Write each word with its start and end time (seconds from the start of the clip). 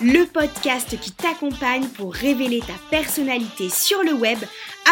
Le 0.00 0.24
podcast 0.24 0.98
qui 1.00 1.12
t'accompagne 1.12 1.86
pour 1.88 2.12
révéler 2.12 2.60
ta 2.60 2.74
personnalité 2.90 3.68
sur 3.68 4.02
le 4.02 4.12
web 4.12 4.38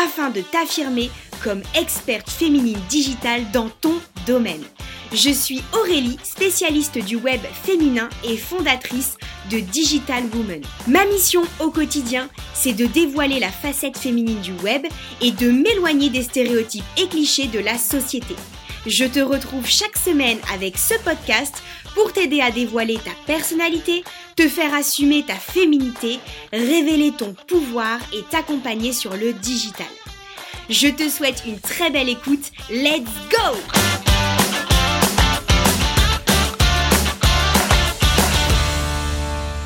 afin 0.05 0.31
de 0.31 0.41
t'affirmer 0.41 1.11
comme 1.43 1.63
experte 1.75 2.31
féminine 2.31 2.79
digitale 2.89 3.43
dans 3.53 3.69
ton 3.69 3.95
domaine. 4.27 4.63
Je 5.13 5.31
suis 5.31 5.63
Aurélie, 5.75 6.19
spécialiste 6.23 6.99
du 6.99 7.17
web 7.17 7.41
féminin 7.65 8.09
et 8.25 8.37
fondatrice 8.37 9.17
de 9.51 9.59
Digital 9.59 10.25
Woman. 10.35 10.63
Ma 10.87 11.05
mission 11.07 11.43
au 11.61 11.71
quotidien, 11.71 12.29
c'est 12.55 12.73
de 12.73 12.87
dévoiler 12.87 13.41
la 13.41 13.51
facette 13.51 13.99
féminine 13.99 14.41
du 14.41 14.53
web 14.65 14.87
et 15.21 15.33
de 15.33 15.51
m'éloigner 15.51 16.09
des 16.09 16.23
stéréotypes 16.23 16.85
et 16.97 17.09
clichés 17.09 17.49
de 17.49 17.59
la 17.59 17.77
société. 17.77 18.37
Je 18.87 19.05
te 19.05 19.21
retrouve 19.21 19.67
chaque 19.67 19.97
semaine 19.97 20.39
avec 20.53 20.77
ce 20.77 20.95
podcast 21.05 21.63
pour 21.95 22.13
t'aider 22.13 22.41
à 22.41 22.51
dévoiler 22.51 22.97
ta 22.97 23.13
personnalité, 23.27 24.05
te 24.37 24.49
faire 24.49 24.75
assumer 24.75 25.23
ta 25.25 25.35
féminité, 25.35 26.19
révéler 26.53 27.13
ton 27.13 27.35
pouvoir 27.47 27.99
et 28.13 28.23
t'accompagner 28.31 28.93
sur 28.93 29.17
le 29.17 29.33
digital. 29.33 29.87
Je 30.69 30.89
te 30.89 31.09
souhaite 31.09 31.43
une 31.47 31.59
très 31.59 31.91
belle 31.91 32.09
écoute. 32.09 32.51
Let's 32.71 33.11
go! 33.31 33.59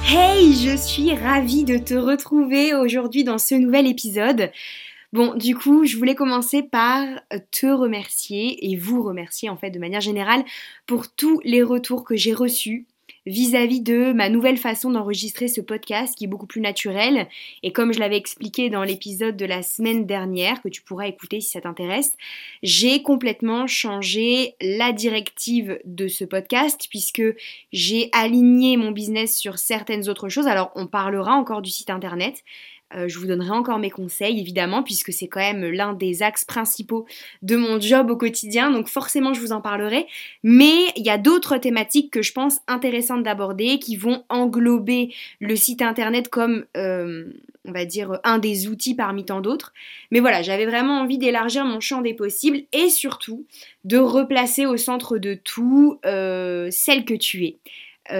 Hey, 0.09 0.55
je 0.55 0.77
suis 0.77 1.15
ravie 1.15 1.65
de 1.65 1.79
te 1.79 1.95
retrouver 1.95 2.75
aujourd'hui 2.75 3.25
dans 3.25 3.39
ce 3.39 3.55
nouvel 3.55 3.87
épisode. 3.87 4.51
Bon, 5.13 5.35
du 5.35 5.57
coup, 5.57 5.85
je 5.85 5.97
voulais 5.97 6.15
commencer 6.15 6.63
par 6.63 7.07
te 7.51 7.67
remercier 7.67 8.71
et 8.71 8.77
vous 8.77 9.03
remercier 9.03 9.49
en 9.49 9.57
fait 9.57 9.71
de 9.71 9.79
manière 9.79 10.01
générale 10.01 10.45
pour 10.87 11.13
tous 11.13 11.41
les 11.45 11.63
retours 11.63 12.05
que 12.05 12.17
j'ai 12.17 12.35
reçus 12.35 12.87
vis-à-vis 13.27 13.81
de 13.81 14.13
ma 14.13 14.29
nouvelle 14.29 14.57
façon 14.57 14.91
d'enregistrer 14.91 15.49
ce 15.49 15.61
podcast 15.61 16.15
qui 16.17 16.25
est 16.25 16.29
beaucoup 16.29 16.47
plus 16.47 16.61
naturel. 16.61 17.29
Et 17.63 17.73
comme 17.73 17.93
je 17.93 17.99
l'avais 17.99 18.17
expliqué 18.17 18.71
dans 18.71 18.85
l'épisode 18.85 19.37
de 19.37 19.45
la 19.45 19.63
semaine 19.63 20.07
dernière, 20.07 20.63
que 20.63 20.69
tu 20.69 20.83
pourras 20.83 21.09
écouter 21.09 21.41
si 21.41 21.51
ça 21.51 21.61
t'intéresse, 21.61 22.17
j'ai 22.63 23.03
complètement 23.03 23.67
changé 23.67 24.55
la 24.61 24.93
directive 24.93 25.81
de 25.85 26.07
ce 26.09 26.25
podcast 26.25 26.87
puisque 26.89 27.23
j'ai 27.73 28.09
aligné 28.13 28.77
mon 28.77 28.93
business 28.93 29.37
sur 29.37 29.59
certaines 29.59 30.09
autres 30.09 30.29
choses. 30.29 30.47
Alors 30.47 30.71
on 30.77 30.87
parlera 30.87 31.33
encore 31.33 31.63
du 31.63 31.71
site 31.71 31.91
internet. 31.91 32.45
Euh, 32.97 33.09
je 33.09 33.19
vous 33.19 33.27
donnerai 33.27 33.51
encore 33.51 33.79
mes 33.79 33.91
conseils, 33.91 34.41
évidemment, 34.41 34.83
puisque 34.83 35.13
c'est 35.13 35.29
quand 35.29 35.41
même 35.41 35.65
l'un 35.65 35.93
des 35.93 36.23
axes 36.23 36.45
principaux 36.45 37.07
de 37.43 37.57
mon 37.57 37.81
job 37.81 38.11
au 38.11 38.17
quotidien, 38.17 38.71
donc 38.71 38.89
forcément 38.89 39.35
je 39.35 39.41
vous 39.41 39.53
en 39.53 39.61
parlerai. 39.61 40.07
Mais 40.43 40.75
il 40.97 41.05
y 41.05 41.11
a 41.11 41.19
d'autres 41.19 41.59
thématiques 41.59 42.13
que 42.13 42.23
je 42.23 42.33
pense 42.33 42.61
intéressantes 42.67 43.23
d'aborder, 43.23 43.79
qui 43.79 43.97
vont 43.97 44.25
englober 44.29 45.15
le 45.41 45.57
site 45.57 45.83
internet 45.83 46.29
comme, 46.29 46.65
euh, 46.77 47.25
on 47.67 47.73
va 47.73 47.85
dire, 47.85 48.21
un 48.25 48.39
des 48.39 48.69
outils 48.69 48.95
parmi 48.95 49.25
tant 49.25 49.41
d'autres. 49.41 49.73
Mais 50.11 50.21
voilà, 50.21 50.43
j'avais 50.43 50.67
vraiment 50.67 51.01
envie 51.01 51.19
d'élargir 51.19 51.65
mon 51.65 51.81
champ 51.81 52.01
des 52.01 52.15
possibles 52.15 52.63
et 52.73 52.89
surtout 52.89 53.45
de 53.85 53.99
replacer 53.99 54.67
au 54.67 54.77
centre 54.77 55.19
de 55.19 55.35
tout 55.35 55.99
euh, 56.07 56.69
celle 56.71 57.05
que 57.05 57.15
tu 57.15 57.45
es. 57.45 57.57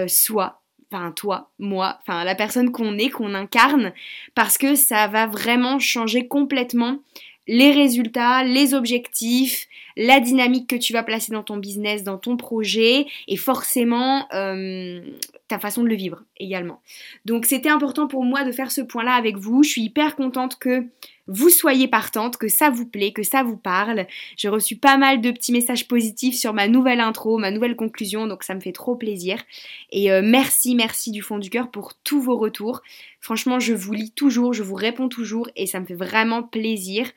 soit 0.07 0.61
enfin 0.91 1.11
toi, 1.11 1.51
moi, 1.59 1.99
enfin 2.01 2.23
la 2.23 2.35
personne 2.35 2.71
qu'on 2.71 2.97
est, 2.97 3.09
qu'on 3.09 3.33
incarne, 3.33 3.93
parce 4.35 4.57
que 4.57 4.75
ça 4.75 5.07
va 5.07 5.27
vraiment 5.27 5.79
changer 5.79 6.27
complètement 6.27 6.99
les 7.47 7.71
résultats, 7.71 8.43
les 8.43 8.73
objectifs, 8.73 9.67
la 9.97 10.19
dynamique 10.19 10.69
que 10.69 10.75
tu 10.75 10.93
vas 10.93 11.03
placer 11.03 11.33
dans 11.33 11.43
ton 11.43 11.57
business, 11.57 12.03
dans 12.03 12.19
ton 12.19 12.37
projet, 12.37 13.07
et 13.27 13.35
forcément 13.35 14.27
euh, 14.31 15.01
ta 15.47 15.57
façon 15.57 15.81
de 15.83 15.89
le 15.89 15.95
vivre 15.95 16.23
également. 16.39 16.81
Donc 17.25 17.45
c'était 17.45 17.69
important 17.69 18.07
pour 18.07 18.23
moi 18.23 18.43
de 18.43 18.51
faire 18.51 18.71
ce 18.71 18.81
point-là 18.81 19.13
avec 19.13 19.37
vous. 19.37 19.63
Je 19.63 19.69
suis 19.69 19.81
hyper 19.81 20.15
contente 20.15 20.59
que 20.59 20.85
vous 21.27 21.49
soyez 21.49 21.87
partante, 21.87 22.37
que 22.37 22.47
ça 22.47 22.69
vous 22.69 22.85
plaît, 22.85 23.11
que 23.11 23.23
ça 23.23 23.43
vous 23.43 23.57
parle. 23.57 24.05
J'ai 24.37 24.49
reçu 24.49 24.77
pas 24.77 24.97
mal 24.97 25.19
de 25.19 25.31
petits 25.31 25.51
messages 25.51 25.87
positifs 25.87 26.35
sur 26.35 26.53
ma 26.53 26.67
nouvelle 26.67 27.01
intro, 27.01 27.37
ma 27.37 27.51
nouvelle 27.51 27.75
conclusion, 27.75 28.27
donc 28.27 28.43
ça 28.43 28.55
me 28.55 28.61
fait 28.61 28.71
trop 28.71 28.95
plaisir. 28.95 29.43
Et 29.91 30.11
euh, 30.11 30.21
merci, 30.23 30.75
merci 30.75 31.11
du 31.11 31.21
fond 31.21 31.39
du 31.39 31.49
cœur 31.49 31.69
pour 31.69 31.95
tous 32.03 32.21
vos 32.21 32.37
retours. 32.37 32.81
Franchement, 33.19 33.59
je 33.59 33.73
vous 33.73 33.93
lis 33.93 34.11
toujours, 34.11 34.53
je 34.53 34.63
vous 34.63 34.75
réponds 34.75 35.09
toujours 35.09 35.49
et 35.55 35.65
ça 35.65 35.79
me 35.79 35.85
fait 35.85 35.95
vraiment 35.95 36.43
plaisir. 36.43 37.11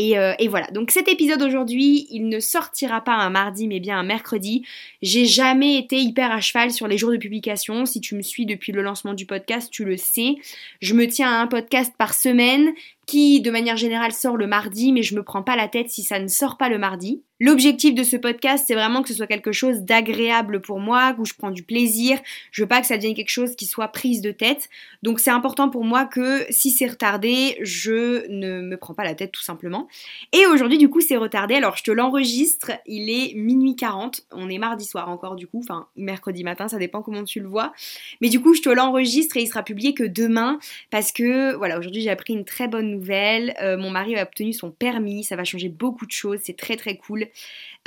Euh, 0.00 0.34
et, 0.38 0.48
voilà, 0.48 0.66
donc 0.68 0.90
cet 0.90 1.08
épisode 1.08 1.42
aujourd'hui, 1.42 2.06
il 2.10 2.28
ne 2.28 2.40
sortira 2.40 3.02
pas 3.02 3.14
un 3.14 3.30
mardi 3.30 3.68
mais 3.68 3.80
bien 3.80 3.98
un 3.98 4.02
mercredi. 4.02 4.64
J'ai 5.02 5.26
jamais 5.26 5.76
été 5.76 5.96
hyper 5.98 6.32
à 6.32 6.40
cheval 6.40 6.70
sur 6.70 6.88
les 6.88 6.98
jours 6.98 7.10
de 7.10 7.16
publication. 7.16 7.86
Si 7.86 8.00
tu 8.00 8.14
me 8.14 8.22
suis 8.22 8.46
depuis 8.46 8.72
le 8.72 8.82
lancement 8.82 9.14
du 9.14 9.26
podcast, 9.26 9.70
tu 9.70 9.84
le 9.84 9.96
sais. 9.96 10.36
Je 10.80 10.94
me 10.94 11.06
tiens 11.06 11.30
à 11.30 11.42
un 11.42 11.46
podcast 11.46 11.92
par 11.98 12.14
semaine 12.14 12.72
qui 13.06 13.40
de 13.40 13.50
manière 13.50 13.76
générale 13.76 14.12
sort 14.12 14.36
le 14.36 14.46
mardi, 14.46 14.92
mais 14.92 15.02
je 15.02 15.14
me 15.14 15.22
prends 15.22 15.42
pas 15.42 15.56
la 15.56 15.68
tête 15.68 15.90
si 15.90 16.02
ça 16.02 16.18
ne 16.18 16.28
sort 16.28 16.56
pas 16.56 16.68
le 16.68 16.78
mardi. 16.78 17.22
L'objectif 17.42 17.94
de 17.94 18.04
ce 18.04 18.16
podcast, 18.16 18.64
c'est 18.66 18.74
vraiment 18.74 19.02
que 19.02 19.08
ce 19.08 19.14
soit 19.14 19.26
quelque 19.26 19.50
chose 19.50 19.80
d'agréable 19.80 20.60
pour 20.60 20.78
moi, 20.78 21.14
où 21.18 21.24
je 21.24 21.32
prends 21.32 21.50
du 21.50 21.62
plaisir. 21.62 22.20
Je 22.52 22.62
veux 22.62 22.68
pas 22.68 22.82
que 22.82 22.86
ça 22.86 22.98
devienne 22.98 23.14
quelque 23.14 23.30
chose 23.30 23.56
qui 23.56 23.64
soit 23.64 23.88
prise 23.88 24.20
de 24.20 24.30
tête. 24.30 24.68
Donc 25.02 25.20
c'est 25.20 25.30
important 25.30 25.70
pour 25.70 25.82
moi 25.82 26.04
que 26.04 26.44
si 26.50 26.70
c'est 26.70 26.86
retardé, 26.86 27.56
je 27.62 28.28
ne 28.28 28.60
me 28.60 28.76
prends 28.76 28.92
pas 28.92 29.04
la 29.04 29.14
tête 29.14 29.32
tout 29.32 29.40
simplement. 29.40 29.88
Et 30.32 30.44
aujourd'hui, 30.44 30.76
du 30.76 30.90
coup, 30.90 31.00
c'est 31.00 31.16
retardé. 31.16 31.54
Alors 31.54 31.78
je 31.78 31.82
te 31.82 31.90
l'enregistre, 31.90 32.72
il 32.84 33.08
est 33.08 33.32
minuit 33.34 33.74
40. 33.74 34.26
On 34.32 34.50
est 34.50 34.58
mardi 34.58 34.84
soir 34.84 35.08
encore, 35.08 35.34
du 35.34 35.46
coup, 35.46 35.60
enfin 35.60 35.86
mercredi 35.96 36.44
matin, 36.44 36.68
ça 36.68 36.76
dépend 36.76 37.00
comment 37.00 37.24
tu 37.24 37.40
le 37.40 37.48
vois. 37.48 37.72
Mais 38.20 38.28
du 38.28 38.40
coup, 38.40 38.52
je 38.52 38.60
te 38.60 38.68
l'enregistre 38.68 39.38
et 39.38 39.42
il 39.42 39.46
sera 39.46 39.62
publié 39.62 39.94
que 39.94 40.04
demain 40.04 40.58
parce 40.90 41.10
que 41.10 41.54
voilà, 41.56 41.78
aujourd'hui 41.78 42.02
j'ai 42.02 42.10
appris 42.10 42.34
une 42.34 42.44
très 42.44 42.68
bonne 42.68 42.90
nouvelle 42.90 42.99
euh, 43.08 43.76
mon 43.76 43.90
mari 43.90 44.16
a 44.16 44.22
obtenu 44.22 44.52
son 44.52 44.70
permis, 44.70 45.24
ça 45.24 45.36
va 45.36 45.44
changer 45.44 45.68
beaucoup 45.68 46.06
de 46.06 46.10
choses, 46.10 46.40
c'est 46.42 46.56
très 46.56 46.76
très 46.76 46.96
cool. 46.96 47.26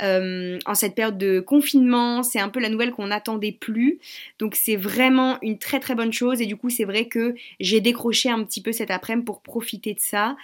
Euh, 0.02 0.58
en 0.66 0.74
cette 0.74 0.94
période 0.94 1.18
de 1.18 1.40
confinement, 1.40 2.22
c'est 2.22 2.40
un 2.40 2.48
peu 2.48 2.60
la 2.60 2.68
nouvelle 2.68 2.90
qu'on 2.90 3.06
n'attendait 3.06 3.52
plus. 3.52 4.00
Donc 4.38 4.54
c'est 4.54 4.76
vraiment 4.76 5.38
une 5.42 5.58
très 5.58 5.80
très 5.80 5.94
bonne 5.94 6.12
chose 6.12 6.40
et 6.40 6.46
du 6.46 6.56
coup 6.56 6.70
c'est 6.70 6.84
vrai 6.84 7.06
que 7.06 7.34
j'ai 7.60 7.80
décroché 7.80 8.30
un 8.30 8.42
petit 8.44 8.62
peu 8.62 8.72
cet 8.72 8.90
après-midi 8.90 9.24
pour 9.24 9.42
profiter 9.42 9.94
de 9.94 10.00
ça 10.00 10.36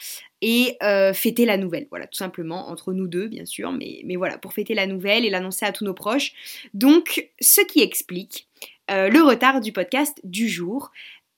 et 0.42 0.76
euh, 0.82 1.12
fêter 1.12 1.44
la 1.44 1.56
nouvelle. 1.56 1.86
Voilà, 1.90 2.06
tout 2.06 2.18
simplement, 2.18 2.68
entre 2.68 2.92
nous 2.92 3.08
deux 3.08 3.28
bien 3.28 3.44
sûr, 3.44 3.72
mais, 3.72 4.02
mais 4.04 4.16
voilà, 4.16 4.38
pour 4.38 4.52
fêter 4.52 4.74
la 4.74 4.86
nouvelle 4.86 5.24
et 5.24 5.30
l'annoncer 5.30 5.66
à 5.66 5.72
tous 5.72 5.84
nos 5.84 5.94
proches. 5.94 6.32
Donc 6.74 7.28
ce 7.40 7.60
qui 7.62 7.80
explique 7.80 8.46
le 8.88 9.22
retard 9.22 9.60
du 9.60 9.72
podcast 9.72 10.20
du 10.24 10.48
jour. 10.48 10.90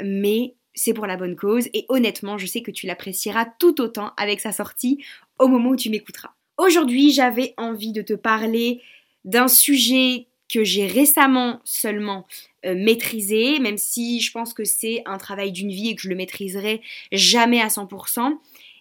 Mais 0.03 0.55
c'est 0.75 0.95
pour 0.95 1.07
la 1.07 1.17
bonne 1.17 1.37
cause 1.37 1.69
et 1.75 1.85
honnêtement, 1.89 2.39
je 2.39 2.47
sais 2.47 2.63
que 2.63 2.71
tu 2.71 2.87
l'apprécieras 2.87 3.47
tout 3.59 3.81
autant 3.81 4.13
avec 4.17 4.41
sa 4.41 4.53
sortie 4.53 5.05
au 5.39 5.49
moment 5.49 5.71
où 5.71 5.77
tu 5.77 5.91
m'écouteras. 5.91 6.33
Aujourd'hui, 6.59 7.13
j'avais 7.13 7.55
envie 7.57 7.93
de 7.93 8.03
te 8.03 8.13
parler 8.13 8.81
d'un 9.25 9.49
sujet 9.49 10.27
que 10.53 10.65
j'ai 10.65 10.87
récemment 10.87 11.61
seulement 11.65 12.27
euh, 12.67 12.75
maîtrisé, 12.75 13.59
même 13.59 13.79
si 13.79 14.21
je 14.21 14.31
pense 14.33 14.53
que 14.53 14.65
c'est 14.65 15.03
un 15.07 15.17
travail 15.17 15.51
d'une 15.51 15.71
vie 15.71 15.89
et 15.89 15.95
que 15.95 16.03
je 16.03 16.09
le 16.09 16.15
maîtriserai 16.15 16.83
jamais 17.11 17.61
à 17.61 17.69
100%. 17.69 18.37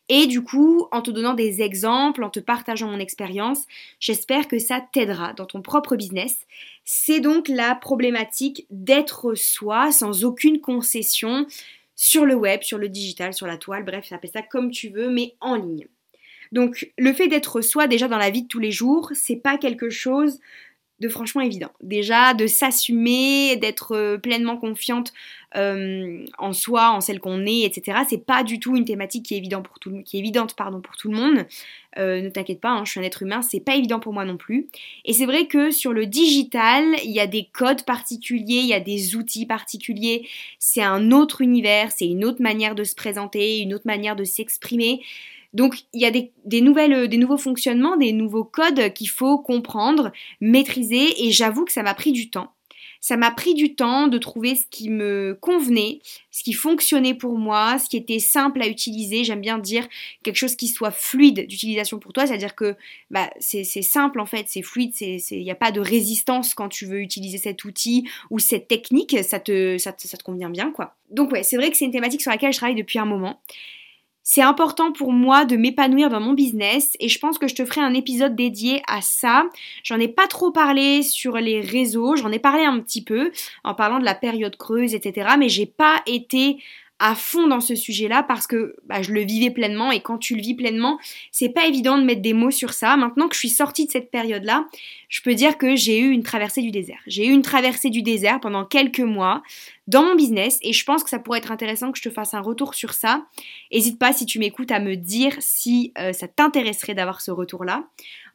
Et 0.10 0.28
du 0.28 0.44
coup, 0.44 0.88
en 0.92 1.02
te 1.02 1.10
donnant 1.10 1.34
des 1.34 1.62
exemples, 1.62 2.24
en 2.24 2.30
te 2.30 2.42
partageant 2.42 2.90
mon 2.90 3.00
expérience, 3.00 3.60
j'espère 4.02 4.50
que 4.50 4.60
ça 4.60 4.86
t'aidera 4.92 5.32
dans 5.34 5.46
ton 5.46 5.62
propre 5.62 5.96
business. 5.96 6.40
C'est 6.84 7.22
donc 7.22 7.48
la 7.48 7.76
problématique 7.76 8.66
d'être 8.70 9.36
soi 9.36 9.94
sans 9.94 10.26
aucune 10.26 10.60
concession, 10.60 11.48
sur 12.04 12.26
le 12.26 12.34
web, 12.34 12.64
sur 12.64 12.80
le 12.80 12.90
digital, 12.90 13.32
sur 13.32 13.46
la 13.46 13.58
toile, 13.58 13.86
bref, 13.86 14.12
appelle 14.12 14.32
ça 14.34 14.42
comme 14.42 14.72
tu 14.72 14.90
veux, 14.90 15.12
mais 15.12 15.36
en 15.40 15.54
ligne. 15.54 15.86
Donc 16.52 16.92
le 16.98 17.14
fait 17.14 17.28
d'être 17.28 17.62
soi 17.62 17.86
déjà 17.86 18.08
dans 18.08 18.18
la 18.18 18.32
vie 18.32 18.42
de 18.42 18.48
tous 18.48 18.58
les 18.58 18.72
jours, 18.72 19.12
c'est 19.14 19.36
pas 19.36 19.60
quelque 19.60 19.92
chose 19.92 20.40
de 21.00 21.08
franchement 21.08 21.42
évident. 21.42 21.70
Déjà, 21.84 22.34
de 22.34 22.48
s'assumer, 22.48 23.56
d'être 23.58 23.96
euh, 23.96 24.18
pleinement 24.18 24.58
confiante 24.58 25.14
euh, 25.56 26.26
en 26.38 26.54
soi, 26.54 26.92
en 26.92 27.02
celle 27.02 27.20
qu'on 27.20 27.46
est, 27.46 27.62
etc. 27.62 28.00
C'est 28.10 28.26
pas 28.26 28.44
du 28.44 28.60
tout 28.60 28.76
une 28.76 28.86
thématique 28.86 29.26
qui 29.26 29.36
est, 29.36 29.62
pour 29.62 29.80
tout, 29.80 30.02
qui 30.04 30.18
est 30.18 30.20
évidente 30.20 30.56
pardon, 30.56 30.82
pour 30.82 30.96
tout 30.96 31.12
le 31.12 31.18
monde. 31.18 31.46
Euh, 31.98 32.22
ne 32.22 32.30
t'inquiète 32.30 32.62
pas, 32.62 32.70
hein, 32.70 32.86
je 32.86 32.92
suis 32.92 33.00
un 33.02 33.04
être 33.04 33.22
humain, 33.22 33.42
c'est 33.42 33.60
pas 33.60 33.76
évident 33.76 34.00
pour 34.00 34.14
moi 34.14 34.24
non 34.24 34.38
plus. 34.38 34.68
Et 35.04 35.12
c'est 35.12 35.26
vrai 35.26 35.48
que 35.48 35.72
sur 35.72 35.92
le 35.92 36.06
digital, 36.06 36.86
il 37.04 37.12
y 37.12 37.20
a 37.20 37.28
des 37.28 37.50
codes 37.52 37.84
particuliers, 37.84 38.62
il 38.62 38.68
y 38.68 38.74
a 38.74 38.80
des 38.80 39.16
outils 39.16 39.46
particuliers, 39.46 40.26
c'est 40.58 40.84
un 40.84 41.12
autre 41.12 41.42
univers, 41.42 41.92
c'est 41.92 42.08
une 42.08 42.24
autre 42.24 42.42
manière 42.42 42.76
de 42.76 42.86
se 42.86 42.96
présenter, 42.96 43.60
une 43.60 43.74
autre 43.74 43.88
manière 43.88 44.16
de 44.16 44.24
s'exprimer. 44.24 45.02
Donc 45.54 45.84
il 45.92 46.02
y 46.02 46.06
a 46.06 46.12
des, 46.12 46.62
nouvelles, 46.62 46.94
euh, 46.94 47.08
des 47.08 47.18
nouveaux 47.18 47.38
fonctionnements, 47.38 47.98
des 47.98 48.14
nouveaux 48.14 48.46
codes 48.46 48.94
qu'il 48.94 49.10
faut 49.10 49.38
comprendre, 49.38 50.12
maîtriser, 50.40 51.26
et 51.26 51.32
j'avoue 51.32 51.66
que 51.66 51.74
ça 51.74 51.84
m'a 51.84 51.94
pris 51.94 52.14
du 52.14 52.30
temps. 52.30 52.54
Ça 53.02 53.18
m'a 53.18 53.32
pris 53.32 53.56
du 53.56 53.74
temps 53.74 54.08
de 54.08 54.18
trouver 54.20 54.56
ce 54.56 54.66
qui 54.70 54.90
me 54.90 55.38
convenait, 55.42 56.00
ce 56.30 56.44
qui 56.44 56.54
fonctionnait 56.54 57.16
pour 57.16 57.38
moi, 57.38 57.80
ce 57.80 57.90
qui 57.90 57.98
était 57.98 58.20
simple 58.20 58.62
à 58.62 58.68
utiliser. 58.68 59.24
J'aime 59.24 59.42
bien 59.42 59.58
dire 59.58 59.88
quelque 60.22 60.36
chose 60.36 60.56
qui 60.56 60.68
soit 60.68 60.92
fluide 60.92 61.48
d'utilisation 61.48 61.98
pour 61.98 62.14
toi, 62.14 62.28
c'est-à-dire 62.28 62.56
que 62.56 62.76
bah, 63.10 63.30
c'est 63.40 63.64
simple 63.64 64.20
en 64.20 64.28
fait, 64.28 64.46
c'est 64.48 64.62
fluide, 64.62 64.94
il 65.02 65.44
n'y 65.44 65.52
a 65.52 65.56
pas 65.56 65.72
de 65.72 65.82
résistance 65.82 66.54
quand 66.54 66.70
tu 66.70 66.86
veux 66.86 67.02
utiliser 67.02 67.40
cet 67.40 67.66
outil 67.66 68.08
ou 68.30 68.38
cette 68.38 68.68
technique, 68.68 69.18
ça 69.24 69.40
te, 69.40 69.80
ça 69.80 69.92
te, 69.92 70.08
ça 70.08 70.18
te 70.18 70.24
convient 70.24 70.52
bien 70.52 70.72
quoi. 70.72 70.96
Donc 71.10 71.32
ouais, 71.32 71.44
c'est 71.44 71.58
vrai 71.58 71.72
que 71.72 71.78
c'est 71.78 71.86
une 71.86 71.92
thématique 71.92 72.22
sur 72.22 72.32
laquelle 72.32 72.54
je 72.54 72.58
travaille 72.58 72.76
depuis 72.76 73.00
un 73.00 73.06
moment. 73.06 73.42
C'est 74.24 74.42
important 74.42 74.92
pour 74.92 75.14
moi 75.14 75.46
de 75.46 75.58
m'épanouir 75.58 76.10
dans 76.10 76.20
mon 76.20 76.34
business 76.34 76.92
et 77.00 77.10
je 77.10 77.20
pense 77.20 77.38
que 77.40 77.48
je 77.48 77.56
te 77.56 77.66
ferai 77.66 77.82
un 77.82 77.94
épisode 77.94 78.36
dédié 78.36 78.84
à 78.88 79.02
ça. 79.02 79.46
J'en 79.84 80.00
ai 80.00 80.08
pas 80.08 80.28
trop 80.28 80.52
parlé 80.52 81.02
sur 81.02 81.38
les 81.38 81.60
réseaux, 81.60 82.16
j'en 82.16 82.32
ai 82.32 82.40
parlé 82.40 82.64
un 82.64 82.80
petit 82.80 83.04
peu 83.04 83.32
en 83.64 83.74
parlant 83.74 84.00
de 84.00 84.06
la 84.06 84.16
période 84.16 84.56
creuse, 84.58 84.94
etc. 84.94 85.32
Mais 85.40 85.50
j'ai 85.50 85.66
pas 85.66 86.02
été 86.06 86.58
à 87.02 87.16
fond 87.16 87.48
dans 87.48 87.60
ce 87.60 87.74
sujet-là 87.74 88.22
parce 88.22 88.46
que 88.46 88.76
bah, 88.86 89.02
je 89.02 89.12
le 89.12 89.22
vivais 89.22 89.50
pleinement 89.50 89.92
et 89.92 90.02
quand 90.02 90.20
tu 90.20 90.36
le 90.36 90.42
vis 90.42 90.54
pleinement, 90.54 91.00
c'est 91.32 91.50
pas 91.50 91.66
évident 91.66 91.98
de 91.98 92.04
mettre 92.04 92.22
des 92.22 92.34
mots 92.34 92.52
sur 92.52 92.74
ça. 92.74 92.96
Maintenant 92.96 93.28
que 93.28 93.34
je 93.34 93.40
suis 93.40 93.50
sortie 93.50 93.88
de 93.88 93.92
cette 93.92 94.12
période-là, 94.12 94.68
je 95.10 95.22
peux 95.22 95.34
dire 95.34 95.58
que 95.58 95.76
j'ai 95.76 96.00
eu 96.00 96.12
une 96.12 96.22
traversée 96.22 96.62
du 96.62 96.70
désert. 96.70 97.00
J'ai 97.08 97.26
eu 97.26 97.32
une 97.32 97.42
traversée 97.42 97.90
du 97.90 98.04
désert 98.04 98.40
pendant 98.40 98.66
quelques 98.66 99.00
mois 99.00 99.42
dans 99.88 100.04
mon 100.04 100.14
business 100.14 100.60
et 100.62 100.74
je 100.74 100.86
pense 100.86 101.04
que 101.04 101.10
ça 101.10 101.18
pourrait 101.18 101.40
être 101.40 101.52
intéressant 101.52 101.92
que 101.92 101.98
je 101.98 102.04
te 102.04 102.14
fasse 102.14 102.36
un 102.36 102.40
retour 102.40 102.76
sur 102.76 102.94
ça. 102.94 103.26
N'hésite 103.74 103.98
pas 103.98 104.14
si 104.14 104.28
tu 104.28 104.38
m'écoutes 104.38 104.72
à 104.72 104.80
me 104.80 104.96
dire 104.96 105.36
si 105.40 105.94
euh, 105.98 106.14
ça 106.14 106.28
t'intéresserait 106.28 106.94
d'avoir 106.94 107.20
ce 107.20 107.32
retour-là. 107.32 107.84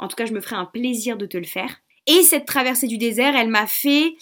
En 0.00 0.08
tout 0.08 0.16
cas, 0.16 0.26
je 0.26 0.32
me 0.32 0.40
ferai 0.40 0.56
un 0.56 0.66
plaisir 0.66 1.16
de 1.16 1.26
te 1.26 1.36
le 1.36 1.44
faire. 1.44 1.82
Et 2.08 2.22
cette 2.22 2.46
traversée 2.46 2.88
du 2.88 2.98
désert, 2.98 3.36
elle 3.36 3.48
m'a 3.48 3.68
fait 3.68 4.16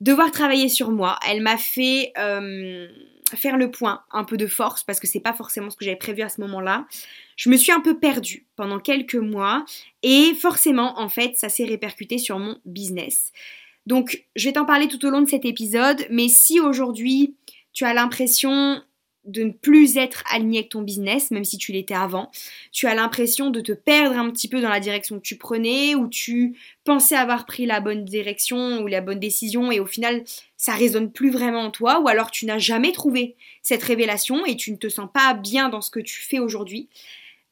devoir 0.00 0.30
travailler 0.30 0.70
sur 0.70 0.90
moi. 0.90 1.18
Elle 1.28 1.42
m'a 1.42 1.58
fait 1.58 2.12
euh, 2.18 2.88
faire 3.36 3.56
le 3.56 3.70
point, 3.70 4.02
un 4.10 4.24
peu 4.24 4.36
de 4.36 4.46
force, 4.46 4.82
parce 4.84 5.00
que 5.00 5.06
c'est 5.06 5.20
pas 5.20 5.32
forcément 5.32 5.70
ce 5.70 5.76
que 5.76 5.84
j'avais 5.84 5.96
prévu 5.96 6.22
à 6.22 6.28
ce 6.28 6.40
moment-là. 6.40 6.86
Je 7.36 7.50
me 7.50 7.56
suis 7.56 7.72
un 7.72 7.80
peu 7.80 7.98
perdue 7.98 8.46
pendant 8.56 8.78
quelques 8.78 9.14
mois 9.16 9.64
et 10.02 10.34
forcément, 10.34 10.98
en 11.00 11.08
fait, 11.08 11.36
ça 11.36 11.48
s'est 11.48 11.64
répercuté 11.64 12.18
sur 12.18 12.38
mon 12.38 12.58
business. 12.64 13.32
Donc, 13.86 14.24
je 14.36 14.48
vais 14.48 14.52
t'en 14.52 14.64
parler 14.64 14.88
tout 14.88 15.04
au 15.04 15.10
long 15.10 15.22
de 15.22 15.28
cet 15.28 15.44
épisode, 15.44 16.06
mais 16.10 16.28
si 16.28 16.60
aujourd'hui 16.60 17.34
tu 17.72 17.84
as 17.84 17.94
l'impression 17.94 18.82
de 19.24 19.44
ne 19.44 19.50
plus 19.50 19.96
être 19.96 20.24
aligné 20.32 20.58
avec 20.58 20.70
ton 20.70 20.82
business, 20.82 21.30
même 21.30 21.44
si 21.44 21.56
tu 21.56 21.72
l'étais 21.72 21.94
avant. 21.94 22.30
Tu 22.72 22.86
as 22.86 22.94
l'impression 22.94 23.50
de 23.50 23.60
te 23.60 23.72
perdre 23.72 24.18
un 24.18 24.30
petit 24.30 24.48
peu 24.48 24.60
dans 24.60 24.68
la 24.68 24.80
direction 24.80 25.16
que 25.16 25.22
tu 25.22 25.36
prenais, 25.36 25.94
ou 25.94 26.08
tu 26.08 26.56
pensais 26.84 27.14
avoir 27.14 27.46
pris 27.46 27.66
la 27.66 27.80
bonne 27.80 28.04
direction 28.04 28.82
ou 28.82 28.86
la 28.86 29.00
bonne 29.00 29.20
décision, 29.20 29.70
et 29.70 29.80
au 29.80 29.86
final, 29.86 30.24
ça 30.56 30.72
résonne 30.72 31.12
plus 31.12 31.30
vraiment 31.30 31.62
en 31.62 31.70
toi, 31.70 32.00
ou 32.00 32.08
alors 32.08 32.30
tu 32.30 32.46
n'as 32.46 32.58
jamais 32.58 32.92
trouvé 32.92 33.36
cette 33.62 33.82
révélation 33.82 34.44
et 34.44 34.56
tu 34.56 34.72
ne 34.72 34.76
te 34.76 34.88
sens 34.88 35.08
pas 35.12 35.34
bien 35.34 35.68
dans 35.68 35.80
ce 35.80 35.90
que 35.90 36.00
tu 36.00 36.20
fais 36.20 36.38
aujourd'hui. 36.38 36.88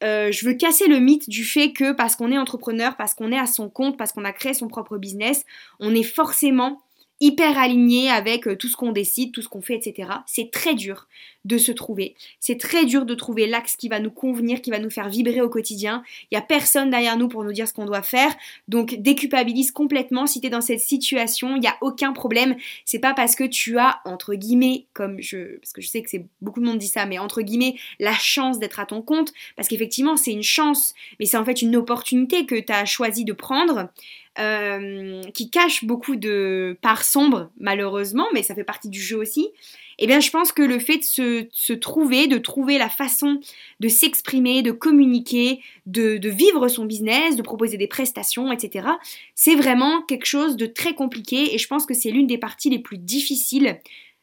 Euh, 0.02 0.32
je 0.32 0.46
veux 0.46 0.54
casser 0.54 0.88
le 0.88 0.98
mythe 0.98 1.28
du 1.28 1.44
fait 1.44 1.72
que 1.72 1.92
parce 1.92 2.16
qu'on 2.16 2.32
est 2.32 2.38
entrepreneur, 2.38 2.96
parce 2.96 3.14
qu'on 3.14 3.32
est 3.32 3.38
à 3.38 3.46
son 3.46 3.68
compte, 3.68 3.98
parce 3.98 4.12
qu'on 4.12 4.24
a 4.24 4.32
créé 4.32 4.54
son 4.54 4.68
propre 4.68 4.96
business, 4.96 5.44
on 5.78 5.94
est 5.94 6.02
forcément 6.02 6.80
hyper 7.20 7.58
aligné 7.58 8.10
avec 8.10 8.48
euh, 8.48 8.56
tout 8.56 8.68
ce 8.68 8.76
qu'on 8.76 8.92
décide, 8.92 9.32
tout 9.32 9.42
ce 9.42 9.48
qu'on 9.48 9.60
fait, 9.60 9.74
etc. 9.74 10.10
C'est 10.26 10.50
très 10.50 10.74
dur 10.74 11.06
de 11.44 11.56
se 11.58 11.72
trouver. 11.72 12.14
C'est 12.38 12.58
très 12.58 12.84
dur 12.84 13.06
de 13.06 13.14
trouver 13.14 13.46
l'axe 13.46 13.76
qui 13.76 13.88
va 13.88 13.98
nous 13.98 14.10
convenir, 14.10 14.60
qui 14.60 14.70
va 14.70 14.78
nous 14.78 14.90
faire 14.90 15.08
vibrer 15.08 15.40
au 15.40 15.48
quotidien. 15.48 16.02
Il 16.24 16.34
n'y 16.34 16.38
a 16.38 16.42
personne 16.42 16.90
derrière 16.90 17.16
nous 17.16 17.28
pour 17.28 17.44
nous 17.44 17.52
dire 17.52 17.66
ce 17.66 17.72
qu'on 17.72 17.86
doit 17.86 18.02
faire. 18.02 18.34
Donc 18.68 18.94
déculpabilise 18.96 19.70
complètement 19.70 20.26
si 20.26 20.40
tu 20.40 20.48
es 20.48 20.50
dans 20.50 20.60
cette 20.60 20.80
situation. 20.80 21.56
Il 21.56 21.60
n'y 21.60 21.68
a 21.68 21.76
aucun 21.80 22.12
problème. 22.12 22.56
C'est 22.84 22.98
pas 22.98 23.14
parce 23.14 23.36
que 23.36 23.44
tu 23.44 23.78
as, 23.78 24.00
entre 24.04 24.34
guillemets, 24.34 24.84
comme 24.92 25.20
je. 25.20 25.58
Parce 25.58 25.72
que 25.72 25.80
je 25.80 25.88
sais 25.88 26.02
que 26.02 26.10
c'est 26.10 26.26
beaucoup 26.42 26.60
de 26.60 26.66
monde 26.66 26.78
dit 26.78 26.88
ça, 26.88 27.06
mais 27.06 27.18
entre 27.18 27.42
guillemets, 27.42 27.76
la 27.98 28.14
chance 28.14 28.58
d'être 28.58 28.80
à 28.80 28.86
ton 28.86 29.00
compte. 29.00 29.32
Parce 29.56 29.68
qu'effectivement, 29.68 30.16
c'est 30.16 30.32
une 30.32 30.42
chance, 30.42 30.94
mais 31.18 31.26
c'est 31.26 31.38
en 31.38 31.44
fait 31.44 31.62
une 31.62 31.76
opportunité 31.76 32.44
que 32.44 32.56
tu 32.56 32.72
as 32.72 32.84
choisi 32.84 33.24
de 33.24 33.32
prendre. 33.32 33.88
Euh, 34.38 35.22
qui 35.34 35.50
cache 35.50 35.84
beaucoup 35.84 36.14
de 36.14 36.78
parts 36.82 37.02
sombres, 37.02 37.50
malheureusement, 37.58 38.26
mais 38.32 38.44
ça 38.44 38.54
fait 38.54 38.62
partie 38.62 38.88
du 38.88 39.00
jeu 39.00 39.18
aussi. 39.18 39.48
Eh 39.98 40.06
bien, 40.06 40.20
je 40.20 40.30
pense 40.30 40.52
que 40.52 40.62
le 40.62 40.78
fait 40.78 40.98
de 40.98 41.48
se, 41.52 41.72
trouver, 41.72 42.28
de 42.28 42.38
trouver 42.38 42.78
la 42.78 42.88
façon 42.88 43.40
de 43.80 43.88
s'exprimer, 43.88 44.62
de 44.62 44.70
communiquer, 44.70 45.60
de, 45.86 46.28
vivre 46.28 46.68
son 46.68 46.84
business, 46.84 47.36
de 47.36 47.42
proposer 47.42 47.76
des 47.76 47.88
prestations, 47.88 48.52
etc., 48.52 48.86
c'est 49.34 49.56
vraiment 49.56 50.00
quelque 50.02 50.26
chose 50.26 50.56
de 50.56 50.66
très 50.66 50.94
compliqué 50.94 51.52
et 51.52 51.58
je 51.58 51.66
pense 51.66 51.84
que 51.84 51.92
c'est 51.92 52.12
l'une 52.12 52.28
des 52.28 52.38
parties 52.38 52.70
les 52.70 52.78
plus 52.78 52.98
difficiles 52.98 53.80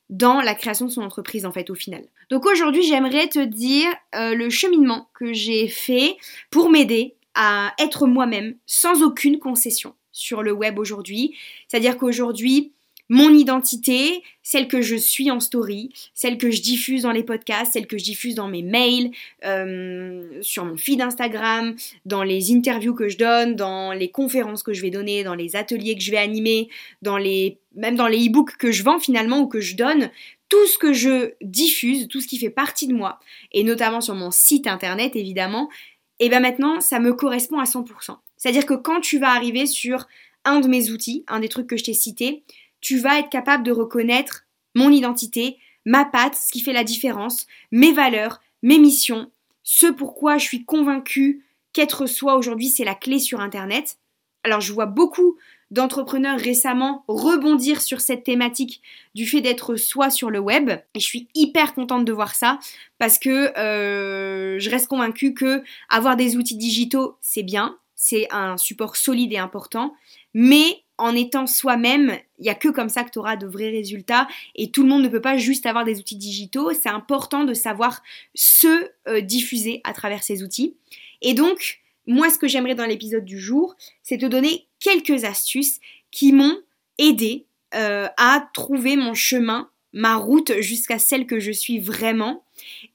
dans 0.09 0.39
la 0.39 0.55
création 0.55 0.85
de 0.85 0.91
son 0.91 1.01
entreprise 1.01 1.45
en 1.45 1.51
fait 1.51 1.69
au 1.69 1.75
final. 1.75 2.05
Donc 2.29 2.45
aujourd'hui 2.45 2.81
j'aimerais 2.81 3.27
te 3.27 3.43
dire 3.43 3.89
euh, 4.15 4.35
le 4.35 4.49
cheminement 4.49 5.09
que 5.13 5.33
j'ai 5.33 5.67
fait 5.67 6.15
pour 6.49 6.69
m'aider 6.69 7.16
à 7.37 7.73
être 7.79 8.07
moi-même 8.07 8.55
sans 8.65 9.03
aucune 9.03 9.39
concession 9.39 9.93
sur 10.11 10.41
le 10.41 10.51
web 10.51 10.79
aujourd'hui. 10.79 11.35
C'est-à-dire 11.67 11.97
qu'aujourd'hui, 11.97 12.73
mon 13.09 13.29
identité, 13.29 14.21
celle 14.43 14.67
que 14.67 14.81
je 14.81 14.95
suis 14.95 15.31
en 15.31 15.39
story, 15.39 15.93
celle 16.13 16.37
que 16.37 16.51
je 16.51 16.61
diffuse 16.61 17.03
dans 17.03 17.11
les 17.11 17.23
podcasts, 17.23 17.73
celle 17.73 17.87
que 17.87 17.97
je 17.97 18.03
diffuse 18.03 18.35
dans 18.35 18.49
mes 18.49 18.63
mails, 18.63 19.11
euh, 19.45 20.27
sur 20.41 20.65
mon 20.65 20.75
feed 20.75 20.99
Instagram, 20.99 21.75
dans 22.05 22.23
les 22.23 22.51
interviews 22.51 22.93
que 22.93 23.07
je 23.07 23.17
donne, 23.17 23.55
dans 23.55 23.93
les 23.93 24.09
conférences 24.09 24.61
que 24.61 24.73
je 24.73 24.81
vais 24.81 24.89
donner, 24.89 25.23
dans 25.23 25.35
les 25.35 25.55
ateliers 25.55 25.95
que 25.95 26.03
je 26.03 26.11
vais 26.11 26.17
animer, 26.17 26.67
dans 27.01 27.17
les, 27.17 27.59
même 27.75 27.95
dans 27.95 28.07
les 28.07 28.27
e-books 28.27 28.57
que 28.57 28.71
je 28.71 28.83
vends 28.83 28.99
finalement 28.99 29.39
ou 29.39 29.47
que 29.47 29.61
je 29.61 29.77
donne, 29.77 30.09
tout 30.49 30.65
ce 30.67 30.77
que 30.77 30.91
je 30.91 31.31
diffuse, 31.41 32.07
tout 32.07 32.19
ce 32.19 32.27
qui 32.27 32.37
fait 32.37 32.49
partie 32.49 32.87
de 32.87 32.93
moi, 32.93 33.19
et 33.51 33.63
notamment 33.63 34.01
sur 34.01 34.15
mon 34.15 34.31
site 34.31 34.67
internet 34.67 35.15
évidemment, 35.15 35.69
et 36.19 36.29
bien 36.29 36.39
maintenant, 36.39 36.79
ça 36.81 36.99
me 36.99 37.13
correspond 37.13 37.59
à 37.59 37.65
100%. 37.65 38.17
C'est-à-dire 38.37 38.65
que 38.65 38.73
quand 38.73 39.01
tu 39.01 39.19
vas 39.19 39.31
arriver 39.31 39.65
sur 39.65 40.07
un 40.45 40.59
de 40.59 40.67
mes 40.67 40.91
outils, 40.91 41.23
un 41.27 41.39
des 41.39 41.49
trucs 41.49 41.67
que 41.67 41.77
je 41.77 41.83
t'ai 41.83 41.93
cité, 41.93 42.43
tu 42.81 42.97
vas 42.97 43.19
être 43.19 43.29
capable 43.29 43.63
de 43.63 43.71
reconnaître 43.71 44.45
mon 44.75 44.91
identité, 44.91 45.57
ma 45.85 46.05
patte, 46.05 46.35
ce 46.35 46.51
qui 46.51 46.61
fait 46.61 46.73
la 46.73 46.83
différence, 46.83 47.47
mes 47.71 47.91
valeurs, 47.91 48.41
mes 48.61 48.79
missions, 48.79 49.31
ce 49.63 49.87
pourquoi 49.87 50.37
je 50.37 50.45
suis 50.45 50.65
convaincue 50.65 51.45
qu'être 51.73 52.05
soi 52.05 52.35
aujourd'hui, 52.35 52.69
c'est 52.69 52.83
la 52.83 52.95
clé 52.95 53.19
sur 53.19 53.39
Internet. 53.39 53.97
Alors 54.43 54.61
je 54.61 54.73
vois 54.73 54.85
beaucoup 54.85 55.37
d'entrepreneurs 55.71 56.39
récemment 56.39 57.03
rebondir 57.07 57.81
sur 57.81 58.01
cette 58.01 58.23
thématique 58.23 58.81
du 59.15 59.27
fait 59.27 59.41
d'être 59.41 59.75
soi 59.75 60.09
sur 60.09 60.29
le 60.29 60.39
web. 60.39 60.69
Et 60.93 60.99
je 60.99 61.05
suis 61.05 61.27
hyper 61.35 61.73
contente 61.73 62.05
de 62.05 62.11
voir 62.13 62.35
ça 62.35 62.59
parce 62.97 63.19
que 63.19 63.57
euh, 63.57 64.59
je 64.59 64.69
reste 64.69 64.87
convaincue 64.87 65.33
que 65.33 65.63
avoir 65.89 66.15
des 66.15 66.37
outils 66.37 66.57
digitaux, 66.57 67.17
c'est 67.21 67.43
bien, 67.43 67.77
c'est 67.95 68.27
un 68.31 68.57
support 68.57 68.95
solide 68.95 69.33
et 69.33 69.37
important, 69.37 69.93
mais 70.33 70.83
en 70.97 71.15
étant 71.15 71.45
soi-même, 71.45 72.17
il 72.39 72.43
n'y 72.43 72.49
a 72.49 72.55
que 72.55 72.69
comme 72.69 72.89
ça 72.89 73.03
que 73.03 73.11
tu 73.11 73.19
auras 73.19 73.35
de 73.35 73.45
vrais 73.45 73.69
résultats 73.69 74.27
et 74.55 74.71
tout 74.71 74.83
le 74.83 74.89
monde 74.89 75.03
ne 75.03 75.09
peut 75.09 75.21
pas 75.21 75.37
juste 75.37 75.65
avoir 75.65 75.85
des 75.85 75.99
outils 75.99 76.15
digitaux, 76.15 76.71
c'est 76.73 76.89
important 76.89 77.43
de 77.43 77.53
savoir 77.53 78.01
se 78.33 78.89
euh, 79.07 79.21
diffuser 79.21 79.81
à 79.83 79.93
travers 79.93 80.23
ces 80.23 80.43
outils. 80.43 80.75
Et 81.21 81.33
donc, 81.33 81.81
moi, 82.07 82.29
ce 82.29 82.37
que 82.37 82.47
j'aimerais 82.47 82.75
dans 82.75 82.85
l'épisode 82.85 83.25
du 83.25 83.39
jour, 83.39 83.75
c'est 84.01 84.17
te 84.17 84.25
donner 84.25 84.66
quelques 84.79 85.23
astuces 85.23 85.79
qui 86.11 86.33
m'ont 86.33 86.57
aidé 86.97 87.45
euh, 87.75 88.07
à 88.17 88.47
trouver 88.53 88.95
mon 88.95 89.13
chemin, 89.13 89.69
ma 89.93 90.15
route 90.15 90.53
jusqu'à 90.59 90.99
celle 90.99 91.25
que 91.25 91.39
je 91.39 91.51
suis 91.51 91.79
vraiment 91.79 92.43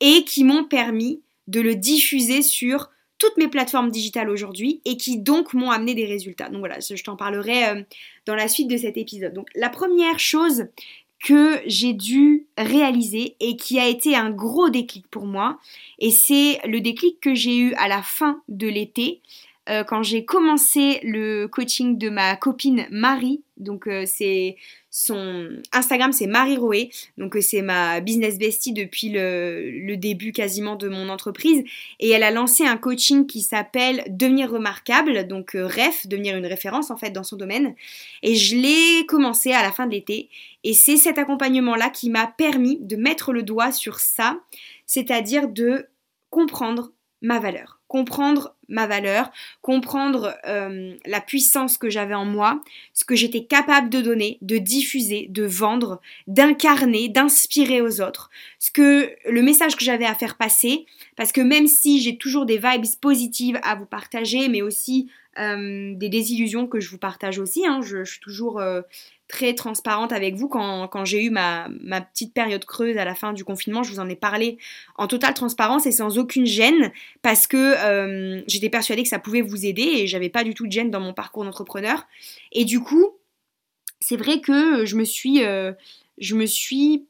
et 0.00 0.24
qui 0.24 0.44
m'ont 0.44 0.64
permis 0.64 1.20
de 1.46 1.60
le 1.60 1.74
diffuser 1.74 2.42
sur 2.42 2.90
toutes 3.18 3.36
mes 3.36 3.48
plateformes 3.48 3.90
digitales 3.90 4.30
aujourd'hui 4.30 4.80
et 4.84 4.96
qui 4.96 5.18
donc 5.18 5.54
m'ont 5.54 5.70
amené 5.70 5.94
des 5.94 6.06
résultats. 6.06 6.48
Donc 6.48 6.58
voilà, 6.58 6.78
je 6.80 7.02
t'en 7.04 7.16
parlerai 7.16 7.68
euh, 7.68 7.82
dans 8.26 8.34
la 8.34 8.48
suite 8.48 8.68
de 8.68 8.76
cet 8.76 8.96
épisode. 8.96 9.34
Donc 9.34 9.48
la 9.54 9.68
première 9.68 10.18
chose 10.18 10.66
que 11.22 11.60
j'ai 11.66 11.92
dû 11.92 12.46
réaliser 12.58 13.36
et 13.38 13.56
qui 13.56 13.78
a 13.78 13.86
été 13.86 14.16
un 14.16 14.30
gros 14.30 14.70
déclic 14.70 15.06
pour 15.08 15.24
moi. 15.24 15.58
Et 16.00 16.10
c'est 16.10 16.58
le 16.66 16.80
déclic 16.80 17.20
que 17.20 17.34
j'ai 17.34 17.56
eu 17.56 17.74
à 17.74 17.86
la 17.86 18.02
fin 18.02 18.42
de 18.48 18.66
l'été 18.66 19.20
euh, 19.68 19.84
quand 19.84 20.02
j'ai 20.02 20.24
commencé 20.24 20.98
le 21.04 21.46
coaching 21.46 21.96
de 21.96 22.08
ma 22.08 22.34
copine 22.34 22.86
Marie. 22.90 23.42
Donc 23.58 23.86
euh, 23.86 24.02
c'est 24.06 24.56
son 24.90 25.50
Instagram, 25.72 26.10
c'est 26.10 26.26
Marie 26.26 26.56
Roé. 26.56 26.90
Donc 27.16 27.36
euh, 27.36 27.40
c'est 27.40 27.62
ma 27.62 28.00
business 28.00 28.38
bestie 28.38 28.72
depuis 28.72 29.10
le, 29.10 29.94
début 29.96 30.32
quasiment 30.32 30.74
de 30.74 30.88
mon 30.88 31.08
entreprise. 31.08 31.62
Et 32.00 32.10
elle 32.10 32.24
a 32.24 32.32
lancé 32.32 32.64
un 32.64 32.76
coaching 32.76 33.24
qui 33.24 33.40
s'appelle 33.40 34.02
Devenir 34.08 34.50
remarquable. 34.50 35.28
Donc 35.28 35.52
REF, 35.54 36.08
devenir 36.08 36.36
une 36.36 36.46
référence 36.46 36.90
en 36.90 36.96
fait 36.96 37.10
dans 37.10 37.22
son 37.22 37.36
domaine. 37.36 37.76
Et 38.24 38.34
je 38.34 38.56
l'ai 38.56 39.06
commencé 39.06 39.52
à 39.52 39.62
la 39.62 39.70
fin 39.70 39.86
de 39.86 39.92
l'été. 39.92 40.28
Et 40.64 40.74
c'est 40.74 40.96
cet 40.96 41.18
accompagnement-là 41.18 41.88
qui 41.90 42.10
m'a 42.10 42.26
permis 42.26 42.78
de 42.80 42.96
mettre 42.96 43.32
le 43.32 43.44
doigt 43.44 43.70
sur 43.70 44.00
ça, 44.00 44.40
c'est-à-dire 44.86 45.46
de 45.46 45.86
comprendre 46.30 46.90
ma 47.20 47.38
valeur 47.38 47.81
comprendre 47.92 48.54
ma 48.70 48.86
valeur, 48.86 49.30
comprendre 49.60 50.34
euh, 50.46 50.94
la 51.04 51.20
puissance 51.20 51.76
que 51.76 51.90
j'avais 51.90 52.14
en 52.14 52.24
moi, 52.24 52.62
ce 52.94 53.04
que 53.04 53.14
j'étais 53.14 53.44
capable 53.44 53.90
de 53.90 54.00
donner, 54.00 54.38
de 54.40 54.56
diffuser, 54.56 55.26
de 55.28 55.44
vendre, 55.44 56.00
d'incarner, 56.26 57.10
d'inspirer 57.10 57.82
aux 57.82 58.00
autres, 58.00 58.30
ce 58.58 58.70
que 58.70 59.10
le 59.30 59.42
message 59.42 59.76
que 59.76 59.84
j'avais 59.84 60.06
à 60.06 60.14
faire 60.14 60.38
passer, 60.38 60.86
parce 61.16 61.32
que 61.32 61.42
même 61.42 61.66
si 61.66 62.00
j'ai 62.00 62.16
toujours 62.16 62.46
des 62.46 62.56
vibes 62.56 62.86
positives 62.98 63.60
à 63.62 63.74
vous 63.74 63.84
partager, 63.84 64.48
mais 64.48 64.62
aussi 64.62 65.10
euh, 65.38 65.92
des 65.94 66.08
désillusions 66.08 66.66
que 66.66 66.80
je 66.80 66.88
vous 66.88 66.98
partage 66.98 67.38
aussi, 67.38 67.66
hein, 67.66 67.82
je, 67.82 68.04
suis 68.04 68.20
toujours 68.20 68.58
euh, 68.58 68.80
très 69.32 69.54
transparente 69.54 70.12
avec 70.12 70.34
vous 70.36 70.46
quand, 70.46 71.04
j'ai 71.04 71.24
eu 71.24 71.30
ma, 71.30 71.68
petite 72.12 72.34
période 72.34 72.64
creuse 72.66 72.98
à 72.98 73.04
la 73.04 73.14
fin 73.14 73.32
du 73.32 73.44
confinement. 73.44 73.82
Je 73.82 73.90
vous 73.90 73.98
en 73.98 74.08
ai 74.08 74.14
parlé 74.14 74.58
en 74.96 75.08
totale 75.08 75.32
transparence 75.32 75.86
et 75.86 75.90
sans 75.90 76.18
aucune 76.18 76.44
gêne 76.44 76.92
parce 77.22 77.46
que 77.46 77.56
euh, 77.56 78.42
j'étais 78.46 78.68
persuadée 78.68 79.02
que 79.02 79.08
ça 79.08 79.18
pouvait 79.18 79.40
vous 79.40 79.64
aider 79.64 79.82
et 79.82 80.06
j'avais 80.06 80.28
pas 80.28 80.44
du 80.44 80.54
tout 80.54 80.66
de 80.66 80.72
gêne 80.72 80.90
dans 80.90 81.00
mon 81.00 81.14
parcours 81.14 81.44
d'entrepreneur. 81.44 82.06
Et 82.52 82.66
du 82.66 82.80
coup, 82.80 83.16
c'est 84.00 84.16
vrai 84.16 84.40
que 84.40 84.84
je 84.84 84.96
me 84.96 85.04
suis, 85.04 85.42
euh, 85.42 85.72
je 86.18 86.34
me 86.34 86.44
suis 86.44 87.06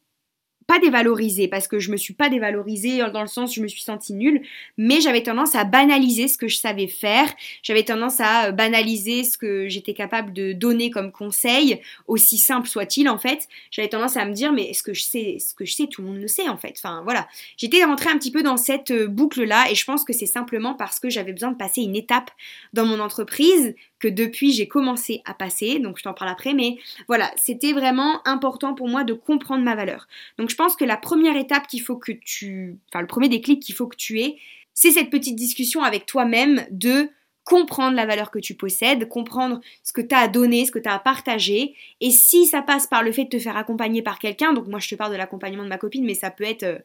pas 0.67 0.79
dévalorisée 0.79 1.49
parce 1.49 1.69
que 1.69 1.79
je 1.79 1.91
me 1.91 1.97
suis 1.97 2.15
pas 2.15 2.29
dévalorisée 2.29 2.99
dans 3.13 3.21
le 3.21 3.27
sens 3.27 3.53
où 3.53 3.55
je 3.55 3.63
me 3.63 3.69
suis 3.69 3.83
sentie 3.83 4.15
nulle, 4.15 4.43
mais 4.77 5.01
j'avais 5.01 5.23
tendance 5.23 5.55
à 5.55 5.65
banaliser 5.65 6.29
ce 6.29 6.39
que 6.39 6.49
je 6.49 6.57
savais 6.57 6.87
faire, 6.87 7.33
j'avais 7.63 7.83
tendance 7.83 8.21
à 8.21 8.49
euh, 8.49 8.53
banaliser 8.53 9.25
ce 9.25 9.39
que 9.39 9.69
j'étais 9.69 9.95
capable 9.95 10.33
de 10.33 10.53
donner 10.53 10.91
comme 10.91 11.13
conseil, 11.13 11.81
aussi 12.07 12.39
simple 12.39 12.69
soit-il 12.69 13.09
en 13.09 13.19
fait. 13.19 13.49
J'avais 13.71 13.89
tendance 13.89 14.17
à 14.17 14.25
me 14.25 14.33
dire 14.33 14.53
mais 14.53 14.65
est-ce 14.71 14.83
que 14.83 14.95
je 14.95 15.03
sais 15.03 15.37
ce 15.39 15.55
que 15.55 15.65
je 15.65 15.73
sais 15.75 15.87
tout 15.87 16.03
le 16.03 16.09
monde 16.09 16.21
le 16.21 16.29
sait 16.29 16.49
en 16.49 16.57
fait. 16.57 16.75
Enfin 16.77 17.03
voilà, 17.05 17.29
j'étais 17.57 17.85
rentrée 17.85 18.11
un 18.11 18.19
petit 18.19 18.33
peu 18.33 18.43
dans 18.43 18.57
cette 18.57 18.91
euh, 18.91 19.07
boucle 19.07 19.45
là 19.45 19.71
et 19.71 19.75
je 19.75 19.85
pense 19.85 20.05
que 20.05 20.13
c'est 20.13 20.27
simplement 20.27 20.75
parce 20.75 21.01
que 21.01 21.11
j'avais 21.11 21.33
besoin 21.33 21.53
de 21.53 21.57
passer 21.57 21.83
une 21.83 21.97
étape 21.97 22.31
dans 22.73 22.87
mon 22.87 23.01
entreprise 23.01 23.75
que 24.03 24.09
depuis 24.09 24.53
j'ai 24.53 24.67
commencé 24.67 25.23
à 25.25 25.33
passer, 25.33 25.79
donc 25.79 25.97
je 25.97 26.03
t'en 26.03 26.13
parle 26.13 26.33
après, 26.33 26.55
mais 26.55 26.77
voilà, 27.07 27.31
c'était 27.37 27.73
vraiment 27.73 28.21
important 28.27 28.75
pour 28.75 28.89
moi 28.89 29.05
de 29.05 29.13
comprendre 29.13 29.63
ma 29.63 29.77
valeur. 29.77 30.09
Donc 30.39 30.51
je 30.51 30.57
pense 30.57 30.75
que 30.75 30.85
la 30.85 30.97
première 30.97 31.37
étape 31.37 31.69
qu'il 31.69 31.83
faut 31.83 31.97
que 31.97 32.11
tu, 32.11 32.79
enfin 32.89 33.01
le 33.01 33.07
premier 33.07 33.29
déclic 33.29 33.63
qu'il 33.63 33.77
faut 33.77 33.87
que 33.87 33.97
tu 33.97 34.21
aies, 34.21 34.39
c'est 34.75 34.91
cette 34.91 35.09
petite 35.09 35.37
discussion 35.37 35.85
avec 35.85 36.05
toi-même 36.07 36.67
de 36.73 37.11
comprendre 37.45 37.97
la 37.97 38.07
valeur 38.07 38.31
que 38.31 38.39
tu 38.39 38.55
possèdes, 38.55 39.09
comprendre 39.09 39.61
ce 39.83 39.93
que 39.93 40.01
tu 40.01 40.15
as 40.15 40.21
à 40.21 40.29
donner, 40.29 40.65
ce 40.65 40.71
que 40.71 40.79
tu 40.79 40.89
as 40.89 40.95
à 40.95 40.99
partager. 40.99 41.75
Et 42.01 42.11
si 42.11 42.47
ça 42.47 42.63
passe 42.63 42.87
par 42.87 43.03
le 43.03 43.11
fait 43.11 43.25
de 43.25 43.31
te 43.31 43.39
faire 43.39 43.57
accompagner 43.57 44.03
par 44.03 44.19
quelqu'un, 44.19 44.53
donc 44.53 44.69
moi 44.69 44.79
je 44.79 44.89
te 44.89 44.95
parle 44.95 45.13
de 45.13 45.17
l'accompagnement 45.17 45.65
de 45.65 45.69
ma 45.69 45.79
copine, 45.79 46.05
mais 46.05 46.15
ça 46.15 46.31
peut 46.31 46.45
être 46.45 46.63
euh, 46.63 46.79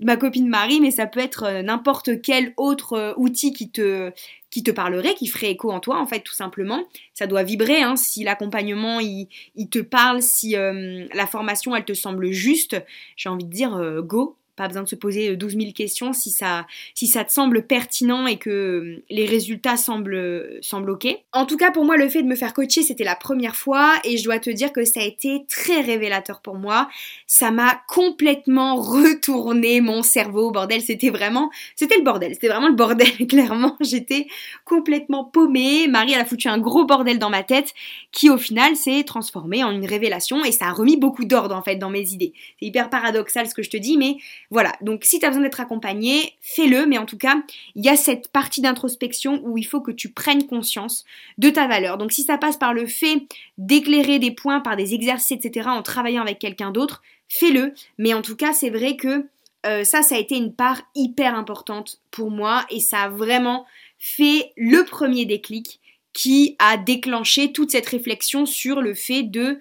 ma 0.00 0.16
copine 0.16 0.48
Marie, 0.48 0.80
mais 0.80 0.90
ça 0.90 1.06
peut 1.06 1.20
être 1.20 1.44
euh, 1.44 1.62
n'importe 1.62 2.20
quel 2.22 2.54
autre 2.56 2.94
euh, 2.94 3.12
outil 3.16 3.52
qui 3.52 3.70
te, 3.70 4.10
qui 4.50 4.64
te 4.64 4.72
parlerait, 4.72 5.14
qui 5.14 5.28
ferait 5.28 5.52
écho 5.52 5.70
en 5.70 5.78
toi, 5.78 6.00
en 6.00 6.06
fait, 6.06 6.20
tout 6.20 6.34
simplement. 6.34 6.82
Ça 7.14 7.28
doit 7.28 7.44
vibrer, 7.44 7.82
hein, 7.82 7.94
si 7.94 8.24
l'accompagnement, 8.24 8.98
il, 8.98 9.28
te 9.70 9.78
parle, 9.78 10.22
si 10.22 10.52
la 10.52 11.26
formation, 11.28 11.76
elle 11.76 11.84
te 11.84 11.92
semble 11.92 12.32
juste, 12.32 12.76
j'ai 13.16 13.28
envie 13.28 13.44
de 13.44 13.50
dire, 13.50 14.02
go, 14.02 14.36
pas 14.60 14.68
besoin 14.68 14.82
de 14.82 14.88
se 14.88 14.94
poser 14.94 15.34
12 15.36 15.54
euh, 15.54 15.60
000 15.60 15.72
questions 15.72 16.12
si 16.12 16.30
ça, 16.30 16.66
si 16.94 17.06
ça 17.06 17.24
te 17.24 17.32
semble 17.32 17.66
pertinent 17.66 18.26
et 18.26 18.36
que 18.36 18.50
euh, 18.50 19.02
les 19.08 19.24
résultats 19.24 19.78
semblent, 19.78 20.58
semblent 20.60 20.90
ok. 20.90 21.08
En 21.32 21.46
tout 21.46 21.56
cas, 21.56 21.70
pour 21.70 21.86
moi, 21.86 21.96
le 21.96 22.10
fait 22.10 22.22
de 22.22 22.28
me 22.28 22.36
faire 22.36 22.52
coacher, 22.52 22.82
c'était 22.82 23.04
la 23.04 23.16
première 23.16 23.56
fois 23.56 23.94
et 24.04 24.18
je 24.18 24.24
dois 24.24 24.38
te 24.38 24.50
dire 24.50 24.70
que 24.70 24.84
ça 24.84 25.00
a 25.00 25.04
été 25.04 25.46
très 25.48 25.80
révélateur 25.80 26.42
pour 26.42 26.56
moi. 26.56 26.90
Ça 27.26 27.50
m'a 27.50 27.80
complètement 27.88 28.76
retourné 28.76 29.80
mon 29.80 30.02
cerveau, 30.02 30.50
bordel. 30.50 30.82
C'était 30.82 31.08
vraiment, 31.08 31.48
c'était 31.74 31.96
le 31.96 32.04
bordel. 32.04 32.34
C'était 32.34 32.48
vraiment 32.48 32.68
le 32.68 32.74
bordel, 32.74 33.08
clairement. 33.28 33.78
J'étais 33.80 34.26
complètement 34.66 35.24
paumée. 35.24 35.88
Marie, 35.88 36.12
elle 36.12 36.20
a 36.20 36.26
foutu 36.26 36.48
un 36.48 36.58
gros 36.58 36.84
bordel 36.84 37.18
dans 37.18 37.30
ma 37.30 37.44
tête 37.44 37.72
qui, 38.12 38.28
au 38.28 38.36
final, 38.36 38.76
s'est 38.76 39.04
transformé 39.04 39.64
en 39.64 39.70
une 39.70 39.86
révélation 39.86 40.44
et 40.44 40.52
ça 40.52 40.66
a 40.66 40.72
remis 40.72 40.98
beaucoup 40.98 41.24
d'ordre, 41.24 41.56
en 41.56 41.62
fait, 41.62 41.76
dans 41.76 41.88
mes 41.88 42.10
idées. 42.10 42.34
C'est 42.58 42.66
hyper 42.66 42.90
paradoxal 42.90 43.48
ce 43.48 43.54
que 43.54 43.62
je 43.62 43.70
te 43.70 43.78
dis, 43.78 43.96
mais 43.96 44.18
voilà, 44.50 44.72
donc 44.80 45.04
si 45.04 45.20
tu 45.20 45.26
as 45.26 45.28
besoin 45.28 45.44
d'être 45.44 45.60
accompagné, 45.60 46.34
fais-le, 46.40 46.84
mais 46.84 46.98
en 46.98 47.06
tout 47.06 47.16
cas, 47.16 47.36
il 47.76 47.84
y 47.84 47.88
a 47.88 47.94
cette 47.94 48.28
partie 48.28 48.60
d'introspection 48.60 49.40
où 49.44 49.56
il 49.56 49.62
faut 49.62 49.80
que 49.80 49.92
tu 49.92 50.10
prennes 50.10 50.46
conscience 50.48 51.04
de 51.38 51.50
ta 51.50 51.68
valeur. 51.68 51.98
Donc 51.98 52.10
si 52.10 52.24
ça 52.24 52.36
passe 52.36 52.56
par 52.56 52.74
le 52.74 52.86
fait 52.86 53.22
d'éclairer 53.58 54.18
des 54.18 54.32
points 54.32 54.58
par 54.58 54.76
des 54.76 54.92
exercices, 54.92 55.30
etc., 55.30 55.68
en 55.70 55.82
travaillant 55.82 56.22
avec 56.22 56.40
quelqu'un 56.40 56.72
d'autre, 56.72 57.00
fais-le, 57.28 57.74
mais 57.96 58.12
en 58.12 58.22
tout 58.22 58.34
cas, 58.34 58.52
c'est 58.52 58.70
vrai 58.70 58.96
que 58.96 59.26
euh, 59.66 59.84
ça, 59.84 60.02
ça 60.02 60.16
a 60.16 60.18
été 60.18 60.36
une 60.36 60.52
part 60.52 60.82
hyper 60.96 61.36
importante 61.36 62.00
pour 62.10 62.32
moi 62.32 62.66
et 62.70 62.80
ça 62.80 63.02
a 63.02 63.08
vraiment 63.08 63.66
fait 63.98 64.52
le 64.56 64.84
premier 64.84 65.26
déclic 65.26 65.78
qui 66.12 66.56
a 66.58 66.76
déclenché 66.76 67.52
toute 67.52 67.70
cette 67.70 67.86
réflexion 67.86 68.46
sur 68.46 68.80
le 68.80 68.94
fait 68.94 69.22
de 69.22 69.60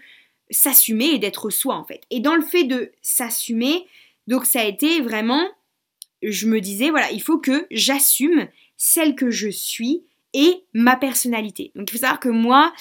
s'assumer 0.49 1.09
et 1.09 1.19
d'être 1.19 1.51
soi 1.51 1.75
en 1.75 1.83
fait. 1.83 2.01
Et 2.09 2.21
dans 2.21 2.35
le 2.35 2.41
fait 2.41 2.63
de 2.63 2.91
s'assumer, 3.03 3.85
donc 4.29 4.45
ça 4.45 4.61
a 4.61 4.63
été 4.63 5.01
vraiment, 5.01 5.43
je 6.21 6.47
me 6.47 6.61
disais, 6.61 6.91
voilà, 6.91 7.11
il 7.11 7.21
faut 7.21 7.39
que 7.39 7.65
j'assume 7.71 8.47
celle 8.77 9.15
que 9.15 9.31
je 9.31 9.49
suis 9.49 10.03
et 10.35 10.63
ma 10.71 10.95
personnalité. 10.95 11.71
Donc 11.73 11.89
il 11.89 11.93
faut 11.93 12.01
savoir 12.01 12.19
que 12.19 12.29
moi, 12.29 12.71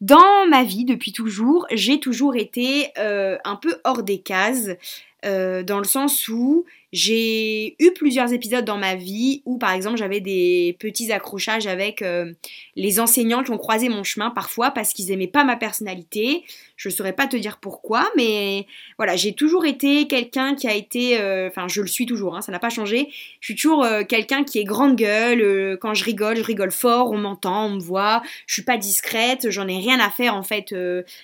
dans 0.00 0.46
ma 0.48 0.64
vie, 0.64 0.84
depuis 0.84 1.12
toujours, 1.12 1.66
j'ai 1.72 2.00
toujours 2.00 2.36
été 2.36 2.88
euh, 2.98 3.38
un 3.44 3.56
peu 3.56 3.76
hors 3.84 4.02
des 4.02 4.18
cases, 4.18 4.70
euh, 5.24 5.62
dans 5.62 5.78
le 5.78 5.84
sens 5.84 6.28
où 6.28 6.66
j'ai 6.92 7.82
eu 7.82 7.92
plusieurs 7.92 8.32
épisodes 8.32 8.64
dans 8.64 8.76
ma 8.76 8.94
vie 8.94 9.42
où, 9.46 9.56
par 9.56 9.72
exemple, 9.72 9.96
j'avais 9.96 10.20
des 10.20 10.76
petits 10.78 11.10
accrochages 11.10 11.66
avec 11.66 12.02
euh, 12.02 12.32
les 12.76 13.00
enseignants 13.00 13.42
qui 13.42 13.50
ont 13.50 13.56
croisé 13.56 13.88
mon 13.88 14.04
chemin 14.04 14.30
parfois 14.30 14.70
parce 14.70 14.92
qu'ils 14.92 15.10
aimaient 15.10 15.26
pas 15.26 15.42
ma 15.42 15.56
personnalité. 15.56 16.44
Je 16.76 16.90
saurais 16.90 17.14
pas 17.14 17.26
te 17.26 17.36
dire 17.36 17.56
pourquoi, 17.58 18.08
mais 18.16 18.66
voilà, 18.98 19.16
j'ai 19.16 19.32
toujours 19.32 19.64
été 19.64 20.06
quelqu'un 20.06 20.54
qui 20.54 20.68
a 20.68 20.74
été, 20.74 21.16
enfin, 21.48 21.66
je 21.68 21.80
le 21.80 21.86
suis 21.86 22.04
toujours, 22.04 22.36
hein, 22.36 22.42
ça 22.42 22.52
n'a 22.52 22.58
pas 22.58 22.68
changé. 22.68 23.08
Je 23.40 23.46
suis 23.46 23.54
toujours 23.54 23.86
quelqu'un 24.08 24.44
qui 24.44 24.58
est 24.58 24.64
grande 24.64 24.96
gueule. 24.96 25.78
quand 25.80 25.94
je 25.94 26.04
rigole, 26.04 26.36
je 26.36 26.42
rigole 26.42 26.72
fort, 26.72 27.10
on 27.10 27.18
m'entend, 27.18 27.66
on 27.66 27.70
me 27.70 27.80
voit. 27.80 28.22
Je 28.46 28.54
suis 28.54 28.64
pas 28.64 28.76
discrète, 28.76 29.50
j'en 29.50 29.66
ai 29.68 29.78
rien 29.84 30.00
à 30.00 30.10
faire 30.10 30.34
en 30.34 30.42
fait 30.42 30.74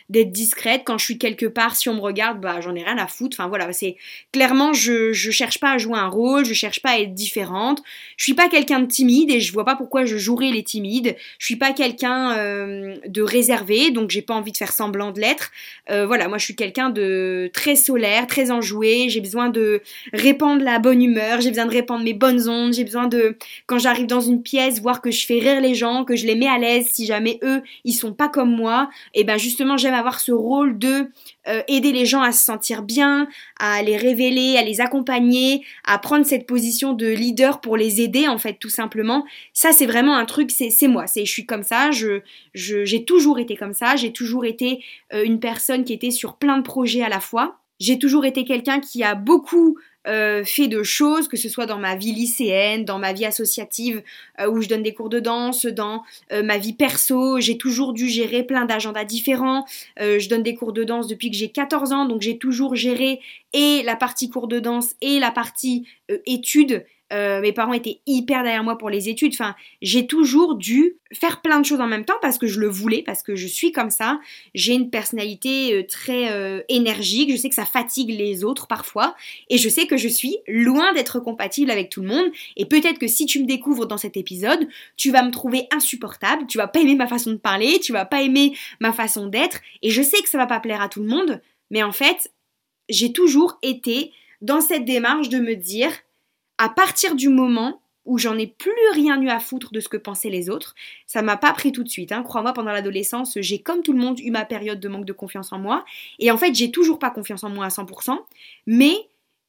d'être 0.08 0.32
discrète. 0.32 0.82
Quand 0.84 0.98
je 0.98 1.04
suis 1.04 1.18
quelque 1.18 1.46
part, 1.46 1.76
si 1.76 1.88
on 1.88 1.94
me 1.94 2.00
regarde, 2.00 2.40
bah, 2.40 2.60
j'en 2.60 2.74
ai 2.74 2.82
rien 2.82 2.98
à 2.98 3.06
foutre. 3.06 3.36
Enfin 3.38 3.48
voilà, 3.48 3.72
c'est 3.72 3.96
clairement, 4.32 4.72
je, 4.72 5.12
je 5.12 5.30
cherche 5.30 5.58
pas 5.58 5.72
à 5.72 5.78
jouer 5.78 5.98
un 5.98 6.08
rôle, 6.08 6.44
je 6.44 6.54
cherche 6.54 6.80
pas 6.82 6.90
à 6.90 6.98
être 6.98 7.14
différente. 7.14 7.82
Je 8.16 8.24
suis 8.24 8.34
pas 8.34 8.48
quelqu'un 8.48 8.80
de 8.80 8.86
timide 8.86 9.30
et 9.30 9.40
je 9.40 9.52
vois 9.52 9.64
pas 9.64 9.76
pourquoi 9.76 10.04
je 10.04 10.16
jouerais 10.16 10.50
les 10.50 10.62
timides. 10.62 11.16
Je 11.38 11.46
suis 11.46 11.56
pas 11.56 11.72
quelqu'un 11.72 12.36
euh, 12.36 12.96
de 13.06 13.22
réservé, 13.22 13.90
donc 13.90 14.10
j'ai 14.10 14.22
pas 14.22 14.34
envie 14.34 14.52
de 14.52 14.56
faire 14.56 14.72
semblant 14.72 15.10
de 15.10 15.20
l'être. 15.20 15.50
Euh, 15.90 16.06
voilà, 16.06 16.28
moi 16.28 16.38
je 16.38 16.44
suis 16.44 16.56
quelqu'un 16.56 16.90
de 16.90 17.50
très 17.52 17.76
solaire, 17.76 18.26
très 18.26 18.50
enjoué. 18.50 19.08
J'ai 19.08 19.20
besoin 19.20 19.48
de 19.48 19.82
répandre 20.12 20.62
la 20.62 20.78
bonne 20.78 21.02
humeur, 21.02 21.40
j'ai 21.40 21.50
besoin 21.50 21.66
de 21.66 21.72
répandre 21.72 22.04
mes 22.04 22.14
bonnes 22.14 22.48
ondes, 22.48 22.74
j'ai 22.74 22.84
besoin 22.84 23.06
de 23.06 23.36
quand 23.66 23.78
j'arrive 23.78 24.06
dans 24.06 24.20
une 24.20 24.42
pièce 24.42 24.80
voir 24.80 25.00
que 25.00 25.10
je 25.10 25.26
fais 25.26 25.38
rire 25.38 25.60
les 25.60 25.74
gens, 25.74 26.04
que 26.04 26.16
je 26.16 26.26
les 26.26 26.34
mets 26.34 26.48
à 26.48 26.58
l'aise 26.58 26.88
si 26.90 27.06
jamais 27.06 27.38
eux 27.42 27.62
ils 27.84 27.94
sont 27.94 28.12
pas 28.12 28.28
comme 28.28 28.49
moi. 28.50 28.90
Et 29.14 29.24
ben 29.24 29.38
justement 29.38 29.76
j'aime 29.76 29.94
avoir 29.94 30.20
ce 30.20 30.32
rôle 30.32 30.78
de 30.78 31.10
euh, 31.48 31.62
aider 31.68 31.92
les 31.92 32.06
gens 32.06 32.22
à 32.22 32.32
se 32.32 32.44
sentir 32.44 32.82
bien, 32.82 33.28
à 33.58 33.82
les 33.82 33.96
révéler, 33.96 34.56
à 34.58 34.62
les 34.62 34.80
accompagner, 34.80 35.64
à 35.84 35.98
prendre 35.98 36.26
cette 36.26 36.46
position 36.46 36.92
de 36.92 37.06
leader 37.06 37.60
pour 37.60 37.76
les 37.76 38.00
aider 38.00 38.28
en 38.28 38.38
fait 38.38 38.58
tout 38.60 38.68
simplement. 38.68 39.24
Ça 39.52 39.72
c'est 39.72 39.86
vraiment 39.86 40.16
un 40.16 40.26
truc, 40.26 40.50
c'est 40.50 40.88
moi, 40.88 41.06
c'est 41.06 41.24
je 41.24 41.32
suis 41.32 41.46
comme 41.46 41.62
ça, 41.62 41.90
je 41.90 42.20
j'ai 42.54 43.04
toujours 43.04 43.38
été 43.38 43.56
comme 43.56 43.74
ça, 43.74 43.96
j'ai 43.96 44.12
toujours 44.12 44.44
été 44.44 44.84
euh, 45.14 45.24
une 45.24 45.40
personne 45.40 45.84
qui 45.84 45.92
était 45.92 46.10
sur 46.10 46.36
plein 46.36 46.58
de 46.58 46.62
projets 46.62 47.02
à 47.02 47.08
la 47.08 47.20
fois. 47.20 47.56
J'ai 47.78 47.98
toujours 47.98 48.26
été 48.26 48.44
quelqu'un 48.44 48.78
qui 48.78 49.02
a 49.02 49.14
beaucoup 49.14 49.78
euh, 50.06 50.44
fait 50.44 50.66
de 50.66 50.82
choses, 50.82 51.28
que 51.28 51.36
ce 51.36 51.50
soit 51.50 51.66
dans 51.66 51.78
ma 51.78 51.94
vie 51.94 52.12
lycéenne, 52.12 52.86
dans 52.86 52.98
ma 52.98 53.12
vie 53.12 53.26
associative 53.26 54.02
euh, 54.40 54.48
où 54.48 54.62
je 54.62 54.68
donne 54.68 54.82
des 54.82 54.94
cours 54.94 55.10
de 55.10 55.20
danse, 55.20 55.66
dans 55.66 56.04
euh, 56.32 56.42
ma 56.42 56.56
vie 56.56 56.72
perso, 56.72 57.38
j'ai 57.38 57.58
toujours 57.58 57.92
dû 57.92 58.08
gérer 58.08 58.42
plein 58.42 58.64
d'agendas 58.64 59.04
différents. 59.04 59.66
je 59.98 60.28
donne 60.28 60.42
des 60.42 60.54
cours 60.54 60.72
de 60.72 60.84
danse 60.84 61.06
depuis 61.06 61.30
que 61.30 61.36
j'ai 61.36 61.50
14 61.50 61.92
ans, 61.92 62.06
donc 62.06 62.22
j'ai 62.22 62.38
toujours 62.38 62.76
géré 62.76 63.20
et 63.52 63.82
la 63.84 63.94
partie 63.94 64.30
cours 64.30 64.48
de 64.48 64.58
danse 64.58 64.94
et 65.02 65.18
la 65.18 65.30
partie 65.30 65.86
études 66.24 66.84
euh, 67.12 67.40
mes 67.40 67.52
parents 67.52 67.72
étaient 67.72 68.00
hyper 68.06 68.42
derrière 68.42 68.62
moi 68.62 68.78
pour 68.78 68.90
les 68.90 69.08
études. 69.08 69.32
Enfin, 69.34 69.54
j'ai 69.82 70.06
toujours 70.06 70.54
dû 70.54 70.96
faire 71.12 71.40
plein 71.40 71.60
de 71.60 71.66
choses 71.66 71.80
en 71.80 71.86
même 71.86 72.04
temps 72.04 72.18
parce 72.22 72.38
que 72.38 72.46
je 72.46 72.60
le 72.60 72.68
voulais, 72.68 73.02
parce 73.02 73.22
que 73.22 73.34
je 73.34 73.46
suis 73.46 73.72
comme 73.72 73.90
ça. 73.90 74.20
J'ai 74.54 74.74
une 74.74 74.90
personnalité 74.90 75.74
euh, 75.74 75.86
très 75.86 76.30
euh, 76.30 76.62
énergique. 76.68 77.30
Je 77.32 77.36
sais 77.36 77.48
que 77.48 77.54
ça 77.54 77.64
fatigue 77.64 78.10
les 78.10 78.44
autres 78.44 78.66
parfois. 78.66 79.16
Et 79.48 79.58
je 79.58 79.68
sais 79.68 79.86
que 79.86 79.96
je 79.96 80.08
suis 80.08 80.36
loin 80.46 80.92
d'être 80.92 81.18
compatible 81.18 81.70
avec 81.70 81.90
tout 81.90 82.02
le 82.02 82.08
monde. 82.08 82.30
Et 82.56 82.66
peut-être 82.66 82.98
que 82.98 83.08
si 83.08 83.26
tu 83.26 83.40
me 83.40 83.46
découvres 83.46 83.86
dans 83.86 83.98
cet 83.98 84.16
épisode, 84.16 84.68
tu 84.96 85.10
vas 85.10 85.22
me 85.22 85.30
trouver 85.30 85.66
insupportable. 85.72 86.46
Tu 86.46 86.58
vas 86.58 86.68
pas 86.68 86.80
aimer 86.80 86.94
ma 86.94 87.08
façon 87.08 87.32
de 87.32 87.36
parler. 87.36 87.80
Tu 87.80 87.92
vas 87.92 88.04
pas 88.04 88.22
aimer 88.22 88.54
ma 88.80 88.92
façon 88.92 89.26
d'être. 89.26 89.60
Et 89.82 89.90
je 89.90 90.02
sais 90.02 90.20
que 90.22 90.28
ça 90.28 90.38
va 90.38 90.46
pas 90.46 90.60
plaire 90.60 90.80
à 90.80 90.88
tout 90.88 91.02
le 91.02 91.08
monde. 91.08 91.40
Mais 91.70 91.82
en 91.82 91.92
fait, 91.92 92.30
j'ai 92.88 93.12
toujours 93.12 93.58
été 93.62 94.12
dans 94.40 94.60
cette 94.60 94.84
démarche 94.84 95.28
de 95.28 95.38
me 95.38 95.54
dire 95.54 95.92
à 96.60 96.68
partir 96.68 97.14
du 97.14 97.30
moment 97.30 97.80
où 98.04 98.18
j'en 98.18 98.36
ai 98.36 98.46
plus 98.46 98.70
rien 98.92 99.20
eu 99.22 99.30
à 99.30 99.40
foutre 99.40 99.72
de 99.72 99.80
ce 99.80 99.88
que 99.88 99.96
pensaient 99.96 100.28
les 100.28 100.50
autres. 100.50 100.74
Ça 101.06 101.22
m'a 101.22 101.38
pas 101.38 101.54
pris 101.54 101.72
tout 101.72 101.82
de 101.82 101.88
suite. 101.88 102.12
Hein. 102.12 102.22
Crois-moi, 102.22 102.52
pendant 102.52 102.72
l'adolescence, 102.72 103.38
j'ai 103.40 103.60
comme 103.60 103.82
tout 103.82 103.94
le 103.94 103.98
monde 103.98 104.20
eu 104.20 104.30
ma 104.30 104.44
période 104.44 104.78
de 104.78 104.88
manque 104.88 105.06
de 105.06 105.14
confiance 105.14 105.54
en 105.54 105.58
moi. 105.58 105.86
Et 106.18 106.30
en 106.30 106.36
fait, 106.36 106.54
j'ai 106.54 106.70
toujours 106.70 106.98
pas 106.98 107.10
confiance 107.10 107.44
en 107.44 107.48
moi 107.48 107.64
à 107.64 107.68
100%, 107.68 108.18
mais 108.66 108.94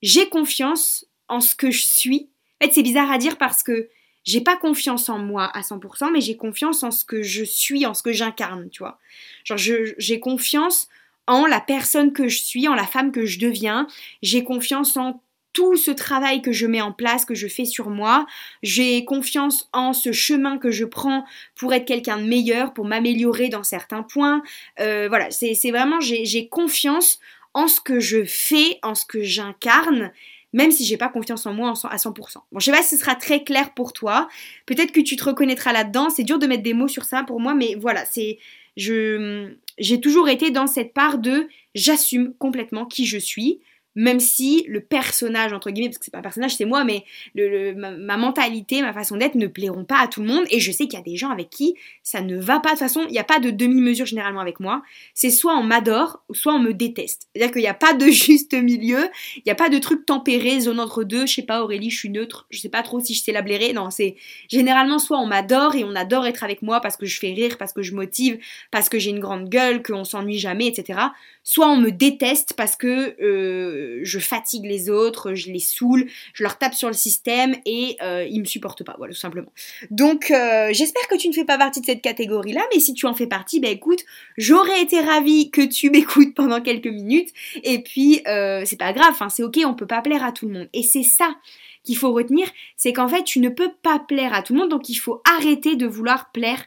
j'ai 0.02 0.30
confiance 0.30 1.06
en 1.28 1.42
ce 1.42 1.54
que 1.54 1.70
je 1.70 1.84
suis. 1.84 2.30
En 2.62 2.66
fait, 2.66 2.74
c'est 2.74 2.84
bizarre 2.84 3.12
à 3.12 3.18
dire 3.18 3.38
parce 3.38 3.62
que 3.62 3.90
j'ai 4.24 4.42
pas 4.42 4.56
confiance 4.56 5.10
en 5.10 5.20
moi 5.20 5.46
à 5.54 5.62
100%, 5.62 6.12
mais 6.14 6.22
j'ai 6.22 6.38
confiance 6.38 6.82
en 6.84 6.92
ce 6.92 7.04
que 7.04 7.24
je 7.24 7.44
suis, 7.44 7.86
en 7.86 7.94
ce 7.94 8.04
que 8.04 8.14
j'incarne, 8.14 8.70
tu 8.70 8.84
vois. 8.84 9.00
Genre, 9.44 9.58
j'ai 9.58 10.20
confiance 10.22 10.88
en 11.28 11.46
la 11.46 11.60
personne 11.60 12.14
que 12.14 12.30
je 12.30 12.42
suis, 12.42 12.70
en 12.70 12.74
la 12.74 12.88
femme 12.88 13.12
que 13.12 13.26
je 13.26 13.38
deviens. 13.40 13.88
J'ai 14.22 14.46
confiance 14.46 14.96
en 14.96 15.22
tout 15.54 15.76
ce 15.76 15.92
travail 15.92 16.42
que 16.42 16.52
je 16.52 16.66
mets 16.66 16.82
en 16.82 16.92
place, 16.92 17.26
que 17.26 17.36
je 17.36 17.48
fais 17.48 17.66
sur 17.66 17.90
moi. 17.90 18.26
J'ai 18.64 19.06
confiance 19.06 19.70
en 19.74 19.94
ce 19.94 20.12
chemin 20.12 20.58
que 20.58 20.72
je 20.72 20.86
prends 20.86 21.26
pour 21.56 21.74
être 21.74 21.86
quelqu'un 21.86 22.18
de 22.18 22.24
meilleur, 22.24 22.74
pour 22.74 22.86
m'améliorer 22.86 23.50
dans 23.50 23.64
certains 23.64 24.04
points. 24.04 24.42
Euh, 24.80 25.08
voilà, 25.10 25.30
c'est 25.32 25.72
vraiment, 25.72 26.00
j'ai 26.00 26.48
confiance 26.48 27.20
en 27.54 27.68
ce 27.68 27.82
que 27.82 28.00
je 28.00 28.24
fais, 28.24 28.80
en 28.82 28.96
ce 28.96 29.06
que 29.06 29.22
j'incarne 29.22 30.12
même 30.54 30.72
si 30.72 30.84
j'ai 30.84 30.98
pas 30.98 31.10
confiance 31.10 31.46
en 31.46 31.54
moi 31.54 31.70
à 31.70 31.96
100%. 31.96 32.14
Bon, 32.52 32.60
je 32.60 32.66
sais 32.66 32.72
pas 32.72 32.84
si 32.84 32.98
ce 32.98 33.02
sera 33.02 33.16
très 33.16 33.44
clair 33.44 33.74
pour 33.74 33.94
toi. 33.94 34.28
Peut-être 34.66 34.92
que 34.92 35.00
tu 35.00 35.16
te 35.16 35.24
reconnaîtras 35.24 35.72
là-dedans. 35.72 36.10
C'est 36.10 36.24
dur 36.24 36.40
de 36.40 36.48
mettre 36.48 36.64
des 36.64 36.74
mots 36.74 36.88
sur 36.88 37.06
ça 37.06 37.24
pour 37.24 37.40
moi, 37.40 37.54
mais 37.54 37.76
voilà, 37.80 38.06
c'est 38.06 38.38
je 38.78 39.54
j'ai 39.78 40.00
toujours 40.00 40.30
été 40.30 40.52
dans 40.52 40.68
cette 40.68 40.94
part 40.94 41.18
de 41.18 41.48
j'assume 41.76 42.34
complètement 42.38 42.86
qui 42.86 43.06
je 43.06 43.18
suis 43.18 43.60
même 43.96 44.20
si 44.20 44.64
le 44.68 44.82
personnage, 44.82 45.54
entre 45.54 45.70
guillemets, 45.70 45.90
parce 45.90 45.98
que 45.98 46.06
c'est 46.06 46.12
pas 46.12 46.20
un 46.20 46.24
personnage, 46.24 46.56
c'est 46.56 46.66
moi, 46.66 46.84
mais 46.84 47.04
ma, 47.36 48.18
mentalité, 48.18 48.82
ma 48.82 48.94
façon 48.94 49.18
d'être 49.18 49.36
ne 49.36 49.48
plairont 49.48 49.84
pas 49.84 50.00
à 50.00 50.08
tout 50.08 50.22
le 50.22 50.28
monde. 50.28 50.46
Et 50.50 50.60
je 50.60 50.72
sais 50.72 50.86
qu'il 50.86 50.98
y 50.98 51.02
a 51.02 51.04
des 51.04 51.18
gens 51.18 51.30
avec 51.30 51.50
qui 51.50 51.76
ça 52.04 52.22
ne 52.22 52.38
va 52.38 52.60
pas. 52.60 52.70
De 52.70 52.76
toute 52.76 52.80
façon, 52.80 53.06
il 53.08 53.12
n'y 53.12 53.20
a 53.20 53.24
pas 53.24 53.40
de 53.40 53.50
demi-mesure 53.50 54.06
généralement 54.06 54.40
avec 54.40 54.60
moi. 54.60 54.82
C'est 55.14 55.30
soit 55.30 55.58
on 55.58 55.64
m'adore, 55.64 56.24
soit 56.32 56.54
on 56.54 56.60
me 56.60 56.74
déteste. 56.74 57.28
C'est-à-dire 57.34 57.52
qu'il 57.52 57.62
n'y 57.62 57.68
a 57.68 57.74
pas 57.74 57.94
de 57.94 58.06
juste 58.10 58.54
milieu, 58.54 59.10
il 59.36 59.44
n'y 59.46 59.52
a 59.52 59.56
pas 59.56 59.70
de 59.70 59.78
truc 59.78 60.06
tempéré, 60.06 60.60
zone 60.62 60.80
entre 60.80 61.04
deux. 61.04 61.26
Je 61.26 61.34
sais 61.34 61.42
pas, 61.44 61.62
Aurélie, 61.64 61.90
je 61.90 61.98
suis 61.98 62.10
neutre, 62.10 62.48
je 62.50 62.60
sais 62.60 62.70
pas 62.70 62.84
trop 62.84 63.00
si 63.00 63.14
je 63.14 63.24
sais 63.24 63.32
la 63.32 63.42
blairer. 63.42 63.74
Non, 63.74 63.90
c'est 63.90 64.16
généralement 64.50 65.00
soit 65.00 65.20
on 65.20 65.28
m'adore 65.28 65.76
et 65.76 65.84
on 65.84 65.96
adore 65.96 66.28
être 66.28 66.44
avec 66.44 66.62
moi 66.62 66.80
parce 66.80 66.96
que 66.96 67.06
je 67.06 67.20
fais 67.20 67.34
rire, 67.34 67.58
parce 67.58 67.74
que 67.74 67.82
je 67.82 67.94
motive, 67.94 68.40
parce 68.72 68.88
que 68.88 69.00
j'ai 69.00 69.10
une 69.10 69.20
grande 69.20 69.50
gueule, 69.50 69.84
qu'on 69.84 70.04
s'ennuie 70.04 70.40
jamais, 70.40 70.68
etc 70.68 71.00
soit 71.44 71.68
on 71.68 71.78
me 71.78 71.90
déteste 71.90 72.54
parce 72.56 72.76
que 72.76 73.16
euh, 73.22 74.00
je 74.04 74.20
fatigue 74.20 74.66
les 74.66 74.90
autres, 74.90 75.34
je 75.34 75.52
les 75.52 75.60
saoule, 75.60 76.08
je 76.34 76.44
leur 76.44 76.58
tape 76.58 76.74
sur 76.74 76.88
le 76.88 76.94
système 76.94 77.56
et 77.66 77.98
euh, 78.02 78.26
ils 78.30 78.40
me 78.40 78.46
supportent 78.46 78.84
pas, 78.84 78.96
voilà, 78.98 79.14
tout 79.14 79.20
simplement. 79.20 79.52
Donc 79.90 80.32
euh, 80.32 80.70
j'espère 80.72 81.08
que 81.08 81.16
tu 81.16 81.28
ne 81.28 81.34
fais 81.34 81.46
pas 81.46 81.58
partie 81.58 81.82
de 81.82 81.86
cette 81.86 82.02
catégorie-là, 82.02 82.62
mais 82.74 82.80
si 82.80 82.94
tu 82.94 83.06
en 83.06 83.14
fais 83.14 83.28
partie, 83.28 83.60
bah 83.60 83.70
écoute, 83.70 84.04
j'aurais 84.38 84.82
été 84.82 85.00
ravie 85.00 85.52
que 85.52 85.62
tu 85.62 85.90
m'écoutes 85.92 86.36
pendant 86.36 86.62
quelques 86.62 86.88
minutes, 86.88 87.30
et 87.64 87.80
puis 87.80 88.22
c'est 88.66 88.80
pas 88.80 88.94
grave, 88.94 89.16
hein, 89.20 89.30
c'est 89.30 89.44
ok, 89.44 89.60
on 89.66 89.74
peut 89.74 89.88
pas 89.88 90.02
plaire 90.02 90.24
à 90.24 90.32
tout 90.32 90.48
le 90.48 90.54
monde. 90.54 90.70
Et 90.74 90.84
c'est 90.84 91.04
ça 91.04 91.36
qu'il 91.84 91.98
faut 91.98 92.12
retenir, 92.14 92.48
c'est 92.78 92.94
qu'en 92.94 93.08
fait 93.08 93.24
tu 93.24 93.40
ne 93.40 93.50
peux 93.50 93.72
pas 93.82 94.00
plaire 94.00 94.34
à 94.34 94.44
tout 94.44 94.54
le 94.54 94.60
monde, 94.60 94.70
donc 94.70 94.90
il 94.90 94.96
faut 94.96 95.22
arrêter 95.38 95.76
de 95.76 95.88
vouloir 95.88 96.32
plaire 96.32 96.64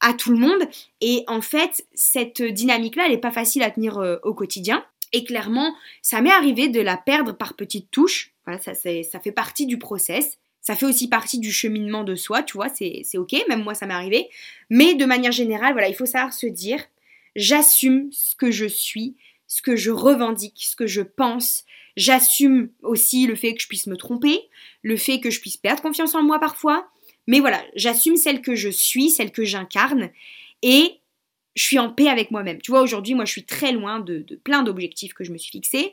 à 0.00 0.12
tout 0.12 0.30
le 0.30 0.38
monde. 0.38 0.68
Et 1.00 1.24
en 1.26 1.40
fait, 1.40 1.86
cette 1.94 2.42
dynamique-là, 2.42 3.04
elle 3.06 3.12
n'est 3.12 3.18
pas 3.18 3.30
facile 3.30 3.62
à 3.62 3.70
tenir 3.70 3.98
euh, 3.98 4.16
au 4.22 4.34
quotidien. 4.34 4.84
Et 5.12 5.24
clairement, 5.24 5.74
ça 6.02 6.20
m'est 6.20 6.30
arrivé 6.30 6.68
de 6.68 6.80
la 6.80 6.96
perdre 6.96 7.32
par 7.32 7.54
petites 7.54 7.90
touches. 7.90 8.32
Voilà, 8.44 8.60
ça, 8.60 8.74
ça 8.74 9.20
fait 9.20 9.32
partie 9.32 9.66
du 9.66 9.78
process. 9.78 10.38
Ça 10.66 10.74
fait 10.74 10.86
aussi 10.86 11.08
partie 11.08 11.38
du 11.38 11.52
cheminement 11.52 12.02
de 12.02 12.16
soi, 12.16 12.42
tu 12.42 12.56
vois, 12.56 12.68
c'est 12.68 13.06
ok, 13.14 13.36
même 13.48 13.62
moi 13.62 13.74
ça 13.74 13.86
m'est 13.86 13.94
arrivé. 13.94 14.28
Mais 14.68 14.96
de 14.96 15.04
manière 15.04 15.30
générale, 15.30 15.74
voilà, 15.74 15.88
il 15.88 15.94
faut 15.94 16.06
savoir 16.06 16.32
se 16.32 16.48
dire, 16.48 16.82
j'assume 17.36 18.08
ce 18.10 18.34
que 18.34 18.50
je 18.50 18.66
suis, 18.66 19.14
ce 19.46 19.62
que 19.62 19.76
je 19.76 19.92
revendique, 19.92 20.66
ce 20.68 20.74
que 20.74 20.88
je 20.88 21.02
pense. 21.02 21.64
J'assume 21.96 22.70
aussi 22.82 23.28
le 23.28 23.36
fait 23.36 23.54
que 23.54 23.62
je 23.62 23.68
puisse 23.68 23.86
me 23.86 23.96
tromper, 23.96 24.40
le 24.82 24.96
fait 24.96 25.20
que 25.20 25.30
je 25.30 25.40
puisse 25.40 25.56
perdre 25.56 25.82
confiance 25.82 26.16
en 26.16 26.24
moi 26.24 26.40
parfois, 26.40 26.88
mais 27.26 27.40
voilà, 27.40 27.62
j'assume 27.74 28.16
celle 28.16 28.40
que 28.40 28.54
je 28.54 28.68
suis, 28.68 29.10
celle 29.10 29.32
que 29.32 29.44
j'incarne, 29.44 30.10
et 30.62 31.00
je 31.54 31.62
suis 31.62 31.78
en 31.78 31.90
paix 31.90 32.08
avec 32.08 32.30
moi-même. 32.30 32.60
Tu 32.60 32.70
vois, 32.70 32.82
aujourd'hui, 32.82 33.14
moi, 33.14 33.24
je 33.24 33.32
suis 33.32 33.44
très 33.44 33.72
loin 33.72 33.98
de, 33.98 34.24
plein 34.44 34.62
d'objectifs 34.62 35.14
que 35.14 35.24
je 35.24 35.32
me 35.32 35.38
suis 35.38 35.50
fixés. 35.50 35.92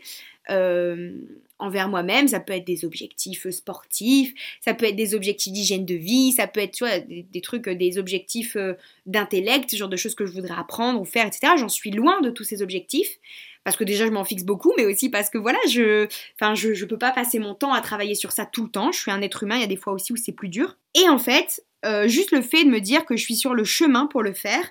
Euh, 0.49 1.13
envers 1.57 1.87
moi-même, 1.87 2.27
ça 2.27 2.41
peut 2.41 2.51
être 2.51 2.65
des 2.67 2.83
objectifs 2.83 3.49
sportifs, 3.49 4.33
ça 4.59 4.73
peut 4.73 4.85
être 4.85 4.97
des 4.97 5.15
objectifs 5.15 5.53
d'hygiène 5.53 5.85
de 5.85 5.95
vie, 5.95 6.33
ça 6.33 6.47
peut 6.47 6.59
être 6.59 6.83
des, 7.07 7.41
trucs, 7.41 7.69
des 7.69 7.97
objectifs 7.97 8.57
euh, 8.57 8.73
d'intellect, 9.05 9.73
genre 9.73 9.87
de 9.87 9.95
choses 9.95 10.15
que 10.15 10.25
je 10.25 10.33
voudrais 10.33 10.55
apprendre 10.57 10.99
ou 10.99 11.05
faire, 11.05 11.25
etc. 11.25 11.53
J'en 11.57 11.69
suis 11.69 11.91
loin 11.91 12.19
de 12.19 12.29
tous 12.29 12.43
ces 12.43 12.61
objectifs 12.61 13.17
parce 13.63 13.77
que 13.77 13.83
déjà 13.83 14.05
je 14.05 14.11
m'en 14.11 14.23
fixe 14.23 14.43
beaucoup, 14.43 14.73
mais 14.77 14.85
aussi 14.85 15.09
parce 15.09 15.29
que 15.29 15.37
voilà, 15.37 15.59
je, 15.69 16.07
enfin, 16.39 16.55
je, 16.55 16.85
peux 16.85 16.97
pas 16.97 17.11
passer 17.11 17.39
mon 17.39 17.55
temps 17.55 17.73
à 17.73 17.81
travailler 17.81 18.15
sur 18.15 18.31
ça 18.31 18.45
tout 18.45 18.63
le 18.63 18.69
temps. 18.69 18.91
Je 18.91 18.99
suis 18.99 19.11
un 19.11 19.21
être 19.21 19.43
humain, 19.43 19.55
il 19.55 19.61
y 19.61 19.65
a 19.65 19.67
des 19.67 19.77
fois 19.77 19.93
aussi 19.93 20.13
où 20.13 20.15
c'est 20.15 20.31
plus 20.31 20.49
dur. 20.49 20.77
Et 20.95 21.07
en 21.09 21.17
fait, 21.17 21.63
euh, 21.85 22.07
juste 22.07 22.31
le 22.31 22.41
fait 22.41 22.63
de 22.63 22.69
me 22.69 22.79
dire 22.79 23.05
que 23.05 23.15
je 23.15 23.23
suis 23.23 23.35
sur 23.35 23.53
le 23.53 23.63
chemin 23.63 24.07
pour 24.07 24.23
le 24.23 24.33
faire, 24.33 24.63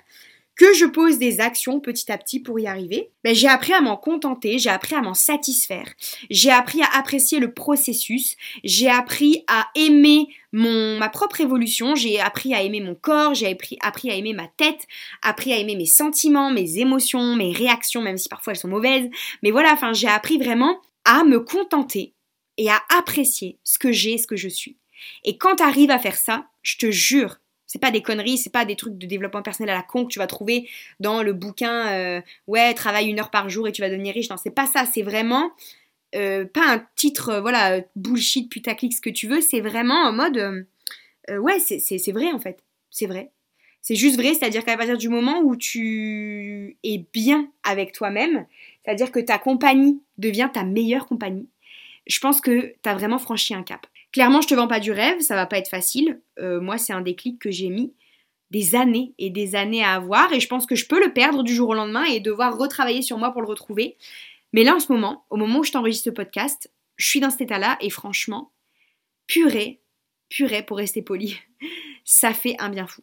que 0.55 0.73
je 0.73 0.85
pose 0.85 1.17
des 1.17 1.39
actions 1.39 1.79
petit 1.79 2.11
à 2.11 2.17
petit 2.17 2.39
pour 2.39 2.59
y 2.59 2.67
arriver, 2.67 3.09
ben, 3.23 3.33
j'ai 3.33 3.47
appris 3.47 3.73
à 3.73 3.81
m'en 3.81 3.97
contenter, 3.97 4.59
j'ai 4.59 4.69
appris 4.69 4.95
à 4.95 5.01
m'en 5.01 5.13
satisfaire, 5.13 5.91
j'ai 6.29 6.51
appris 6.51 6.81
à 6.81 6.97
apprécier 6.97 7.39
le 7.39 7.53
processus, 7.53 8.35
j'ai 8.63 8.89
appris 8.89 9.43
à 9.47 9.67
aimer 9.75 10.27
mon, 10.51 10.97
ma 10.97 11.09
propre 11.09 11.41
évolution, 11.41 11.95
j'ai 11.95 12.19
appris 12.19 12.53
à 12.53 12.61
aimer 12.61 12.81
mon 12.81 12.95
corps, 12.95 13.33
j'ai 13.33 13.51
appris, 13.51 13.77
appris 13.81 14.11
à 14.11 14.15
aimer 14.15 14.33
ma 14.33 14.47
tête, 14.47 14.87
appris 15.21 15.53
à 15.53 15.57
aimer 15.57 15.75
mes 15.75 15.87
sentiments, 15.87 16.51
mes 16.51 16.77
émotions, 16.77 17.35
mes 17.35 17.51
réactions, 17.51 18.01
même 18.01 18.17
si 18.17 18.29
parfois 18.29 18.53
elles 18.53 18.59
sont 18.59 18.67
mauvaises, 18.67 19.09
mais 19.41 19.51
voilà, 19.51 19.73
enfin 19.73 19.93
j'ai 19.93 20.07
appris 20.07 20.37
vraiment 20.37 20.79
à 21.05 21.23
me 21.23 21.39
contenter 21.39 22.13
et 22.57 22.69
à 22.69 22.81
apprécier 22.97 23.59
ce 23.63 23.79
que 23.79 23.91
j'ai, 23.91 24.17
ce 24.17 24.27
que 24.27 24.35
je 24.35 24.49
suis. 24.49 24.77
Et 25.23 25.37
quand 25.37 25.57
tu 25.57 25.63
arrives 25.63 25.91
à 25.91 25.99
faire 25.99 26.15
ça, 26.15 26.45
je 26.61 26.77
te 26.77 26.91
jure, 26.91 27.39
c'est 27.73 27.79
pas 27.79 27.89
des 27.89 28.03
conneries, 28.03 28.37
c'est 28.37 28.51
pas 28.51 28.65
des 28.65 28.75
trucs 28.75 28.99
de 28.99 29.07
développement 29.07 29.41
personnel 29.41 29.71
à 29.71 29.77
la 29.77 29.81
con 29.81 30.05
que 30.05 30.11
tu 30.11 30.19
vas 30.19 30.27
trouver 30.27 30.69
dans 30.99 31.23
le 31.23 31.33
bouquin 31.33 31.87
euh, 31.91 32.21
ouais, 32.45 32.71
travaille 32.75 33.09
une 33.09 33.19
heure 33.19 33.31
par 33.31 33.49
jour 33.49 33.67
et 33.67 33.71
tu 33.71 33.81
vas 33.81 33.89
devenir 33.89 34.13
riche. 34.13 34.29
Non, 34.29 34.37
c'est 34.37 34.53
pas 34.53 34.67
ça, 34.67 34.85
c'est 34.85 35.01
vraiment 35.01 35.51
euh, 36.13 36.45
pas 36.45 36.71
un 36.71 36.85
titre 36.95 37.29
euh, 37.29 37.41
voilà 37.41 37.81
bullshit 37.95 38.47
putaclic 38.47 38.93
ce 38.93 39.01
que 39.01 39.09
tu 39.09 39.27
veux, 39.27 39.41
c'est 39.41 39.59
vraiment 39.59 39.95
en 39.95 40.11
mode 40.11 40.67
ouais, 41.27 41.57
c'est 41.57 42.11
vrai 42.11 42.31
en 42.31 42.39
fait. 42.39 42.59
C'est 42.91 43.07
vrai. 43.07 43.31
C'est 43.81 43.95
juste 43.95 44.17
vrai, 44.17 44.35
c'est-à-dire 44.35 44.63
qu'à 44.63 44.77
partir 44.77 44.99
du 44.99 45.09
moment 45.09 45.39
où 45.39 45.55
tu 45.55 46.77
es 46.83 47.03
bien 47.11 47.49
avec 47.63 47.91
toi-même, 47.91 48.45
c'est-à-dire 48.85 49.11
que 49.11 49.19
ta 49.19 49.39
compagnie 49.39 49.99
devient 50.19 50.49
ta 50.53 50.63
meilleure 50.63 51.07
compagnie, 51.07 51.49
je 52.05 52.19
pense 52.19 52.39
que 52.39 52.75
tu 52.83 52.89
as 52.89 52.93
vraiment 52.93 53.17
franchi 53.17 53.55
un 53.55 53.63
cap. 53.63 53.87
Clairement, 54.13 54.41
je 54.41 54.47
te 54.47 54.53
vends 54.53 54.67
pas 54.67 54.79
du 54.79 54.91
rêve, 54.91 55.19
ça 55.21 55.35
va 55.35 55.47
pas 55.47 55.57
être 55.57 55.69
facile. 55.69 56.21
Euh, 56.39 56.61
moi, 56.61 56.77
c'est 56.77 56.93
un 56.93 57.01
déclic 57.01 57.39
que 57.39 57.51
j'ai 57.51 57.69
mis 57.69 57.93
des 58.51 58.75
années 58.75 59.15
et 59.17 59.31
des 59.31 59.55
années 59.55 59.83
à 59.83 59.93
avoir 59.93 60.31
et 60.31 60.39
je 60.39 60.47
pense 60.47 60.67
que 60.67 60.75
je 60.75 60.85
peux 60.87 61.03
le 61.03 61.11
perdre 61.11 61.41
du 61.41 61.55
jour 61.55 61.69
au 61.69 61.73
lendemain 61.73 62.03
et 62.03 62.19
devoir 62.19 62.55
retravailler 62.55 63.01
sur 63.01 63.17
moi 63.17 63.31
pour 63.31 63.41
le 63.41 63.47
retrouver. 63.47 63.97
Mais 64.53 64.63
là, 64.63 64.75
en 64.75 64.79
ce 64.79 64.91
moment, 64.91 65.25
au 65.31 65.37
moment 65.37 65.59
où 65.59 65.63
je 65.63 65.71
t'enregistre 65.71 66.05
ce 66.05 66.09
podcast, 66.11 66.71
je 66.95 67.07
suis 67.07 67.19
dans 67.19 67.31
cet 67.31 67.41
état-là 67.41 67.77
et 67.81 67.89
franchement, 67.89 68.51
purée, 69.25 69.81
purée 70.29 70.61
pour 70.61 70.77
rester 70.77 71.01
poli, 71.01 71.39
ça 72.05 72.35
fait 72.35 72.55
un 72.59 72.69
bien 72.69 72.85
fou. 72.85 73.01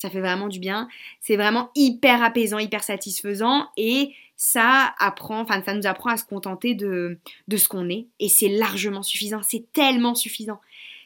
Ça 0.00 0.08
fait 0.08 0.20
vraiment 0.20 0.48
du 0.48 0.60
bien. 0.60 0.88
C'est 1.20 1.36
vraiment 1.36 1.70
hyper 1.74 2.22
apaisant, 2.22 2.58
hyper 2.58 2.82
satisfaisant 2.82 3.68
et 3.76 4.14
ça 4.38 4.94
apprend, 5.00 5.40
enfin 5.40 5.60
ça 5.64 5.74
nous 5.74 5.86
apprend 5.86 6.10
à 6.10 6.16
se 6.16 6.24
contenter 6.24 6.74
de, 6.74 7.18
de 7.48 7.56
ce 7.56 7.68
qu'on 7.68 7.90
est 7.90 8.06
et 8.20 8.28
c'est 8.28 8.48
largement 8.48 9.02
suffisant, 9.02 9.40
c'est 9.42 9.70
tellement 9.72 10.14
suffisant. 10.14 10.60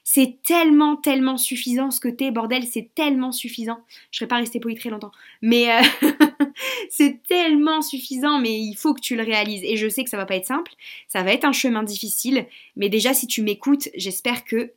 C'est 0.05 0.43
tellement, 0.43 0.97
tellement 0.97 1.37
suffisant 1.39 1.93
ce 1.93 2.01
que 2.01 2.09
t'es, 2.09 2.33
bordel, 2.33 2.65
c'est 2.67 2.91
tellement 2.95 3.31
suffisant. 3.31 3.85
Je 4.11 4.19
serais 4.19 4.27
pas 4.27 4.39
restée 4.39 4.59
poli 4.59 4.75
très 4.75 4.91
longtemps. 4.91 5.13
Mais 5.43 5.71
euh, 5.71 5.81
c'est 6.91 7.23
tellement 7.23 7.83
suffisant, 7.83 8.41
mais 8.41 8.59
il 8.59 8.75
faut 8.75 8.95
que 8.95 9.01
tu 9.01 9.15
le 9.15 9.23
réalises. 9.23 9.63
Et 9.63 9.77
je 9.77 9.89
sais 9.89 10.03
que 10.03 10.11
ça 10.11 10.17
va 10.17 10.27
pas 10.27 10.35
être 10.35 10.47
simple, 10.47 10.73
ça 11.07 11.23
va 11.23 11.33
être 11.33 11.45
un 11.45 11.53
chemin 11.53 11.85
difficile. 11.85 12.47
Mais 12.75 12.89
déjà, 12.89 13.15
si 13.15 13.29
tu 13.29 13.43
m'écoutes, 13.43 13.89
j'espère 13.95 14.45
que 14.45 14.73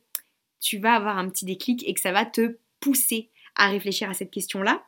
tu 0.60 0.78
vas 0.78 0.94
avoir 0.94 1.18
un 1.18 1.28
petit 1.28 1.44
déclic 1.44 1.86
et 1.88 1.92
que 1.92 2.00
ça 2.00 2.12
va 2.12 2.24
te 2.24 2.56
pousser 2.78 3.28
à 3.56 3.68
réfléchir 3.68 4.08
à 4.08 4.14
cette 4.14 4.30
question-là. 4.30 4.84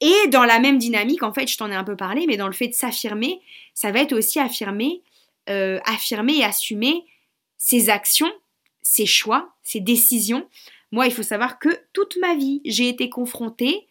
Et 0.00 0.28
dans 0.28 0.44
la 0.44 0.60
même 0.60 0.78
dynamique, 0.78 1.22
en 1.22 1.32
fait, 1.32 1.46
je 1.46 1.56
t'en 1.58 1.70
ai 1.70 1.74
un 1.74 1.84
peu 1.84 1.96
parlé, 1.96 2.26
mais 2.26 2.36
dans 2.36 2.46
le 2.46 2.52
fait 2.52 2.68
de 2.68 2.74
s'affirmer, 2.74 3.40
ça 3.74 3.92
va 3.92 4.00
être 4.00 4.14
aussi 4.14 4.38
affirmer, 4.38 5.02
euh, 5.48 5.78
affirmer 5.84 6.38
et 6.38 6.44
assumer 6.44 7.04
ses 7.58 7.90
actions, 7.90 8.32
ses 8.82 9.06
choix, 9.06 9.50
ses 9.62 9.80
décisions. 9.80 10.48
Moi, 10.90 11.06
il 11.06 11.12
faut 11.12 11.22
savoir 11.22 11.58
que 11.58 11.68
toute 11.92 12.16
ma 12.20 12.34
vie, 12.34 12.62
j'ai 12.64 12.88
été 12.88 13.10
confrontée 13.10 13.86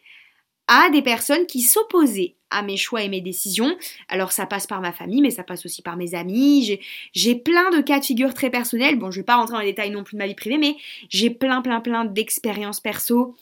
à 0.67 0.89
des 0.89 1.01
personnes 1.01 1.45
qui 1.45 1.61
s'opposaient 1.61 2.35
à 2.51 2.61
mes 2.61 2.77
choix 2.77 3.03
et 3.03 3.09
mes 3.09 3.21
décisions. 3.21 3.75
Alors 4.07 4.31
ça 4.31 4.45
passe 4.45 4.67
par 4.67 4.81
ma 4.81 4.91
famille, 4.91 5.21
mais 5.21 5.31
ça 5.31 5.43
passe 5.43 5.65
aussi 5.65 5.81
par 5.81 5.97
mes 5.97 6.15
amis. 6.15 6.79
J'ai 7.13 7.35
plein 7.35 7.69
de 7.71 7.81
cas 7.81 7.99
de 7.99 8.05
figure 8.05 8.33
très 8.33 8.49
personnels. 8.49 8.97
Bon, 8.97 9.11
je 9.11 9.19
vais 9.19 9.25
pas 9.25 9.35
rentrer 9.35 9.53
dans 9.53 9.59
les 9.61 9.67
détails 9.67 9.91
non 9.91 10.03
plus 10.03 10.15
de 10.15 10.19
ma 10.19 10.27
vie 10.27 10.35
privée, 10.35 10.57
mais 10.57 10.75
j'ai 11.09 11.29
plein, 11.29 11.61
plein, 11.61 11.81
plein 11.81 12.05
d'expériences 12.05 12.79
perso 12.79 13.35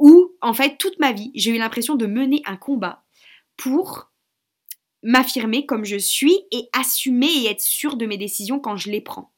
où, 0.00 0.32
en 0.40 0.54
fait, 0.54 0.78
toute 0.78 0.98
ma 0.98 1.12
vie, 1.12 1.30
j'ai 1.34 1.50
eu 1.50 1.58
l'impression 1.58 1.94
de 1.94 2.06
mener 2.06 2.42
un 2.46 2.56
combat 2.56 3.04
pour 3.56 4.10
m'affirmer 5.02 5.66
comme 5.66 5.84
je 5.84 5.96
suis 5.96 6.36
et 6.50 6.68
assumer 6.72 7.28
et 7.28 7.46
être 7.46 7.60
sûre 7.60 7.96
de 7.96 8.06
mes 8.06 8.18
décisions 8.18 8.58
quand 8.58 8.76
je 8.76 8.90
les 8.90 9.00
prends. 9.00 9.30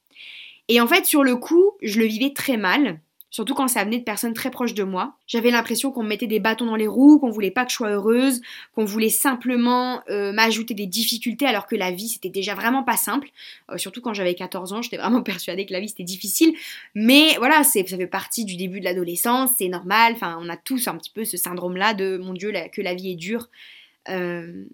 Et 0.68 0.80
en 0.80 0.86
fait, 0.86 1.04
sur 1.04 1.24
le 1.24 1.36
coup, 1.36 1.72
je 1.82 1.98
le 1.98 2.06
vivais 2.06 2.32
très 2.32 2.56
mal 2.56 3.00
surtout 3.32 3.54
quand 3.54 3.66
ça 3.66 3.82
venait 3.82 3.98
de 3.98 4.04
personnes 4.04 4.34
très 4.34 4.50
proches 4.50 4.74
de 4.74 4.84
moi. 4.84 5.16
J'avais 5.26 5.50
l'impression 5.50 5.90
qu'on 5.90 6.02
me 6.02 6.08
mettait 6.08 6.26
des 6.26 6.38
bâtons 6.38 6.66
dans 6.66 6.76
les 6.76 6.86
roues, 6.86 7.18
qu'on 7.18 7.30
voulait 7.30 7.50
pas 7.50 7.64
que 7.64 7.70
je 7.70 7.76
sois 7.76 7.88
heureuse, 7.88 8.42
qu'on 8.74 8.84
voulait 8.84 9.08
simplement 9.08 10.02
euh, 10.10 10.32
m'ajouter 10.32 10.74
des 10.74 10.86
difficultés 10.86 11.46
alors 11.46 11.66
que 11.66 11.74
la 11.74 11.90
vie 11.90 12.08
c'était 12.08 12.28
déjà 12.28 12.54
vraiment 12.54 12.84
pas 12.84 12.96
simple. 12.96 13.30
Euh, 13.70 13.78
surtout 13.78 14.02
quand 14.02 14.12
j'avais 14.12 14.34
14 14.34 14.74
ans, 14.74 14.82
j'étais 14.82 14.98
vraiment 14.98 15.22
persuadée 15.22 15.64
que 15.64 15.72
la 15.72 15.80
vie 15.80 15.88
c'était 15.88 16.04
difficile. 16.04 16.54
Mais 16.94 17.34
voilà, 17.38 17.64
ça 17.64 17.82
fait 17.82 18.06
partie 18.06 18.44
du 18.44 18.56
début 18.56 18.80
de 18.80 18.84
l'adolescence, 18.84 19.50
c'est 19.56 19.68
normal. 19.68 20.14
On 20.22 20.50
a 20.50 20.56
tous 20.58 20.86
un 20.86 20.96
petit 20.98 21.10
peu 21.10 21.24
ce 21.24 21.38
syndrome-là 21.38 21.94
de 21.94 22.18
mon 22.18 22.34
Dieu, 22.34 22.52
que 22.70 22.82
la 22.82 22.94
vie 22.94 23.12
est 23.12 23.16
dure. 23.16 23.48
Euh, 24.08 24.64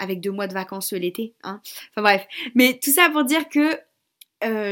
avec 0.00 0.20
deux 0.20 0.32
mois 0.32 0.48
de 0.48 0.54
vacances 0.54 0.92
l'été. 0.92 1.34
Hein. 1.44 1.60
Enfin 1.90 2.02
bref. 2.02 2.26
Mais 2.56 2.80
tout 2.82 2.90
ça 2.90 3.08
pour 3.10 3.22
dire 3.22 3.48
que 3.48 3.78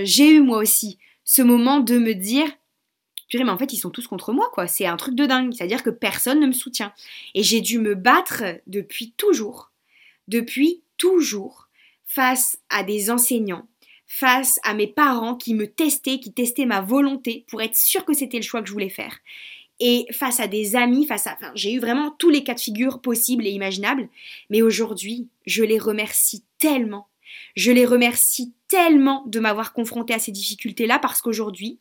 j'ai 0.04 0.32
eu 0.32 0.40
moi 0.40 0.58
aussi 0.58 0.98
ce 1.24 1.42
moment 1.42 1.78
de 1.78 1.96
me 1.98 2.14
dire 2.14 2.48
mais 3.34 3.50
en 3.50 3.58
fait, 3.58 3.72
ils 3.72 3.78
sont 3.78 3.90
tous 3.90 4.06
contre 4.06 4.32
moi, 4.32 4.50
quoi. 4.52 4.66
C'est 4.66 4.86
un 4.86 4.96
truc 4.96 5.14
de 5.14 5.26
dingue. 5.26 5.52
C'est-à-dire 5.52 5.82
que 5.82 5.90
personne 5.90 6.40
ne 6.40 6.46
me 6.46 6.52
soutient. 6.52 6.92
Et 7.34 7.42
j'ai 7.42 7.60
dû 7.60 7.78
me 7.78 7.94
battre 7.94 8.44
depuis 8.66 9.12
toujours, 9.16 9.70
depuis 10.28 10.82
toujours, 10.98 11.68
face 12.06 12.58
à 12.68 12.82
des 12.82 13.10
enseignants, 13.10 13.66
face 14.06 14.60
à 14.64 14.74
mes 14.74 14.86
parents 14.86 15.34
qui 15.34 15.54
me 15.54 15.66
testaient, 15.66 16.20
qui 16.20 16.32
testaient 16.32 16.66
ma 16.66 16.82
volonté 16.82 17.44
pour 17.48 17.62
être 17.62 17.76
sûr 17.76 18.04
que 18.04 18.12
c'était 18.12 18.36
le 18.36 18.42
choix 18.42 18.60
que 18.60 18.68
je 18.68 18.72
voulais 18.72 18.90
faire. 18.90 19.18
Et 19.80 20.06
face 20.12 20.38
à 20.38 20.46
des 20.46 20.76
amis, 20.76 21.06
face 21.06 21.26
à. 21.26 21.32
Enfin, 21.32 21.50
j'ai 21.54 21.72
eu 21.72 21.80
vraiment 21.80 22.10
tous 22.10 22.30
les 22.30 22.44
cas 22.44 22.54
de 22.54 22.60
figure 22.60 23.00
possibles 23.00 23.46
et 23.46 23.50
imaginables. 23.50 24.08
Mais 24.50 24.62
aujourd'hui, 24.62 25.28
je 25.46 25.64
les 25.64 25.78
remercie 25.78 26.44
tellement. 26.58 27.08
Je 27.56 27.72
les 27.72 27.86
remercie 27.86 28.52
tellement 28.68 29.24
de 29.26 29.40
m'avoir 29.40 29.72
confronté 29.72 30.14
à 30.14 30.18
ces 30.18 30.32
difficultés-là 30.32 30.98
parce 30.98 31.20
qu'aujourd'hui, 31.22 31.78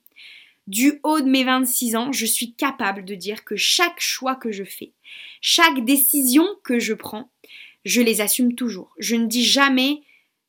du 0.67 1.00
haut 1.04 1.21
de 1.21 1.30
mes 1.30 1.43
26 1.43 1.95
ans, 1.95 2.12
je 2.12 2.26
suis 2.26 2.54
capable 2.54 3.06
de 3.06 3.15
dire 3.15 3.43
que 3.43 3.56
chaque 3.56 4.00
choix 4.00 4.36
que 4.36 4.52
je 4.52 4.63
fais, 4.63 4.93
chaque 5.41 5.84
décision 5.84 6.45
que 6.63 6.80
je 6.80 6.93
prends, 6.93 7.30
je 7.84 8.02
les 8.02 8.21
assume 8.21 8.56
toujours. 8.56 8.93
Je 9.00 9.15
ne 9.15 9.26
dis 9.26 9.43
jamais 9.43 10.02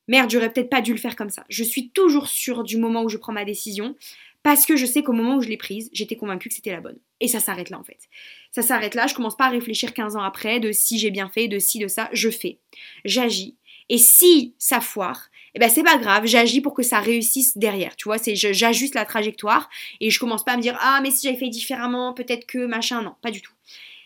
merde, 0.08 0.30
j'aurais 0.30 0.52
peut-être 0.52 0.70
pas 0.70 0.82
dû 0.82 0.92
le 0.92 0.98
faire 0.98 1.16
comme 1.16 1.30
ça. 1.30 1.44
Je 1.48 1.64
suis 1.64 1.90
toujours 1.90 2.28
sûre 2.28 2.64
du 2.64 2.76
moment 2.76 3.02
où 3.02 3.08
je 3.08 3.16
prends 3.16 3.32
ma 3.32 3.44
décision 3.44 3.96
parce 4.42 4.66
que 4.66 4.76
je 4.76 4.86
sais 4.86 5.02
qu'au 5.02 5.12
moment 5.12 5.36
où 5.36 5.42
je 5.42 5.48
l'ai 5.48 5.56
prise, 5.56 5.88
j'étais 5.92 6.16
convaincue 6.16 6.48
que 6.48 6.54
c'était 6.54 6.72
la 6.72 6.80
bonne. 6.80 6.98
Et 7.20 7.28
ça 7.28 7.40
s'arrête 7.40 7.70
là 7.70 7.78
en 7.78 7.84
fait. 7.84 8.08
Ça 8.50 8.62
s'arrête 8.62 8.94
là, 8.94 9.06
je 9.06 9.14
commence 9.14 9.36
pas 9.36 9.46
à 9.46 9.50
réfléchir 9.50 9.94
15 9.94 10.16
ans 10.16 10.22
après 10.22 10.60
de 10.60 10.72
si 10.72 10.98
j'ai 10.98 11.10
bien 11.10 11.28
fait, 11.28 11.48
de 11.48 11.58
si, 11.58 11.78
de 11.78 11.88
ça, 11.88 12.10
je 12.12 12.28
fais. 12.28 12.58
J'agis. 13.04 13.56
Et 13.88 13.98
si 13.98 14.54
ça 14.58 14.80
foire, 14.80 15.28
eh 15.54 15.58
ben 15.58 15.68
c'est 15.68 15.82
pas 15.82 15.98
grave, 15.98 16.26
j'agis 16.26 16.60
pour 16.60 16.74
que 16.74 16.82
ça 16.82 17.00
réussisse 17.00 17.58
derrière. 17.58 17.94
Tu 17.96 18.04
vois, 18.04 18.18
c'est 18.18 18.34
j'ajuste 18.36 18.94
la 18.94 19.04
trajectoire 19.04 19.68
et 20.00 20.10
je 20.10 20.18
commence 20.18 20.44
pas 20.44 20.52
à 20.52 20.56
me 20.56 20.62
dire 20.62 20.78
ah 20.80 21.00
mais 21.02 21.10
si 21.10 21.26
j'avais 21.26 21.38
fait 21.38 21.48
différemment, 21.48 22.14
peut-être 22.14 22.46
que 22.46 22.66
machin, 22.66 23.02
non, 23.02 23.14
pas 23.22 23.30
du 23.30 23.42
tout. 23.42 23.52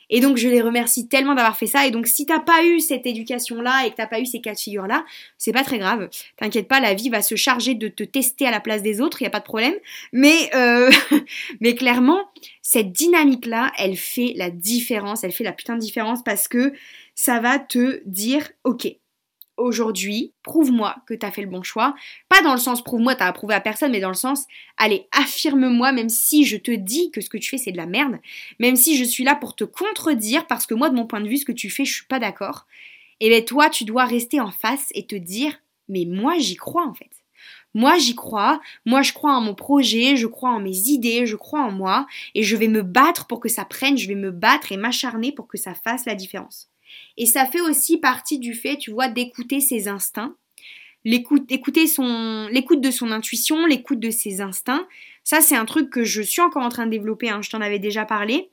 Et 0.09 0.21
donc 0.21 0.37
je 0.37 0.49
les 0.49 0.61
remercie 0.61 1.09
tellement 1.09 1.35
d'avoir 1.35 1.57
fait 1.57 1.67
ça. 1.67 1.87
Et 1.87 1.91
donc 1.91 2.07
si 2.07 2.27
t'as 2.27 2.41
pas 2.41 2.65
eu 2.65 2.81
cette 2.81 3.07
éducation-là 3.07 3.87
et 3.87 3.91
que 3.91 3.97
t'as 3.97 4.07
pas 4.07 4.21
eu 4.21 4.27
ces 4.27 4.41
cas 4.41 4.55
de 4.55 4.59
figure-là, 4.59 5.05
c'est 5.39 5.53
pas 5.53 5.65
très 5.65 5.79
grave. 5.79 6.09
T'inquiète 6.37 6.69
pas, 6.69 6.81
la 6.81 6.95
vie 6.95 7.09
va 7.11 7.23
se 7.23 7.35
charger 7.35 7.75
de 7.75 7.89
te 7.89 8.03
tester 8.03 8.47
à 8.47 8.51
la 8.51 8.61
place 8.61 8.83
des 8.83 9.01
autres, 9.01 9.23
y 9.23 9.27
a 9.27 9.31
pas 9.31 9.41
de 9.41 9.45
problème. 9.45 9.75
Mais 10.13 10.51
euh, 10.55 10.91
mais 11.61 11.75
clairement, 11.75 12.21
cette 12.63 12.93
dynamique-là, 12.93 13.73
elle 13.79 13.97
fait 13.97 14.33
la 14.37 14.51
différence, 14.51 15.25
elle 15.25 15.33
fait 15.33 15.45
la 15.45 15.53
putain 15.53 15.75
de 15.75 15.81
différence 15.81 16.23
parce 16.25 16.49
que 16.49 16.73
ça 17.15 17.41
va 17.41 17.59
te 17.59 18.03
dire 18.05 18.49
ok, 18.65 18.89
aujourd'hui, 19.57 20.33
prouve-moi 20.43 20.97
que 21.07 21.15
t'as 21.15 21.31
fait 21.31 21.43
le 21.43 21.49
bon 21.49 21.63
choix. 21.63 21.95
Pas 22.29 22.43
dans 22.43 22.53
le 22.53 22.59
sens 22.59 22.83
prouve-moi, 22.83 23.15
t'as 23.15 23.27
approuvé 23.27 23.55
à 23.55 23.61
personne, 23.61 23.93
mais 23.93 24.01
dans 24.01 24.09
le 24.09 24.15
sens, 24.15 24.45
allez, 24.77 25.07
affirme-moi, 25.13 25.93
même 25.93 26.09
si 26.09 26.45
je 26.45 26.57
te 26.57 26.71
dis 26.71 27.11
que 27.11 27.21
ce 27.21 27.31
que 27.31 27.39
tu 27.39 27.51
fais 27.51 27.59
c'est 27.59 27.73
de 27.73 27.77
la 27.77 27.87
merde, 27.87 28.19
même 28.59 28.77
si 28.77 28.97
je 28.97 29.05
suis 29.05 29.25
là 29.25 29.35
pour 29.35 29.57
te 29.57 29.65
contredire, 29.65 30.47
parce 30.47 30.67
que 30.67 30.75
moi, 30.75 30.91
de 30.91 30.95
mon 30.95 31.07
point 31.07 31.21
de 31.21 31.29
vue, 31.29 31.39
ce 31.39 31.45
que 31.45 31.53
tu 31.53 31.71
fais, 31.71 31.85
je 31.85 31.95
suis 31.95 32.07
pas 32.07 32.19
d'accord. 32.19 32.67
Et 33.21 33.27
eh 33.27 33.29
bien 33.31 33.41
toi, 33.41 33.71
tu 33.71 33.85
dois 33.85 34.05
rester 34.05 34.41
en 34.41 34.51
face 34.51 34.89
et 34.95 35.07
te 35.07 35.17
dire, 35.17 35.53
mais 35.89 36.05
moi, 36.07 36.35
j'y 36.39 36.57
crois 36.57 36.87
en 36.87 36.95
fait. 36.95 37.11
Moi, 37.75 37.99
j'y 37.99 38.15
crois, 38.15 38.61
moi, 38.87 39.03
je 39.03 39.13
crois 39.13 39.35
en 39.35 39.43
mon 39.43 39.55
projet, 39.55 40.17
je 40.17 40.27
crois 40.27 40.51
en 40.51 40.61
mes 40.61 40.89
idées, 40.89 41.27
je 41.27 41.37
crois 41.37 41.61
en 41.61 41.71
moi, 41.71 42.07
et 42.35 42.43
je 42.43 42.57
vais 42.57 42.69
me 42.69 42.83
battre 42.83 43.27
pour 43.27 43.39
que 43.39 43.51
ça 43.51 43.67
prenne, 43.67 43.99
je 43.99 44.09
vais 44.09 44.15
me 44.15 44.31
battre 44.31 44.73
et 44.73 44.79
m'acharner 44.79 45.31
pour 45.31 45.47
que 45.47 45.59
ça 45.59 45.75
fasse 45.75 46.07
la 46.07 46.15
différence. 46.15 46.71
Et 47.17 47.27
ça 47.27 47.47
fait 47.47 47.61
aussi 47.61 47.99
partie 47.99 48.39
du 48.39 48.55
fait, 48.55 48.77
tu 48.77 48.91
vois, 48.91 49.09
d'écouter 49.09 49.61
ses 49.61 49.89
instincts, 49.89 50.35
l'écoute, 51.05 51.49
de 51.49 52.91
son 52.91 53.11
intuition, 53.11 53.65
l'écoute 53.67 54.01
de 54.01 54.11
ses 54.11 54.41
instincts. 54.41 54.87
Ça, 55.25 55.41
c'est 55.41 55.57
un 55.57 55.65
truc 55.65 55.91
que 55.91 56.05
je 56.05 56.23
suis 56.23 56.43
encore 56.43 56.63
en 56.63 56.69
train 56.69 56.87
de 56.87 56.91
développer, 56.91 57.31
hein, 57.31 57.43
je 57.43 57.51
t'en 57.51 57.61
avais 57.61 57.79
déjà 57.79 58.05
parlé. 58.05 58.51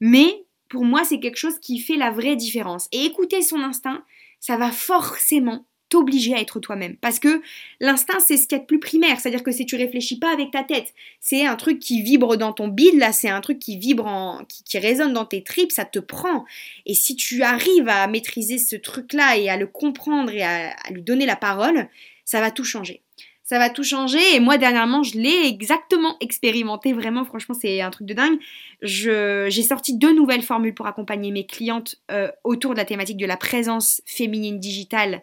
Mais 0.00 0.44
pour 0.68 0.84
moi, 0.84 1.04
c'est 1.04 1.20
quelque 1.20 1.36
chose 1.36 1.58
qui 1.58 1.78
fait 1.78 1.96
la 1.96 2.10
vraie 2.10 2.36
différence. 2.36 2.88
Et 2.92 3.04
écouter 3.04 3.42
son 3.42 3.60
instinct, 3.60 4.04
ça 4.40 4.56
va 4.56 4.70
forcément 4.70 5.64
t'obliger 5.94 6.34
à 6.34 6.40
être 6.40 6.58
toi-même. 6.58 6.96
Parce 6.96 7.20
que 7.20 7.40
l'instinct, 7.78 8.18
c'est 8.18 8.36
ce 8.36 8.48
qui 8.48 8.56
est 8.56 8.58
de 8.58 8.64
plus 8.64 8.80
primaire. 8.80 9.20
C'est-à-dire 9.20 9.44
que 9.44 9.52
si 9.52 9.64
tu 9.64 9.76
réfléchis 9.76 10.18
pas 10.18 10.32
avec 10.32 10.50
ta 10.50 10.64
tête, 10.64 10.92
c'est 11.20 11.46
un 11.46 11.54
truc 11.54 11.78
qui 11.78 12.02
vibre 12.02 12.36
dans 12.36 12.52
ton 12.52 12.66
bide, 12.66 12.98
là, 12.98 13.12
c'est 13.12 13.28
un 13.28 13.40
truc 13.40 13.60
qui 13.60 13.78
vibre 13.78 14.04
en. 14.04 14.44
Qui, 14.48 14.78
résonne 14.78 15.12
dans 15.12 15.24
tes 15.24 15.44
tripes, 15.44 15.70
ça 15.70 15.84
te 15.84 16.00
prend. 16.00 16.46
Et 16.84 16.94
si 16.94 17.14
tu 17.14 17.44
arrives 17.44 17.88
à 17.88 18.08
maîtriser 18.08 18.58
ce 18.58 18.74
truc-là 18.74 19.36
et 19.36 19.48
à 19.48 19.56
le 19.56 19.68
comprendre 19.68 20.32
et 20.32 20.42
à, 20.42 20.74
lui 20.90 21.02
donner 21.02 21.26
la 21.26 21.36
parole, 21.36 21.88
ça 22.24 22.40
va 22.40 22.50
tout 22.50 22.64
changer 22.64 23.00
ça 23.46 23.58
va 23.58 23.68
tout 23.68 23.84
changer. 23.84 24.18
Et 24.34 24.40
moi, 24.40 24.56
dernièrement, 24.56 25.02
je 25.02 25.18
l'ai 25.18 25.46
exactement 25.46 26.16
expérimenté. 26.20 26.94
Vraiment, 26.94 27.26
franchement, 27.26 27.54
c'est 27.54 27.82
un 27.82 27.90
truc 27.90 28.06
de 28.06 28.14
dingue. 28.14 28.38
J'ai 28.80 29.62
sorti 29.62 29.98
deux 29.98 30.14
nouvelles 30.14 30.40
formules 30.40 30.72
pour 30.72 30.86
accompagner 30.86 31.30
mes 31.30 31.44
clientes 31.44 31.96
euh, 32.10 32.30
autour 32.42 32.72
de 32.72 32.78
la 32.78 32.86
thématique 32.86 33.18
de 33.18 33.26
la 33.26 33.36
présence 33.36 34.00
féminine 34.06 34.58
digitale 34.58 35.22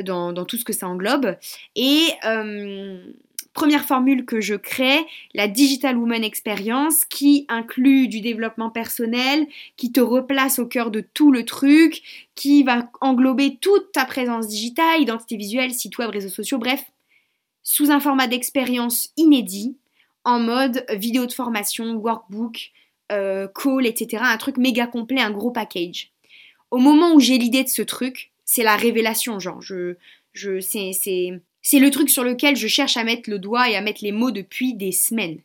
dans, 0.00 0.32
tout 0.44 0.56
ce 0.56 0.64
que 0.64 0.72
ça 0.72 0.88
englobe. 0.88 1.36
Et 1.76 2.08
euh, 2.24 3.02
première 3.52 3.84
formule 3.84 4.24
que 4.24 4.40
je 4.40 4.54
crée, 4.54 5.04
la 5.34 5.48
Digital 5.48 5.96
Woman 5.96 6.24
Experience, 6.24 7.04
qui 7.04 7.46
inclut 7.48 8.08
du 8.08 8.20
développement 8.20 8.70
personnel, 8.70 9.46
qui 9.76 9.92
te 9.92 10.00
replace 10.00 10.58
au 10.58 10.66
cœur 10.66 10.90
de 10.90 11.00
tout 11.00 11.32
le 11.32 11.44
truc, 11.44 12.02
qui 12.34 12.62
va 12.62 12.90
englober 13.00 13.58
toute 13.60 13.92
ta 13.92 14.04
présence 14.04 14.48
digitale, 14.48 15.02
identité 15.02 15.36
visuelle, 15.36 15.72
site 15.72 15.98
web, 15.98 16.10
réseaux 16.10 16.28
sociaux, 16.28 16.58
bref, 16.58 16.84
sous 17.62 17.90
un 17.90 18.00
format 18.00 18.26
d'expérience 18.26 19.10
inédit, 19.16 19.76
en 20.24 20.38
mode 20.38 20.84
vidéo 20.90 21.26
de 21.26 21.32
formation, 21.32 21.94
workbook, 21.94 22.70
euh, 23.10 23.48
call, 23.48 23.86
etc. 23.86 24.22
Un 24.24 24.36
truc 24.36 24.56
méga 24.56 24.86
complet, 24.86 25.20
un 25.20 25.30
gros 25.30 25.50
package. 25.50 26.12
Au 26.70 26.78
moment 26.78 27.12
où 27.12 27.20
j'ai 27.20 27.38
l'idée 27.38 27.64
de 27.64 27.68
ce 27.68 27.82
truc, 27.82 28.31
c'est 28.44 28.62
la 28.62 28.76
révélation, 28.76 29.38
genre, 29.38 29.60
je, 29.60 29.96
c'est 30.34 31.78
le 31.78 31.90
truc 31.90 32.10
sur 32.10 32.24
lequel 32.24 32.56
je 32.56 32.66
cherche 32.66 32.96
à 32.96 33.04
mettre 33.04 33.30
le 33.30 33.38
doigt 33.38 33.68
et 33.70 33.76
à 33.76 33.80
mettre 33.80 34.02
les 34.02 34.12
mots 34.12 34.30
depuis 34.30 34.74
des 34.74 34.92
semaines. 34.92 35.40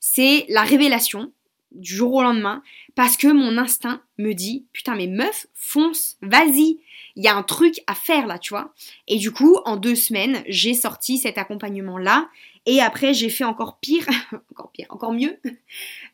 C'est 0.00 0.46
la 0.48 0.62
révélation 0.62 1.32
du 1.72 1.94
jour 1.94 2.14
au 2.14 2.22
lendemain 2.22 2.62
parce 2.94 3.16
que 3.16 3.28
mon 3.28 3.58
instinct 3.58 4.00
me 4.16 4.32
dit 4.32 4.64
putain 4.72 4.94
mais 4.94 5.06
meuf 5.06 5.46
fonce 5.54 6.16
vas-y 6.22 6.78
il 7.14 7.24
y 7.24 7.28
a 7.28 7.36
un 7.36 7.42
truc 7.42 7.82
à 7.86 7.94
faire 7.94 8.26
là 8.26 8.38
tu 8.38 8.50
vois 8.50 8.72
et 9.06 9.18
du 9.18 9.32
coup 9.32 9.58
en 9.66 9.76
deux 9.76 9.94
semaines 9.94 10.42
j'ai 10.48 10.72
sorti 10.72 11.18
cet 11.18 11.36
accompagnement 11.36 11.98
là 11.98 12.28
et 12.70 12.82
après, 12.82 13.14
j'ai 13.14 13.30
fait 13.30 13.44
encore 13.44 13.78
pire, 13.80 14.06
encore 14.52 14.70
pire, 14.72 14.86
encore 14.90 15.14
mieux. 15.14 15.38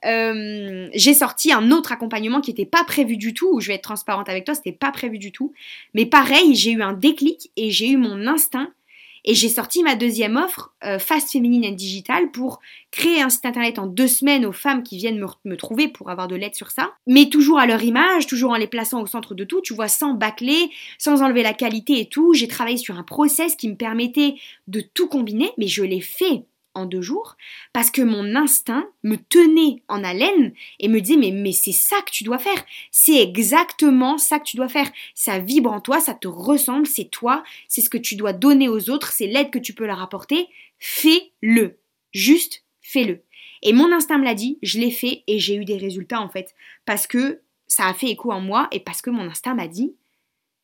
Euh, 0.05 0.89
j'ai 0.95 1.13
sorti 1.13 1.53
un 1.53 1.73
autre 1.73 1.91
accompagnement 1.91 2.41
qui 2.41 2.51
n'était 2.51 2.65
pas 2.65 2.85
prévu 2.85 3.17
du 3.17 3.35
tout, 3.35 3.59
je 3.59 3.67
vais 3.67 3.75
être 3.75 3.83
transparente 3.83 4.29
avec 4.29 4.45
toi, 4.45 4.55
c'était 4.55 4.71
pas 4.71 4.93
prévu 4.93 5.19
du 5.19 5.33
tout. 5.33 5.53
Mais 5.95 6.07
pareil, 6.07 6.55
j'ai 6.55 6.71
eu 6.71 6.81
un 6.81 6.93
déclic 6.93 7.51
et 7.57 7.73
j'ai 7.73 7.91
eu 7.91 7.97
mon 7.97 8.29
instinct 8.29 8.71
et 9.25 9.35
j'ai 9.35 9.49
sorti 9.49 9.83
ma 9.83 9.95
deuxième 9.95 10.37
offre, 10.37 10.75
euh, 10.85 10.99
Fast 10.99 11.31
Féminine 11.31 11.65
and 11.67 11.77
Digital, 11.77 12.31
pour 12.31 12.61
créer 12.91 13.23
un 13.23 13.31
site 13.31 13.47
internet 13.47 13.79
en 13.79 13.87
deux 13.87 14.07
semaines 14.07 14.45
aux 14.45 14.53
femmes 14.53 14.83
qui 14.83 14.99
viennent 14.99 15.19
me, 15.19 15.27
me 15.45 15.57
trouver 15.57 15.89
pour 15.89 16.11
avoir 16.11 16.29
de 16.29 16.37
l'aide 16.37 16.55
sur 16.55 16.71
ça. 16.71 16.93
Mais 17.07 17.29
toujours 17.31 17.59
à 17.59 17.67
leur 17.67 17.83
image, 17.83 18.27
toujours 18.27 18.51
en 18.51 18.57
les 18.57 18.67
plaçant 18.67 19.03
au 19.03 19.07
centre 19.07 19.35
de 19.35 19.45
tout, 19.45 19.63
tu 19.63 19.75
vois, 19.75 19.89
sans 19.89 20.13
bâcler, 20.13 20.71
sans 20.99 21.23
enlever 21.23 21.43
la 21.43 21.55
qualité 21.55 22.01
et 22.01 22.09
tout. 22.09 22.35
J'ai 22.35 22.49
travaillé 22.49 22.77
sur 22.77 22.99
un 22.99 23.03
process 23.03 23.57
qui 23.57 23.69
me 23.69 23.77
permettait 23.77 24.35
de 24.69 24.81
tout 24.81 25.09
combiner, 25.09 25.51
mais 25.57 25.69
je 25.69 25.83
l'ai 25.83 26.01
fait. 26.01 26.45
Deux 26.85 27.01
jours 27.01 27.37
parce 27.73 27.91
que 27.91 28.03
mon 28.03 28.35
instinct 28.35 28.87
me 29.03 29.17
tenait 29.17 29.83
en 29.89 30.03
haleine 30.03 30.53
et 30.81 30.89
me 30.89 31.01
disait 31.01 31.17
mais, 31.17 31.31
mais 31.31 31.53
c'est 31.53 31.73
ça 31.73 31.97
que 32.03 32.11
tu 32.11 32.25
dois 32.25 32.39
faire, 32.39 32.65
c'est 32.91 33.23
exactement 33.23 34.19
ça 34.19 34.39
que 34.39 34.45
tu 34.45 34.57
dois 34.57 34.69
faire, 34.69 34.91
ça 35.15 35.39
vibre 35.39 35.73
en 35.73 35.81
toi, 35.81 36.01
ça 36.01 36.15
te 36.15 36.29
ressemble, 36.29 36.87
c'est 36.87 37.11
toi, 37.11 37.45
c'est 37.69 37.81
ce 37.81 37.91
que 37.91 37.99
tu 37.99 38.17
dois 38.17 38.33
donner 38.33 38.69
aux 38.69 38.91
autres, 38.91 39.13
c'est 39.13 39.27
l'aide 39.27 39.51
que 39.51 39.59
tu 39.59 39.73
peux 39.73 39.87
leur 39.87 40.03
apporter, 40.03 40.49
fais-le, 40.79 41.79
juste 42.13 42.65
fais-le. 42.83 43.23
Et 43.63 43.73
mon 43.73 43.93
instinct 43.93 44.19
me 44.19 44.25
l'a 44.25 44.35
dit, 44.35 44.59
je 44.63 44.79
l'ai 44.79 44.91
fait 44.91 45.23
et 45.27 45.39
j'ai 45.39 45.57
eu 45.57 45.65
des 45.65 45.79
résultats 45.79 46.21
en 46.21 46.29
fait. 46.29 46.55
Parce 46.85 47.07
que 47.07 47.41
ça 47.67 47.87
a 47.87 47.95
fait 47.95 48.09
écho 48.09 48.31
en 48.31 48.41
moi 48.41 48.69
et 48.73 48.81
parce 48.81 49.01
que 49.01 49.11
mon 49.11 49.23
instinct 49.23 49.55
m'a 49.55 49.69
dit 49.69 49.95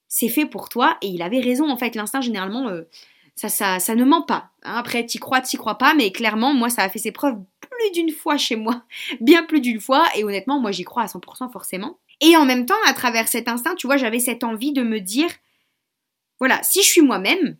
c'est 0.07 0.29
fait 0.29 0.44
pour 0.44 0.68
toi 0.68 0.99
et 1.01 1.07
il 1.07 1.23
avait 1.23 1.40
raison 1.40 1.70
en 1.70 1.77
fait, 1.77 1.94
l'instinct 1.94 2.20
généralement... 2.20 2.68
Euh, 2.68 2.83
ça, 3.48 3.79
ça, 3.79 3.94
ne 3.94 4.05
ment 4.05 4.22
pas. 4.22 4.50
Hein. 4.62 4.74
Après, 4.76 5.07
t'y 5.07 5.18
crois, 5.18 5.40
t'y 5.40 5.57
crois 5.57 5.79
pas, 5.79 5.94
mais 5.94 6.12
clairement, 6.12 6.53
moi, 6.53 6.68
ça 6.68 6.83
a 6.83 6.88
fait 6.88 6.98
ses 6.98 7.12
preuves 7.12 7.38
plus 7.61 7.90
d'une 7.92 8.11
fois 8.11 8.37
chez 8.37 8.57
moi, 8.57 8.85
bien 9.20 9.44
plus 9.44 9.61
d'une 9.61 9.81
fois, 9.81 10.05
et 10.14 10.24
honnêtement, 10.24 10.61
moi, 10.61 10.72
j'y 10.72 10.85
crois 10.85 11.05
à 11.05 11.07
100% 11.07 11.50
forcément. 11.50 11.98
Et 12.20 12.37
en 12.37 12.44
même 12.44 12.66
temps, 12.66 12.74
à 12.87 12.92
travers 12.92 13.29
cet 13.29 13.48
instinct, 13.48 13.74
tu 13.76 13.87
vois, 13.87 13.96
j'avais 13.96 14.18
cette 14.18 14.44
envie 14.44 14.72
de 14.72 14.83
me 14.83 15.00
dire, 15.00 15.31
voilà, 16.38 16.62
si 16.62 16.83
je 16.83 16.88
suis 16.88 17.00
moi-même, 17.00 17.57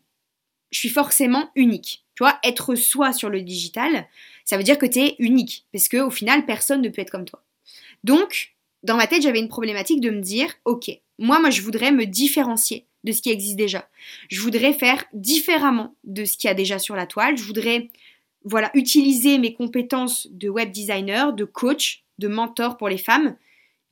je 0.70 0.78
suis 0.78 0.88
forcément 0.90 1.50
unique. 1.54 2.04
Tu 2.14 2.24
vois, 2.24 2.38
être 2.44 2.74
soi 2.74 3.14
sur 3.14 3.30
le 3.30 3.40
digital, 3.40 4.06
ça 4.44 4.58
veut 4.58 4.62
dire 4.62 4.78
que 4.78 4.86
tu 4.86 4.98
es 4.98 5.16
unique, 5.18 5.66
parce 5.72 5.88
qu'au 5.88 6.10
final, 6.10 6.44
personne 6.44 6.82
ne 6.82 6.90
peut 6.90 7.00
être 7.00 7.10
comme 7.10 7.24
toi. 7.24 7.42
Donc, 8.04 8.54
dans 8.82 8.96
ma 8.96 9.06
tête, 9.06 9.22
j'avais 9.22 9.40
une 9.40 9.48
problématique 9.48 10.00
de 10.02 10.10
me 10.10 10.20
dire, 10.20 10.52
ok, 10.66 10.90
moi, 11.18 11.40
moi, 11.40 11.48
je 11.48 11.62
voudrais 11.62 11.92
me 11.92 12.04
différencier 12.04 12.86
de 13.04 13.12
ce 13.12 13.22
qui 13.22 13.30
existe 13.30 13.56
déjà. 13.56 13.88
Je 14.28 14.40
voudrais 14.40 14.72
faire 14.72 15.04
différemment 15.12 15.94
de 16.04 16.24
ce 16.24 16.36
qu'il 16.36 16.48
y 16.48 16.50
a 16.50 16.54
déjà 16.54 16.78
sur 16.78 16.96
la 16.96 17.06
toile. 17.06 17.36
Je 17.36 17.44
voudrais 17.44 17.90
voilà, 18.44 18.70
utiliser 18.74 19.38
mes 19.38 19.54
compétences 19.54 20.28
de 20.30 20.48
web 20.48 20.70
designer, 20.70 21.32
de 21.32 21.44
coach, 21.44 22.04
de 22.18 22.28
mentor 22.28 22.76
pour 22.76 22.88
les 22.88 22.98
femmes 22.98 23.36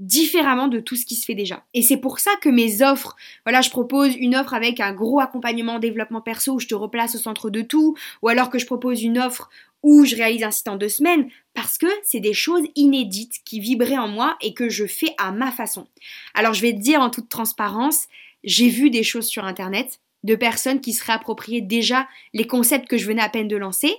différemment 0.00 0.68
de 0.68 0.78
tout 0.78 0.94
ce 0.94 1.04
qui 1.04 1.16
se 1.16 1.24
fait 1.24 1.34
déjà. 1.34 1.64
Et 1.74 1.82
c'est 1.82 1.96
pour 1.96 2.20
ça 2.20 2.30
que 2.40 2.48
mes 2.48 2.82
offres, 2.82 3.16
voilà, 3.44 3.62
je 3.62 3.70
propose 3.70 4.14
une 4.14 4.36
offre 4.36 4.54
avec 4.54 4.80
un 4.80 4.92
gros 4.92 5.20
accompagnement 5.20 5.78
développement 5.78 6.20
perso 6.20 6.54
où 6.54 6.60
je 6.60 6.68
te 6.68 6.74
replace 6.74 7.16
au 7.16 7.18
centre 7.18 7.50
de 7.50 7.62
tout, 7.62 7.96
ou 8.22 8.28
alors 8.28 8.50
que 8.50 8.58
je 8.58 8.66
propose 8.66 9.02
une 9.02 9.18
offre 9.18 9.50
où 9.82 10.04
je 10.04 10.16
réalise 10.16 10.42
un 10.42 10.50
site 10.50 10.68
en 10.68 10.76
deux 10.76 10.88
semaines, 10.88 11.28
parce 11.54 11.78
que 11.78 11.86
c'est 12.02 12.20
des 12.20 12.32
choses 12.32 12.62
inédites 12.74 13.40
qui 13.44 13.60
vibraient 13.60 13.98
en 13.98 14.08
moi 14.08 14.36
et 14.40 14.54
que 14.54 14.68
je 14.68 14.86
fais 14.86 15.14
à 15.18 15.30
ma 15.30 15.50
façon. 15.50 15.86
Alors 16.34 16.54
je 16.54 16.62
vais 16.62 16.72
te 16.72 16.80
dire 16.80 17.00
en 17.00 17.10
toute 17.10 17.28
transparence, 17.28 18.06
j'ai 18.44 18.68
vu 18.68 18.90
des 18.90 19.02
choses 19.02 19.26
sur 19.26 19.44
Internet 19.44 20.00
de 20.24 20.34
personnes 20.34 20.80
qui 20.80 20.92
se 20.92 21.04
réappropriaient 21.04 21.60
déjà 21.60 22.08
les 22.34 22.46
concepts 22.46 22.88
que 22.88 22.96
je 22.96 23.06
venais 23.06 23.22
à 23.22 23.28
peine 23.28 23.48
de 23.48 23.56
lancer. 23.56 23.94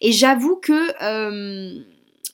Et 0.00 0.12
j'avoue 0.12 0.56
que 0.56 1.02
euh, 1.02 1.80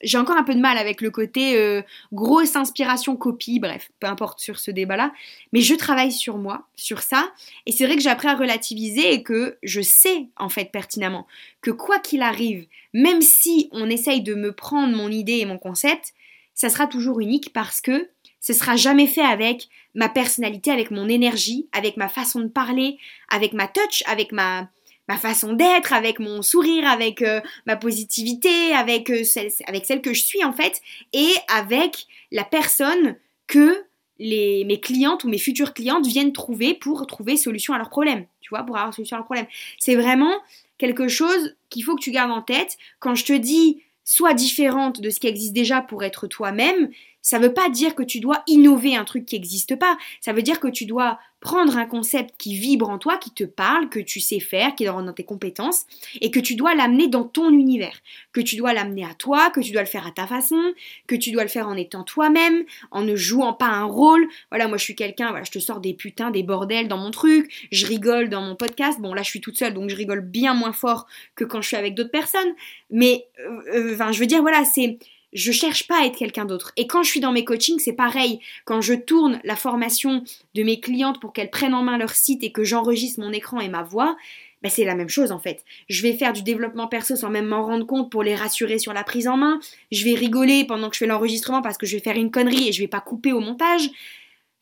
j'ai 0.03 0.17
encore 0.17 0.37
un 0.37 0.43
peu 0.43 0.53
de 0.53 0.59
mal 0.59 0.77
avec 0.77 1.01
le 1.01 1.11
côté 1.11 1.57
euh, 1.57 1.81
grosse 2.11 2.55
inspiration 2.55 3.15
copie, 3.15 3.59
bref, 3.59 3.91
peu 3.99 4.07
importe 4.07 4.39
sur 4.39 4.59
ce 4.59 4.71
débat-là. 4.71 5.11
Mais 5.53 5.61
je 5.61 5.75
travaille 5.75 6.11
sur 6.11 6.37
moi, 6.37 6.67
sur 6.75 7.01
ça. 7.01 7.31
Et 7.65 7.71
c'est 7.71 7.85
vrai 7.85 7.95
que 7.95 8.07
appris 8.07 8.27
à 8.27 8.35
relativiser 8.35 9.13
et 9.13 9.23
que 9.23 9.57
je 9.63 9.81
sais 9.81 10.27
en 10.37 10.49
fait 10.49 10.71
pertinemment 10.71 11.27
que 11.61 11.71
quoi 11.71 11.99
qu'il 11.99 12.21
arrive, 12.21 12.67
même 12.93 13.21
si 13.21 13.69
on 13.71 13.89
essaye 13.89 14.21
de 14.21 14.35
me 14.35 14.51
prendre 14.51 14.95
mon 14.95 15.09
idée 15.09 15.37
et 15.37 15.45
mon 15.45 15.57
concept, 15.57 16.13
ça 16.53 16.69
sera 16.69 16.87
toujours 16.87 17.19
unique 17.19 17.53
parce 17.53 17.81
que 17.81 18.09
ce 18.41 18.53
sera 18.53 18.75
jamais 18.75 19.07
fait 19.07 19.21
avec 19.21 19.69
ma 19.95 20.09
personnalité, 20.09 20.71
avec 20.71 20.91
mon 20.91 21.07
énergie, 21.07 21.67
avec 21.71 21.95
ma 21.95 22.09
façon 22.09 22.41
de 22.41 22.47
parler, 22.47 22.97
avec 23.29 23.53
ma 23.53 23.67
touch, 23.67 24.03
avec 24.07 24.31
ma, 24.31 24.69
ma 25.07 25.17
façon 25.17 25.53
d'être, 25.53 25.93
avec 25.93 26.19
mon 26.19 26.41
sourire, 26.41 26.87
avec 26.87 27.21
euh, 27.21 27.39
ma 27.65 27.75
positivité, 27.75 28.73
avec, 28.73 29.09
euh, 29.09 29.23
celle, 29.23 29.49
avec 29.67 29.85
que 30.01 30.13
je 30.13 30.23
suis 30.23 30.43
en 30.43 30.53
fait, 30.53 30.81
et 31.13 31.31
avec 31.47 32.07
la 32.31 32.43
personne 32.43 33.15
que 33.47 33.83
les, 34.19 34.63
mes 34.65 34.79
clientes 34.79 35.23
ou 35.23 35.29
mes 35.29 35.37
futures 35.37 35.73
clientes 35.73 36.07
viennent 36.07 36.33
trouver 36.33 36.73
pour 36.73 37.05
trouver 37.07 37.37
solution 37.37 37.73
à 37.73 37.77
leurs 37.77 37.89
problèmes, 37.89 38.25
tu 38.39 38.49
vois, 38.49 38.63
pour 38.63 38.77
avoir 38.77 38.93
solution 38.93 39.17
à 39.17 39.19
leurs 39.19 39.25
problèmes. 39.25 39.47
C'est 39.79 39.95
vraiment 39.95 40.33
quelque 40.77 41.07
chose 41.07 41.55
qu'il 41.69 41.83
faut 41.83 41.95
que 41.95 42.01
tu 42.01 42.11
gardes 42.11 42.31
en 42.31 42.41
tête. 42.41 42.77
Quand 42.99 43.15
je 43.15 43.25
te 43.25 43.33
dis 43.33 43.81
sois 44.03 44.33
différente 44.33 44.99
de 44.99 45.09
ce 45.09 45.19
qui 45.19 45.27
existe 45.27 45.53
déjà 45.53 45.81
pour 45.81 46.03
être 46.03 46.27
toi-même, 46.27 46.89
ça 47.21 47.39
ne 47.39 47.47
veut 47.47 47.53
pas 47.53 47.69
dire 47.69 47.95
que 47.95 48.03
tu 48.03 48.19
dois 48.19 48.43
innover 48.47 48.95
un 48.95 49.05
truc 49.05 49.25
qui 49.25 49.35
n'existe 49.35 49.75
pas. 49.75 49.97
Ça 50.21 50.33
veut 50.33 50.41
dire 50.41 50.59
que 50.59 50.67
tu 50.67 50.85
dois 50.85 51.19
prendre 51.41 51.75
un 51.75 51.85
concept 51.85 52.35
qui 52.37 52.55
vibre 52.55 52.87
en 52.89 52.99
toi, 52.99 53.17
qui 53.17 53.31
te 53.31 53.43
parle, 53.43 53.89
que 53.89 53.99
tu 53.99 54.19
sais 54.19 54.39
faire, 54.39 54.75
qui 54.75 54.83
est 54.83 54.87
dans 54.87 55.11
tes 55.11 55.23
compétences, 55.23 55.85
et 56.21 56.29
que 56.29 56.39
tu 56.39 56.55
dois 56.55 56.75
l'amener 56.75 57.07
dans 57.07 57.23
ton 57.23 57.49
univers, 57.49 57.99
que 58.31 58.41
tu 58.41 58.55
dois 58.55 58.73
l'amener 58.73 59.03
à 59.03 59.15
toi, 59.15 59.49
que 59.49 59.59
tu 59.59 59.71
dois 59.71 59.81
le 59.81 59.87
faire 59.87 60.05
à 60.05 60.11
ta 60.11 60.27
façon, 60.27 60.61
que 61.07 61.15
tu 61.15 61.31
dois 61.31 61.41
le 61.41 61.49
faire 61.49 61.67
en 61.67 61.75
étant 61.75 62.03
toi-même, 62.03 62.63
en 62.91 63.01
ne 63.01 63.15
jouant 63.15 63.53
pas 63.53 63.65
un 63.65 63.85
rôle. 63.85 64.27
Voilà, 64.51 64.67
moi 64.67 64.77
je 64.77 64.83
suis 64.83 64.95
quelqu'un, 64.95 65.31
voilà, 65.31 65.43
je 65.43 65.51
te 65.51 65.59
sors 65.59 65.79
des 65.79 65.95
putains, 65.95 66.29
des 66.29 66.43
bordels 66.43 66.87
dans 66.87 66.97
mon 66.97 67.09
truc, 67.09 67.67
je 67.71 67.87
rigole 67.87 68.29
dans 68.29 68.41
mon 68.41 68.55
podcast. 68.55 69.01
Bon, 69.01 69.15
là 69.15 69.23
je 69.23 69.29
suis 69.29 69.41
toute 69.41 69.57
seule, 69.57 69.73
donc 69.73 69.89
je 69.89 69.95
rigole 69.95 70.21
bien 70.21 70.53
moins 70.53 70.73
fort 70.73 71.07
que 71.35 71.43
quand 71.43 71.61
je 71.61 71.67
suis 71.67 71.77
avec 71.77 71.95
d'autres 71.95 72.11
personnes. 72.11 72.53
Mais, 72.91 73.25
euh, 73.39 73.61
euh, 73.73 73.93
enfin, 73.95 74.11
je 74.11 74.19
veux 74.19 74.27
dire, 74.27 74.41
voilà, 74.41 74.63
c'est 74.63 74.99
je 75.33 75.51
cherche 75.51 75.87
pas 75.87 76.01
à 76.01 76.05
être 76.05 76.17
quelqu'un 76.17 76.45
d'autre. 76.45 76.71
Et 76.77 76.87
quand 76.87 77.03
je 77.03 77.09
suis 77.09 77.19
dans 77.19 77.31
mes 77.31 77.45
coachings, 77.45 77.79
c'est 77.79 77.93
pareil. 77.93 78.39
Quand 78.65 78.81
je 78.81 78.93
tourne 78.93 79.39
la 79.43 79.55
formation 79.55 80.23
de 80.55 80.63
mes 80.63 80.79
clientes 80.79 81.19
pour 81.19 81.33
qu'elles 81.33 81.49
prennent 81.49 81.73
en 81.73 81.83
main 81.83 81.97
leur 81.97 82.11
site 82.11 82.43
et 82.43 82.51
que 82.51 82.63
j'enregistre 82.63 83.21
mon 83.21 83.31
écran 83.31 83.59
et 83.59 83.69
ma 83.69 83.83
voix, 83.83 84.17
ben 84.61 84.69
c'est 84.69 84.85
la 84.85 84.95
même 84.95 85.09
chose 85.09 85.31
en 85.31 85.39
fait. 85.39 85.63
Je 85.89 86.01
vais 86.03 86.13
faire 86.13 86.33
du 86.33 86.43
développement 86.43 86.87
perso 86.87 87.15
sans 87.15 87.29
même 87.29 87.47
m'en 87.47 87.65
rendre 87.65 87.85
compte 87.85 88.11
pour 88.11 88.23
les 88.23 88.35
rassurer 88.35 88.77
sur 88.77 88.93
la 88.93 89.03
prise 89.03 89.27
en 89.27 89.37
main. 89.37 89.59
Je 89.91 90.03
vais 90.03 90.13
rigoler 90.13 90.65
pendant 90.65 90.89
que 90.89 90.95
je 90.95 90.99
fais 90.99 91.07
l'enregistrement 91.07 91.61
parce 91.61 91.77
que 91.77 91.85
je 91.85 91.95
vais 91.95 92.03
faire 92.03 92.17
une 92.17 92.31
connerie 92.31 92.67
et 92.67 92.71
je 92.71 92.81
vais 92.81 92.87
pas 92.87 93.01
couper 93.01 93.31
au 93.31 93.39
montage. 93.39 93.89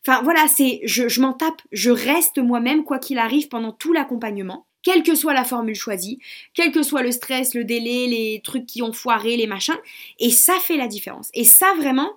Enfin 0.06 0.22
voilà, 0.22 0.48
c'est 0.48 0.80
je, 0.84 1.08
je 1.08 1.20
m'en 1.20 1.34
tape, 1.34 1.60
je 1.72 1.90
reste 1.90 2.38
moi-même 2.38 2.84
quoi 2.84 2.98
qu'il 2.98 3.18
arrive 3.18 3.48
pendant 3.48 3.72
tout 3.72 3.92
l'accompagnement 3.92 4.66
quelle 4.82 5.02
que 5.02 5.14
soit 5.14 5.34
la 5.34 5.44
formule 5.44 5.74
choisie, 5.74 6.18
quel 6.54 6.72
que 6.72 6.82
soit 6.82 7.02
le 7.02 7.12
stress, 7.12 7.54
le 7.54 7.64
délai, 7.64 8.06
les 8.06 8.40
trucs 8.42 8.66
qui 8.66 8.82
ont 8.82 8.92
foiré, 8.92 9.36
les 9.36 9.46
machins. 9.46 9.78
Et 10.18 10.30
ça 10.30 10.54
fait 10.60 10.76
la 10.76 10.88
différence. 10.88 11.30
Et 11.34 11.44
ça 11.44 11.72
vraiment, 11.76 12.12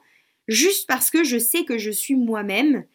juste 0.47 0.87
parce 0.87 1.09
que 1.09 1.23
je 1.23 1.37
sais 1.37 1.65
que 1.65 1.77
je 1.77 1.91
suis 1.91 2.15
moi-même. 2.15 2.85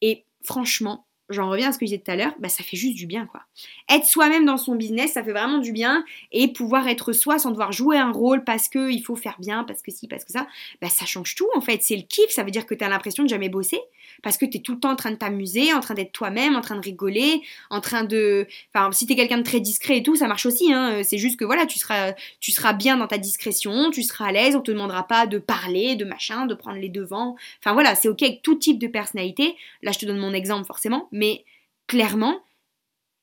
Et 0.00 0.24
franchement, 0.42 1.06
j'en 1.30 1.48
reviens 1.48 1.70
à 1.70 1.72
ce 1.72 1.78
que 1.78 1.86
je 1.86 1.90
disais 1.92 2.02
tout 2.02 2.10
à 2.10 2.16
l'heure, 2.16 2.34
bah 2.38 2.48
ça 2.48 2.62
fait 2.62 2.76
juste 2.76 2.96
du 2.96 3.06
bien 3.06 3.26
quoi. 3.26 3.42
Être 3.88 4.04
soi-même 4.04 4.44
dans 4.44 4.58
son 4.58 4.74
business, 4.74 5.12
ça 5.12 5.24
fait 5.24 5.32
vraiment 5.32 5.58
du 5.58 5.72
bien 5.72 6.04
et 6.32 6.52
pouvoir 6.52 6.86
être 6.88 7.12
soi 7.12 7.38
sans 7.38 7.50
devoir 7.50 7.72
jouer 7.72 7.96
un 7.96 8.12
rôle 8.12 8.44
parce 8.44 8.68
que 8.68 8.90
il 8.90 9.02
faut 9.02 9.16
faire 9.16 9.36
bien, 9.38 9.64
parce 9.64 9.82
que 9.82 9.90
si, 9.90 10.06
parce 10.06 10.24
que 10.24 10.32
ça, 10.32 10.46
bah 10.82 10.88
ça 10.90 11.06
change 11.06 11.34
tout 11.34 11.48
en 11.54 11.60
fait. 11.60 11.82
C'est 11.82 11.96
le 11.96 12.02
kiff, 12.02 12.30
ça 12.30 12.42
veut 12.42 12.50
dire 12.50 12.66
que 12.66 12.74
tu 12.74 12.84
as 12.84 12.88
l'impression 12.88 13.22
de 13.22 13.28
jamais 13.28 13.48
bosser 13.48 13.80
parce 14.22 14.36
que 14.36 14.46
tu 14.46 14.58
es 14.58 14.60
tout 14.60 14.72
le 14.72 14.80
temps 14.80 14.90
en 14.90 14.96
train 14.96 15.10
de 15.10 15.16
t'amuser, 15.16 15.72
en 15.72 15.80
train 15.80 15.94
d'être 15.94 16.12
toi-même, 16.12 16.56
en 16.56 16.60
train 16.60 16.76
de 16.76 16.80
rigoler, 16.80 17.42
en 17.70 17.80
train 17.80 18.04
de 18.04 18.46
enfin 18.72 18.92
si 18.92 19.06
tu 19.06 19.12
es 19.12 19.16
quelqu'un 19.16 19.38
de 19.38 19.42
très 19.42 19.60
discret 19.60 19.98
et 19.98 20.02
tout, 20.02 20.16
ça 20.16 20.26
marche 20.26 20.46
aussi 20.46 20.72
hein. 20.72 21.02
c'est 21.02 21.18
juste 21.18 21.38
que 21.38 21.44
voilà, 21.44 21.66
tu 21.66 21.78
seras 21.78 22.12
tu 22.40 22.52
seras 22.52 22.72
bien 22.72 22.96
dans 22.96 23.06
ta 23.06 23.18
discrétion, 23.18 23.90
tu 23.90 24.02
seras 24.02 24.26
à 24.26 24.32
l'aise, 24.32 24.56
on 24.56 24.60
te 24.60 24.70
demandera 24.70 25.06
pas 25.06 25.26
de 25.26 25.38
parler, 25.38 25.96
de 25.96 26.04
machin, 26.04 26.46
de 26.46 26.54
prendre 26.54 26.78
les 26.78 26.88
devants. 26.88 27.36
Enfin 27.60 27.72
voilà, 27.72 27.94
c'est 27.94 28.08
OK 28.08 28.22
avec 28.22 28.42
tout 28.42 28.54
type 28.54 28.78
de 28.78 28.86
personnalité. 28.86 29.56
Là, 29.82 29.92
je 29.92 29.98
te 29.98 30.06
donne 30.06 30.18
mon 30.18 30.32
exemple 30.32 30.66
forcément 30.66 31.08
mais 31.12 31.44
clairement, 31.86 32.40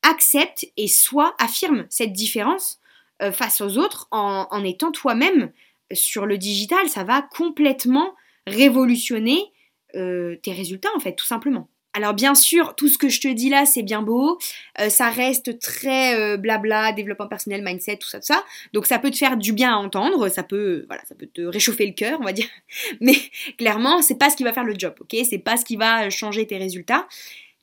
accepte 0.04 0.66
et 0.78 0.88
soit 0.88 1.36
affirme 1.40 1.86
cette 1.90 2.14
différence 2.14 2.80
euh, 3.22 3.32
face 3.32 3.62
aux 3.62 3.78
autres 3.78 4.08
en, 4.12 4.64
étant 4.64 4.92
toi-même 4.92 5.52
sur 5.92 6.26
le 6.26 6.38
digital. 6.38 6.90
Ça 6.90 7.04
va 7.04 7.22
complètement 7.22 8.16
révolutionner 8.48 9.52
euh, 9.96 10.36
tes 10.44 10.52
résultats, 10.52 10.90
en 10.96 11.00
fait, 11.00 11.14
tout 11.14 11.26
simplement. 11.26 11.68
Alors 11.94 12.14
bien 12.14 12.36
sûr, 12.36 12.74
tout 12.76 12.88
ce 12.88 12.98
que 12.98 13.10
je 13.10 13.20
te 13.20 13.28
dis 13.28 13.50
là, 13.50 13.66
c'est 13.66 13.84
bien 13.84 14.02
beau, 14.02 14.40
euh, 14.80 14.88
ça 14.88 15.10
reste 15.10 15.60
très 15.60 16.38
blabla, 16.38 16.94
développement 16.94 17.28
personnel, 17.28 17.62
mindset, 17.66 17.98
tout 17.98 18.08
ça, 18.08 18.20
tout 18.22 18.28
ça. 18.28 18.46
Donc 18.72 18.86
ça 18.86 18.98
peut 18.98 19.12
te 19.12 19.18
faire 19.18 19.36
du 19.36 19.52
bien 19.52 19.74
à 19.74 19.76
entendre, 19.76 20.30
ça 20.30 20.42
peut, 20.42 20.86
voilà, 20.88 21.04
ça 21.06 21.16
peut 21.16 21.28
te 21.28 21.42
réchauffer 21.42 21.86
le 21.86 21.92
cœur, 21.92 22.18
on 22.22 22.24
va 22.24 22.32
dire. 22.32 22.48
Mais 23.02 23.18
clairement, 23.58 24.02
c'est 24.02 24.16
pas 24.18 24.30
ce 24.30 24.38
qui 24.38 24.44
va 24.44 24.54
faire 24.54 24.64
le 24.64 24.76
job, 24.78 24.96
ok? 25.02 25.18
C'est 25.30 25.38
pas 25.38 25.58
ce 25.58 25.66
qui 25.66 25.76
va 25.76 26.10
changer 26.10 26.48
tes 26.48 26.58
résultats. 26.58 27.10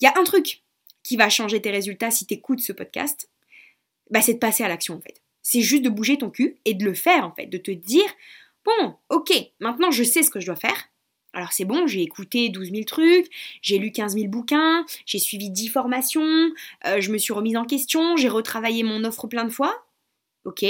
Il 0.03 0.05
y 0.05 0.09
a 0.09 0.13
un 0.19 0.25
truc 0.25 0.63
qui 1.03 1.17
va 1.17 1.31
changer 1.31 1.63
tes 1.63 1.71
résultats 1.71 2.11
si 2.11 2.27
tu 2.27 2.35
écoutes 2.35 2.61
ce 2.61 2.73
podcast, 2.73 3.31
bah, 4.11 4.21
c'est 4.21 4.35
de 4.35 4.39
passer 4.39 4.63
à 4.63 4.69
l'action 4.69 4.97
en 4.97 5.01
fait. 5.01 5.23
C'est 5.43 5.63
juste 5.63 5.83
de 5.83 5.89
bouger 5.89 6.19
ton 6.19 6.29
cul 6.29 6.59
et 6.67 6.75
de 6.75 6.85
le 6.85 6.93
faire 6.93 7.25
en 7.25 7.33
fait, 7.33 7.47
de 7.47 7.57
te 7.57 7.71
dire 7.71 8.05
bon, 8.65 8.95
ok, 9.09 9.33
maintenant 9.61 9.91
je 9.91 10.03
sais 10.05 10.23
ce 10.23 10.31
que 10.31 10.41
je 10.41 10.47
dois 10.47 10.57
faire. 10.57 10.91
Alors 11.35 11.53
c'est 11.53 11.65
bon, 11.65 11.87
j'ai 11.87 12.03
écouté 12.03 12.49
12 12.49 12.71
000 12.71 12.85
trucs, 12.85 13.29
j'ai 13.63 13.79
lu 13.79 13.93
15 13.93 14.15
000 14.15 14.29
bouquins, 14.29 14.85
j'ai 15.07 15.19
suivi 15.19 15.51
10 15.51 15.69
formations, 15.69 16.51
euh, 16.87 17.01
je 17.01 17.13
me 17.13 17.19
suis 17.19 17.33
remise 17.33 17.57
en 17.57 17.65
question, 17.65 18.17
j'ai 18.17 18.29
retravaillé 18.29 18.83
mon 18.83 19.05
offre 19.05 19.27
plein 19.27 19.45
de 19.45 19.51
fois. 19.51 19.85
Ok. 20.45 20.65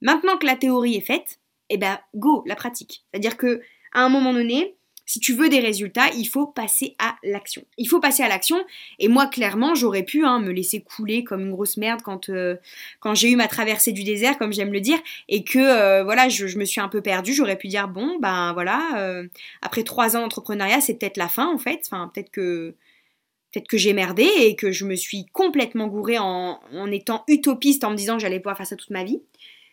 Maintenant 0.00 0.38
que 0.38 0.46
la 0.46 0.56
théorie 0.56 0.94
est 0.96 1.00
faite, 1.00 1.40
eh 1.68 1.76
ben 1.76 1.98
go, 2.14 2.42
la 2.46 2.56
pratique. 2.56 3.04
C'est-à-dire 3.10 3.36
que 3.36 3.60
à 3.92 4.04
un 4.04 4.08
moment 4.08 4.32
donné, 4.32 4.76
Si 5.10 5.18
tu 5.18 5.34
veux 5.34 5.48
des 5.48 5.58
résultats, 5.58 6.08
il 6.16 6.26
faut 6.26 6.46
passer 6.46 6.94
à 7.00 7.16
l'action. 7.24 7.64
Il 7.78 7.88
faut 7.88 7.98
passer 7.98 8.22
à 8.22 8.28
l'action. 8.28 8.64
Et 9.00 9.08
moi, 9.08 9.26
clairement, 9.26 9.74
j'aurais 9.74 10.04
pu 10.04 10.24
hein, 10.24 10.38
me 10.38 10.52
laisser 10.52 10.82
couler 10.82 11.24
comme 11.24 11.40
une 11.40 11.50
grosse 11.50 11.78
merde 11.78 12.00
quand, 12.04 12.28
euh, 12.28 12.54
quand 13.00 13.16
j'ai 13.16 13.28
eu 13.28 13.34
ma 13.34 13.48
traversée 13.48 13.90
du 13.90 14.04
désert, 14.04 14.38
comme 14.38 14.52
j'aime 14.52 14.72
le 14.72 14.78
dire, 14.78 15.00
et 15.28 15.42
que 15.42 15.58
euh, 15.58 16.04
voilà, 16.04 16.28
je, 16.28 16.56
me 16.56 16.64
suis 16.64 16.80
un 16.80 16.86
peu 16.86 17.02
perdue. 17.02 17.32
J'aurais 17.34 17.58
pu 17.58 17.66
dire 17.66 17.88
bon, 17.88 18.20
ben 18.20 18.52
voilà, 18.52 19.00
euh, 19.00 19.26
après 19.62 19.82
trois 19.82 20.16
ans 20.16 20.20
d'entrepreneuriat, 20.20 20.80
c'est 20.80 20.94
peut-être 20.94 21.16
la 21.16 21.28
fin 21.28 21.52
en 21.52 21.58
fait. 21.58 21.80
Enfin, 21.86 22.08
peut-être 22.14 22.30
que 22.30 22.76
peut-être 23.52 23.66
que 23.66 23.78
j'ai 23.78 23.94
merdé 23.94 24.28
et 24.38 24.54
que 24.54 24.70
je 24.70 24.84
me 24.84 24.94
suis 24.94 25.26
complètement 25.32 25.88
gourée 25.88 26.18
en, 26.20 26.60
étant 26.92 27.24
utopiste 27.26 27.82
en 27.82 27.90
me 27.90 27.96
disant 27.96 28.14
que 28.14 28.22
j'allais 28.22 28.38
pouvoir 28.38 28.56
faire 28.56 28.66
ça 28.68 28.76
toute 28.76 28.90
ma 28.90 29.02
vie. 29.02 29.20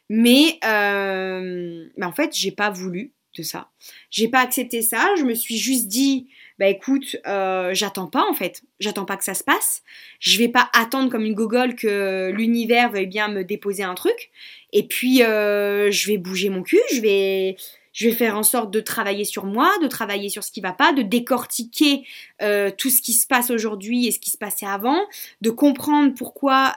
Mais 0.09 0.57
en 0.63 2.11
fait, 2.15 2.35
j'ai 2.35 2.51
pas 2.51 2.71
voulu 2.71 3.13
ça. 3.43 3.69
J'ai 4.09 4.27
pas 4.27 4.39
accepté 4.39 4.81
ça, 4.81 5.07
je 5.17 5.23
me 5.23 5.33
suis 5.33 5.57
juste 5.57 5.87
dit, 5.87 6.27
bah 6.59 6.67
écoute, 6.67 7.17
euh, 7.27 7.73
j'attends 7.73 8.07
pas 8.07 8.25
en 8.29 8.33
fait, 8.33 8.63
j'attends 8.79 9.05
pas 9.05 9.17
que 9.17 9.23
ça 9.23 9.33
se 9.33 9.43
passe, 9.43 9.83
je 10.19 10.37
vais 10.37 10.47
pas 10.47 10.69
attendre 10.73 11.11
comme 11.11 11.25
une 11.25 11.35
gogole 11.35 11.75
que 11.75 12.31
l'univers 12.31 12.91
veuille 12.91 13.07
bien 13.07 13.27
me 13.27 13.43
déposer 13.43 13.83
un 13.83 13.93
truc, 13.93 14.31
et 14.73 14.83
puis 14.83 15.23
euh, 15.23 15.91
je 15.91 16.07
vais 16.07 16.17
bouger 16.17 16.49
mon 16.49 16.63
cul, 16.63 16.81
je 16.91 16.99
vais, 16.99 17.57
je 17.93 18.07
vais 18.07 18.15
faire 18.15 18.35
en 18.35 18.43
sorte 18.43 18.71
de 18.71 18.79
travailler 18.79 19.23
sur 19.23 19.45
moi, 19.45 19.71
de 19.83 19.87
travailler 19.87 20.29
sur 20.29 20.43
ce 20.43 20.51
qui 20.51 20.61
va 20.61 20.73
pas, 20.73 20.93
de 20.93 21.03
décortiquer 21.03 22.03
euh, 22.41 22.71
tout 22.75 22.89
ce 22.89 23.01
qui 23.01 23.13
se 23.13 23.27
passe 23.27 23.51
aujourd'hui 23.51 24.07
et 24.07 24.11
ce 24.11 24.19
qui 24.19 24.31
se 24.31 24.37
passait 24.37 24.65
avant, 24.65 24.99
de 25.41 25.51
comprendre 25.51 26.13
pourquoi 26.15 26.73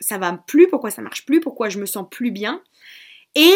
ça 0.00 0.18
va 0.18 0.42
plus, 0.46 0.68
pourquoi 0.68 0.90
ça 0.90 1.02
marche 1.02 1.26
plus, 1.26 1.40
pourquoi 1.40 1.68
je 1.68 1.78
me 1.78 1.86
sens 1.86 2.06
plus 2.10 2.30
bien, 2.30 2.62
et 3.34 3.54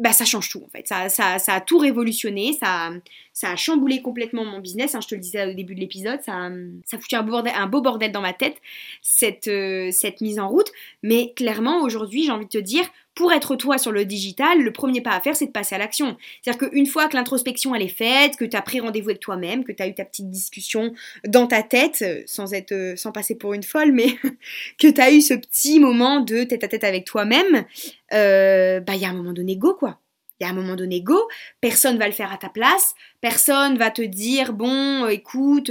bah, 0.00 0.12
ça 0.12 0.24
change 0.24 0.48
tout 0.48 0.62
en 0.64 0.68
fait. 0.68 0.88
Ça, 0.88 1.10
ça, 1.10 1.38
ça, 1.38 1.54
a 1.54 1.60
tout 1.60 1.78
révolutionné, 1.78 2.54
ça, 2.58 2.90
ça 3.34 3.50
a 3.50 3.56
chamboulé 3.56 4.00
complètement 4.00 4.46
mon 4.46 4.58
business. 4.58 4.94
Hein, 4.94 5.00
je 5.02 5.08
te 5.08 5.14
le 5.14 5.20
disais 5.20 5.52
au 5.52 5.54
début 5.54 5.74
de 5.74 5.80
l'épisode, 5.80 6.20
ça, 6.22 6.50
ça 6.86 6.98
foutu 6.98 7.16
un 7.16 7.22
beau, 7.22 7.32
bordel, 7.32 7.52
un 7.54 7.66
beau 7.66 7.82
bordel 7.82 8.10
dans 8.10 8.22
ma 8.22 8.32
tête, 8.32 8.56
cette, 9.02 9.48
euh, 9.48 9.90
cette 9.92 10.22
mise 10.22 10.40
en 10.40 10.48
route. 10.48 10.72
Mais 11.02 11.34
clairement, 11.34 11.82
aujourd'hui, 11.82 12.24
j'ai 12.24 12.32
envie 12.32 12.46
de 12.46 12.50
te 12.50 12.58
dire, 12.58 12.84
pour 13.14 13.32
être 13.32 13.56
toi 13.56 13.76
sur 13.78 13.92
le 13.92 14.04
digital, 14.04 14.62
le 14.62 14.72
premier 14.72 15.00
pas 15.00 15.10
à 15.10 15.20
faire, 15.20 15.36
c'est 15.36 15.46
de 15.46 15.50
passer 15.50 15.74
à 15.74 15.78
l'action. 15.78 16.16
C'est-à-dire 16.42 16.68
qu'une 16.70 16.86
fois 16.86 17.08
que 17.08 17.16
l'introspection 17.16 17.74
elle 17.74 17.82
est 17.82 17.88
faite, 17.88 18.36
que 18.36 18.44
tu 18.44 18.56
as 18.56 18.62
pris 18.62 18.80
rendez-vous 18.80 19.10
avec 19.10 19.20
toi-même, 19.20 19.64
que 19.64 19.72
tu 19.72 19.82
as 19.82 19.88
eu 19.88 19.94
ta 19.94 20.04
petite 20.04 20.30
discussion 20.30 20.94
dans 21.26 21.46
ta 21.46 21.62
tête, 21.62 22.02
euh, 22.02 22.22
sans 22.26 22.54
être, 22.54 22.72
euh, 22.72 22.96
sans 22.96 23.12
passer 23.12 23.34
pour 23.34 23.52
une 23.52 23.62
folle, 23.62 23.92
mais 23.92 24.16
que 24.78 24.88
tu 24.88 25.00
as 25.00 25.12
eu 25.12 25.20
ce 25.20 25.34
petit 25.34 25.80
moment 25.80 26.20
de 26.20 26.44
tête 26.44 26.64
à 26.64 26.68
tête 26.68 26.84
avec 26.84 27.04
toi-même, 27.04 27.64
euh, 28.12 28.80
bah 28.80 28.94
il 28.94 29.02
y 29.02 29.04
a 29.04 29.08
un 29.08 29.14
moment 29.14 29.32
donné 29.32 29.56
go 29.56 29.74
quoi. 29.74 29.98
Il 30.38 30.44
y 30.44 30.46
a 30.46 30.52
un 30.52 30.54
moment 30.54 30.74
donné 30.74 31.02
go, 31.02 31.28
personne 31.60 31.98
va 31.98 32.06
le 32.06 32.14
faire 32.14 32.32
à 32.32 32.38
ta 32.38 32.48
place, 32.48 32.94
personne 33.20 33.76
va 33.76 33.90
te 33.90 34.00
dire 34.00 34.54
bon 34.54 35.06
écoute 35.08 35.70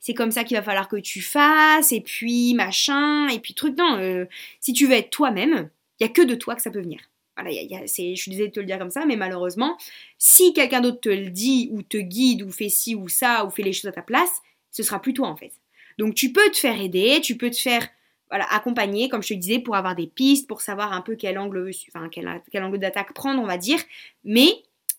c'est 0.00 0.14
comme 0.14 0.32
ça 0.32 0.42
qu'il 0.42 0.56
va 0.56 0.62
falloir 0.64 0.88
que 0.88 0.96
tu 0.96 1.22
fasses 1.22 1.92
et 1.92 2.00
puis 2.00 2.52
machin 2.54 3.28
et 3.28 3.38
puis 3.38 3.54
truc 3.54 3.78
non 3.78 4.26
si 4.58 4.72
tu 4.72 4.88
veux 4.88 4.94
être 4.94 5.10
toi-même 5.10 5.70
il 5.98 6.04
n'y 6.04 6.10
a 6.10 6.12
que 6.12 6.22
de 6.22 6.34
toi 6.34 6.54
que 6.54 6.62
ça 6.62 6.70
peut 6.70 6.80
venir. 6.80 7.00
Voilà, 7.36 7.50
je 7.52 7.86
suis 7.86 8.30
désolée 8.30 8.48
de 8.48 8.52
te 8.52 8.60
le 8.60 8.66
dire 8.66 8.78
comme 8.78 8.90
ça, 8.90 9.06
mais 9.06 9.16
malheureusement, 9.16 9.76
si 10.18 10.52
quelqu'un 10.52 10.80
d'autre 10.80 11.00
te 11.00 11.08
le 11.08 11.30
dit, 11.30 11.68
ou 11.72 11.82
te 11.82 11.96
guide, 11.96 12.42
ou 12.42 12.50
fait 12.50 12.68
ci 12.68 12.96
ou 12.96 13.08
ça, 13.08 13.44
ou 13.44 13.50
fait 13.50 13.62
les 13.62 13.72
choses 13.72 13.86
à 13.86 13.92
ta 13.92 14.02
place, 14.02 14.40
ce 14.72 14.82
sera 14.82 15.00
plus 15.00 15.14
toi 15.14 15.28
en 15.28 15.36
fait. 15.36 15.52
Donc 15.98 16.14
tu 16.14 16.32
peux 16.32 16.50
te 16.50 16.56
faire 16.56 16.80
aider, 16.80 17.20
tu 17.22 17.36
peux 17.36 17.50
te 17.50 17.56
faire 17.56 17.88
accompagner, 18.30 19.08
comme 19.08 19.22
je 19.22 19.28
te 19.28 19.34
disais, 19.34 19.58
pour 19.58 19.76
avoir 19.76 19.94
des 19.94 20.06
pistes, 20.06 20.48
pour 20.48 20.60
savoir 20.60 20.92
un 20.92 21.00
peu 21.00 21.16
quel 21.16 21.38
angle, 21.38 21.70
enfin, 21.88 22.08
quel, 22.10 22.42
quel 22.50 22.62
angle 22.62 22.78
d'attaque 22.78 23.14
prendre, 23.14 23.40
on 23.40 23.46
va 23.46 23.56
dire. 23.56 23.78
Mais 24.24 24.48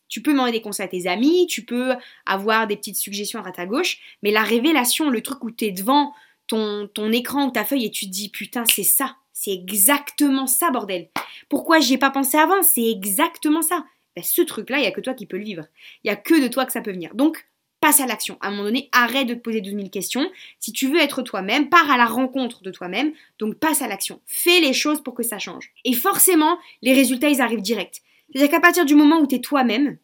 tu 0.08 0.22
peux 0.22 0.32
demander 0.32 0.52
des 0.52 0.62
conseils 0.62 0.86
à 0.86 0.90
tes 0.90 1.08
amis, 1.08 1.46
tu 1.48 1.64
peux 1.64 1.94
avoir 2.26 2.68
des 2.68 2.76
petites 2.76 2.98
suggestions 2.98 3.44
à 3.44 3.52
à 3.56 3.66
gauche, 3.66 4.00
mais 4.24 4.32
la 4.32 4.44
révélation, 4.44 5.10
le 5.10 5.22
truc 5.22 5.44
où 5.44 5.52
tu 5.52 5.66
es 5.66 5.72
devant 5.72 6.14
ton, 6.48 6.88
ton 6.88 7.12
écran 7.12 7.48
ou 7.48 7.52
ta 7.52 7.64
feuille 7.64 7.86
et 7.86 7.92
tu 7.92 8.06
te 8.06 8.12
dis 8.12 8.30
putain, 8.30 8.64
c'est 8.66 8.84
ça, 8.84 9.16
c'est 9.42 9.54
exactement 9.54 10.48
ça, 10.48 10.70
bordel. 10.70 11.08
Pourquoi 11.48 11.80
j'y 11.80 11.94
ai 11.94 11.98
pas 11.98 12.10
pensé 12.10 12.38
avant? 12.38 12.62
C'est 12.62 12.92
exactement 12.92 13.62
ça. 13.62 13.86
Ben, 14.18 14.22
ce 14.22 14.42
truc-là, 14.42 14.80
il 14.80 14.82
n'y 14.82 14.88
a 14.88 14.92
que 14.92 15.00
toi 15.00 15.14
qui 15.14 15.26
peux 15.26 15.38
le 15.38 15.46
vivre. 15.46 15.64
Il 16.04 16.08
n'y 16.08 16.12
a 16.12 16.18
que 16.18 16.44
de 16.44 16.50
toi 16.50 16.66
que 16.66 16.74
ça 16.74 16.82
peut 16.82 16.92
venir. 16.92 17.16
Donc, 17.16 17.48
passe 17.80 18.02
à 18.02 18.06
l'action. 18.06 18.38
À 18.42 18.50
un 18.50 18.52
moment 18.52 18.64
donné, 18.64 18.90
arrête 18.92 19.28
de 19.28 19.36
te 19.36 19.40
poser 19.40 19.62
12 19.62 19.76
000 19.76 19.88
questions. 19.88 20.30
Si 20.60 20.74
tu 20.74 20.88
veux 20.88 21.00
être 21.00 21.22
toi-même, 21.22 21.70
pars 21.70 21.90
à 21.90 21.96
la 21.96 22.06
rencontre 22.06 22.64
de 22.64 22.72
toi-même. 22.72 23.14
Donc, 23.40 23.56
passe 23.56 23.82
à 23.82 23.88
l'action. 23.88 24.20
Fais 24.26 24.60
les 24.60 24.74
choses 24.74 25.02
pour 25.02 25.14
que 25.14 25.24
ça 25.24 25.40
change. 25.40 25.72
Et 25.86 25.94
forcément, 25.94 26.58
les 26.82 26.92
résultats, 26.92 27.30
ils 27.30 27.40
arrivent 27.40 27.62
direct. 27.62 28.02
C'est-à-dire 28.34 28.52
qu'à 28.52 28.60
partir 28.60 28.84
du 28.84 28.96
moment 28.96 29.22
où 29.22 29.26
tu 29.26 29.36
es 29.36 29.40
toi-même, 29.40 29.98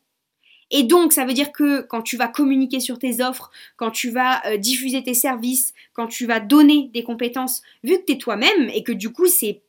et 0.72 0.84
donc, 0.84 1.14
ça 1.14 1.26
veut 1.26 1.34
dire 1.34 1.52
que 1.52 1.82
quand 1.82 2.02
tu 2.02 2.18
vas 2.18 2.28
communiquer 2.28 2.80
sur 2.80 2.98
tes 2.98 3.22
offres, 3.22 3.52
quand 3.78 3.92
tu 3.92 4.10
vas 4.10 4.46
euh, 4.48 4.58
diffuser 4.58 5.04
tes 5.04 5.14
services, 5.14 5.74
quand 5.94 6.08
tu 6.08 6.26
vas 6.26 6.40
donner 6.40 6.90
des 6.94 7.04
compétences, 7.04 7.62
vu 7.84 8.00
que 8.00 8.06
tu 8.06 8.14
es 8.14 8.18
toi-même 8.18 8.70
et 8.74 8.84
que 8.84 8.92
du 8.92 9.12
coup, 9.12 9.28
c'est, 9.28 9.62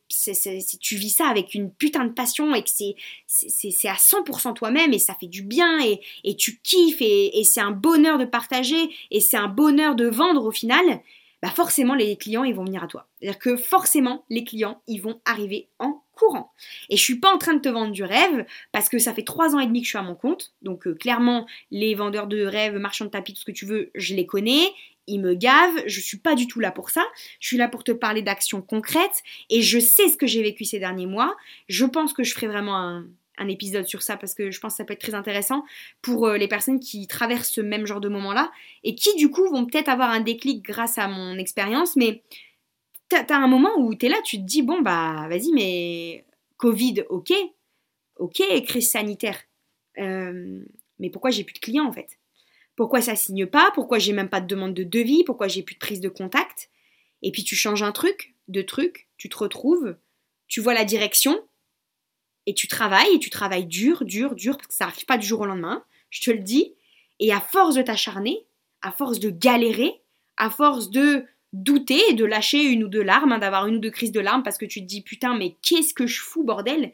tu 0.81 0.97
vis 0.97 1.11
ça 1.11 1.27
avec 1.27 1.55
une 1.55 1.71
putain 1.71 2.05
de 2.07 2.13
passion 2.13 2.55
et 2.55 2.63
que 2.63 2.71
c'est, 2.71 2.95
c'est, 3.27 3.89
à 3.89 3.95
100% 3.95 4.55
toi-même 4.55 4.95
et 4.95 4.99
ça 4.99 5.15
fait 5.15 5.27
du 5.27 5.43
bien 5.43 5.79
et, 5.81 6.37
tu 6.37 6.61
kiffes 6.63 7.03
et, 7.03 7.39
et 7.39 7.45
c'est 7.45 7.61
un 7.61 7.73
bonheur 7.73 8.17
de 8.17 8.25
partager 8.25 8.91
et 9.11 9.21
c'est 9.21 9.37
un 9.37 9.49
bonheur 9.49 9.97
de 9.97 10.07
vendre 10.07 10.45
au 10.45 10.53
final, 10.53 11.03
bah 11.43 11.51
forcément, 11.51 11.95
les 11.95 12.17
clients, 12.17 12.45
ils 12.45 12.55
vont 12.55 12.65
venir 12.65 12.83
à 12.83 12.87
toi. 12.87 13.07
C'est-à-dire 13.21 13.39
que 13.39 13.57
forcément, 13.57 14.25
les 14.31 14.45
clients, 14.45 14.81
ils 14.87 15.03
vont 15.03 15.21
arriver 15.27 15.69
en 15.79 16.01
courant. 16.17 16.53
Et 16.91 16.97
je 16.97 17.03
suis 17.03 17.21
pas 17.21 17.33
en 17.33 17.39
train 17.39 17.55
de 17.55 17.61
te 17.61 17.69
vendre 17.69 17.93
du 17.93 18.03
rêve 18.03 18.45
parce 18.73 18.89
que 18.89 18.99
ça 18.99 19.15
fait 19.15 19.23
trois 19.23 19.55
ans 19.55 19.61
et 19.61 19.67
demi 19.67 19.81
que 19.81 19.85
je 19.85 19.91
suis 19.91 19.99
à 19.99 20.03
mon 20.03 20.17
compte. 20.17 20.53
Donc 20.63 20.87
euh, 20.87 20.95
clairement, 20.95 21.47
les 21.71 21.95
vendeurs 21.95 22.27
de 22.27 22.45
rêves, 22.45 22.77
marchands 22.77 23.05
de 23.05 23.11
tapis, 23.11 23.35
tout 23.35 23.41
ce 23.41 23.45
que 23.45 23.53
tu 23.53 23.67
veux, 23.67 23.91
je 23.95 24.15
les 24.15 24.27
connais. 24.27 24.73
Ils 25.07 25.21
me 25.21 25.35
gavent, 25.35 25.83
je 25.87 26.01
suis 26.01 26.19
pas 26.19 26.35
du 26.35 26.49
tout 26.49 26.59
là 26.59 26.73
pour 26.73 26.91
ça. 26.91 27.05
Je 27.39 27.47
suis 27.47 27.57
là 27.57 27.69
pour 27.69 27.85
te 27.85 27.93
parler 27.93 28.23
d'actions 28.23 28.61
concrètes 28.61 29.23
et 29.51 29.63
je 29.63 29.79
sais 29.79 30.09
ce 30.09 30.17
que 30.17 30.27
j'ai 30.27 30.43
vécu 30.43 30.65
ces 30.65 30.81
derniers 30.81 31.07
mois. 31.07 31.37
Je 31.69 31.85
pense 31.85 32.13
que 32.13 32.25
je 32.25 32.35
ferai 32.35 32.49
vraiment 32.49 32.77
un, 32.77 33.07
épisode 33.49 33.87
sur 33.87 34.01
ça 34.01 34.17
parce 34.17 34.35
que 34.35 34.51
je 34.51 34.59
pense 34.59 34.73
que 34.73 34.77
ça 34.79 34.85
peut 34.85 34.95
être 34.95 35.01
très 35.03 35.15
intéressant 35.15 35.63
pour 36.01 36.27
euh, 36.27 36.39
les 36.39 36.49
personnes 36.49 36.81
qui 36.81 37.07
traversent 37.07 37.51
ce 37.51 37.61
même 37.61 37.87
genre 37.87 38.01
de 38.01 38.09
moment-là 38.09 38.51
et 38.83 38.95
qui 38.95 39.15
du 39.17 39.31
coup 39.31 39.47
vont 39.51 39.67
peut-être 39.67 39.91
avoir 39.91 40.09
un 40.09 40.21
déclic 40.21 40.63
grâce 40.65 40.97
à 40.97 41.07
mon 41.07 41.37
expérience, 41.37 41.97
mais 41.97 42.23
t'as 43.09 43.25
as 43.25 43.37
un 43.37 43.47
moment 43.47 43.73
où 43.79 43.95
t'es 43.95 44.09
là, 44.09 44.17
tu 44.25 44.39
te 44.39 44.43
dis, 44.43 44.63
bon, 44.63 44.81
bah, 44.81 45.27
vas-y, 45.29 45.53
mais 45.53 46.25
Covid, 46.57 47.05
ok, 47.09 47.33
ok, 48.17 48.43
crise 48.65 48.91
sanitaire. 48.91 49.39
Euh, 49.99 50.65
mais 50.99 51.11
pourquoi 51.11 51.31
j'ai 51.31 51.45
plus 51.45 51.55
de 51.55 51.59
clients 51.59 51.87
en 51.87 51.93
fait? 51.93 52.19
Pourquoi 52.75 53.01
ça 53.01 53.17
signe 53.17 53.47
pas? 53.47 53.71
Pourquoi 53.75 53.99
j'ai 53.99 54.13
même 54.13 54.29
pas 54.29 54.41
de 54.41 54.47
demande 54.47 54.75
de 54.75 54.85
devis? 54.85 55.25
Pourquoi 55.25 55.49
j'ai 55.49 55.63
plus 55.63 55.75
de 55.75 55.81
prise 55.81 56.01
de 56.01 56.09
contact? 56.09 56.71
Et 57.23 57.33
puis 57.33 57.45
tu 57.45 57.57
changes 57.57 57.83
un 57.83 57.93
truc, 57.93 58.35
deux 58.49 58.67
trucs, 58.67 59.09
tu 59.17 59.29
te 59.29 59.37
retrouves, 59.37 59.97
tu 60.49 60.61
vois 60.61 60.75
la 60.75 60.85
direction, 60.85 61.41
et 62.47 62.55
tu 62.55 62.69
travailles, 62.69 63.15
et 63.15 63.19
tu 63.19 63.31
travailles 63.31 63.67
dur, 63.67 64.05
dur, 64.05 64.35
dur, 64.35 64.57
parce 64.57 64.69
que 64.69 64.75
ça 64.75 64.85
arrive 64.85 65.05
pas 65.07 65.19
du 65.19 65.27
jour 65.27 65.41
au 65.41 65.47
lendemain, 65.47 65.85
je 66.11 66.21
te 66.21 66.31
le 66.31 66.39
dis, 66.39 66.75
et 67.19 67.33
à 67.33 67.41
force 67.41 67.75
de 67.75 67.83
t'acharner, 67.83 68.47
à 68.83 68.93
force 68.93 69.19
de 69.19 69.31
galérer, 69.31 70.03
à 70.37 70.51
force 70.51 70.91
de 70.91 71.25
douter 71.53 72.01
et 72.11 72.15
de 72.15 72.25
lâcher 72.25 72.63
une 72.63 72.85
ou 72.85 72.89
deux 72.89 73.03
larmes, 73.03 73.33
hein, 73.33 73.39
d'avoir 73.39 73.67
une 73.67 73.77
ou 73.77 73.81
deux 73.81 73.91
crises 73.91 74.13
de 74.13 74.21
larmes 74.21 74.43
parce 74.43 74.59
que 74.59 74.67
tu 74.67 74.81
te 74.81 74.87
dis 74.87 75.03
putain 75.03 75.37
mais 75.37 75.57
qu'est-ce 75.63 75.95
que 75.95 76.07
je 76.07 76.21
fous 76.21 76.45
bordel? 76.45 76.93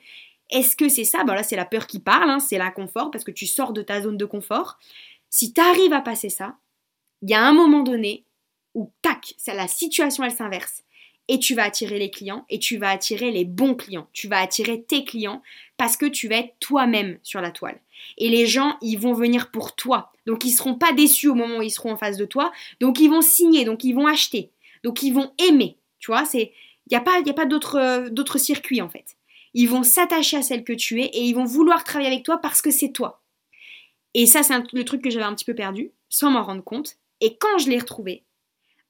Est-ce 0.51 0.77
que 0.77 0.89
c'est 0.89 1.05
ça? 1.05 1.25
Bah 1.25 1.35
là 1.35 1.43
c'est 1.43 1.57
la 1.57 1.65
peur 1.65 1.87
qui 1.87 1.99
parle, 1.99 2.31
hein, 2.31 2.39
c'est 2.41 2.59
l'inconfort 2.59 3.11
parce 3.11 3.25
que 3.25 3.31
tu 3.31 3.47
sors 3.47 3.73
de 3.73 3.83
ta 3.83 4.03
zone 4.03 4.17
de 4.17 4.25
confort. 4.25 4.79
Si 5.31 5.53
tu 5.53 5.61
à 5.61 6.01
passer 6.01 6.29
ça, 6.29 6.57
il 7.23 7.31
y 7.31 7.35
a 7.35 7.43
un 7.43 7.53
moment 7.53 7.83
donné 7.83 8.25
où 8.75 8.91
tac, 9.03 9.35
la 9.47 9.69
situation 9.69 10.25
elle 10.25 10.33
s'inverse 10.33 10.83
et 11.29 11.39
tu 11.39 11.55
vas 11.55 11.65
attirer 11.65 11.99
les 11.99 12.11
clients 12.11 12.45
et 12.51 12.59
tu 12.59 12.77
vas 12.77 12.91
attirer 12.91 13.31
les 13.31 13.45
bons 13.45 13.75
clients. 13.75 14.09
Tu 14.13 14.29
vas 14.29 14.41
attirer 14.41 14.83
tes 14.83 15.05
clients 15.05 15.43
parce 15.77 15.97
que 15.97 16.07
tu 16.07 16.29
vas 16.29 16.37
être 16.37 16.55
toi-même 16.61 17.19
sur 17.23 17.41
la 17.41 17.51
toile. 17.51 17.81
Et 18.19 18.29
les 18.29 18.47
gens, 18.47 18.77
ils 18.83 18.97
vont 18.97 19.13
venir 19.13 19.51
pour 19.51 19.75
toi. 19.75 20.13
Donc 20.27 20.45
ils 20.45 20.53
seront 20.53 20.75
pas 20.75 20.93
déçus 20.93 21.29
au 21.29 21.35
moment 21.35 21.59
où 21.59 21.63
ils 21.63 21.71
seront 21.71 21.93
en 21.93 21.97
face 21.97 22.17
de 22.17 22.25
toi. 22.25 22.53
Donc 22.81 23.01
ils 23.01 23.09
vont 23.09 23.23
signer, 23.23 23.65
donc 23.65 23.85
ils 23.85 23.95
vont 23.95 24.07
acheter. 24.07 24.51
Donc 24.85 25.03
ils 25.03 25.13
vont 25.13 25.33
aimer. 25.39 25.77
Tu 25.99 26.11
vois, 26.11 26.25
c'est 26.25 26.53
il 26.87 26.95
n'y 26.95 26.97
a 26.97 27.01
pas, 27.01 27.21
y 27.21 27.31
a 27.31 27.35
pas 27.35 27.47
d'autres 27.47 28.09
d'autres 28.11 28.39
circuits 28.39 28.83
en 28.83 28.89
fait. 28.89 29.17
Ils 29.55 29.69
vont 29.69 29.83
s'attacher 29.83 30.39
à 30.39 30.43
celle 30.43 30.65
que 30.65 30.73
tu 30.73 31.03
es 31.03 31.07
et 31.07 31.23
ils 31.23 31.35
vont 31.35 31.45
vouloir 31.45 31.85
travailler 31.85 32.11
avec 32.11 32.25
toi 32.25 32.39
parce 32.39 32.63
que 32.63 32.71
c'est 32.71 32.93
toi. 32.93 33.23
Et 34.15 34.27
ça, 34.27 34.43
c'est 34.43 34.55
le 34.73 34.85
truc 34.85 35.03
que 35.03 35.11
j'avais 35.11 35.25
un 35.25 35.35
petit 35.35 35.45
peu 35.45 35.55
perdu, 35.55 35.93
sans 36.09 36.31
m'en 36.31 36.43
rendre 36.43 36.65
compte. 36.65 36.97
Et 37.21 37.37
quand 37.37 37.59
je 37.59 37.71
l'ai 37.71 37.79
retrouvé, 37.79 38.25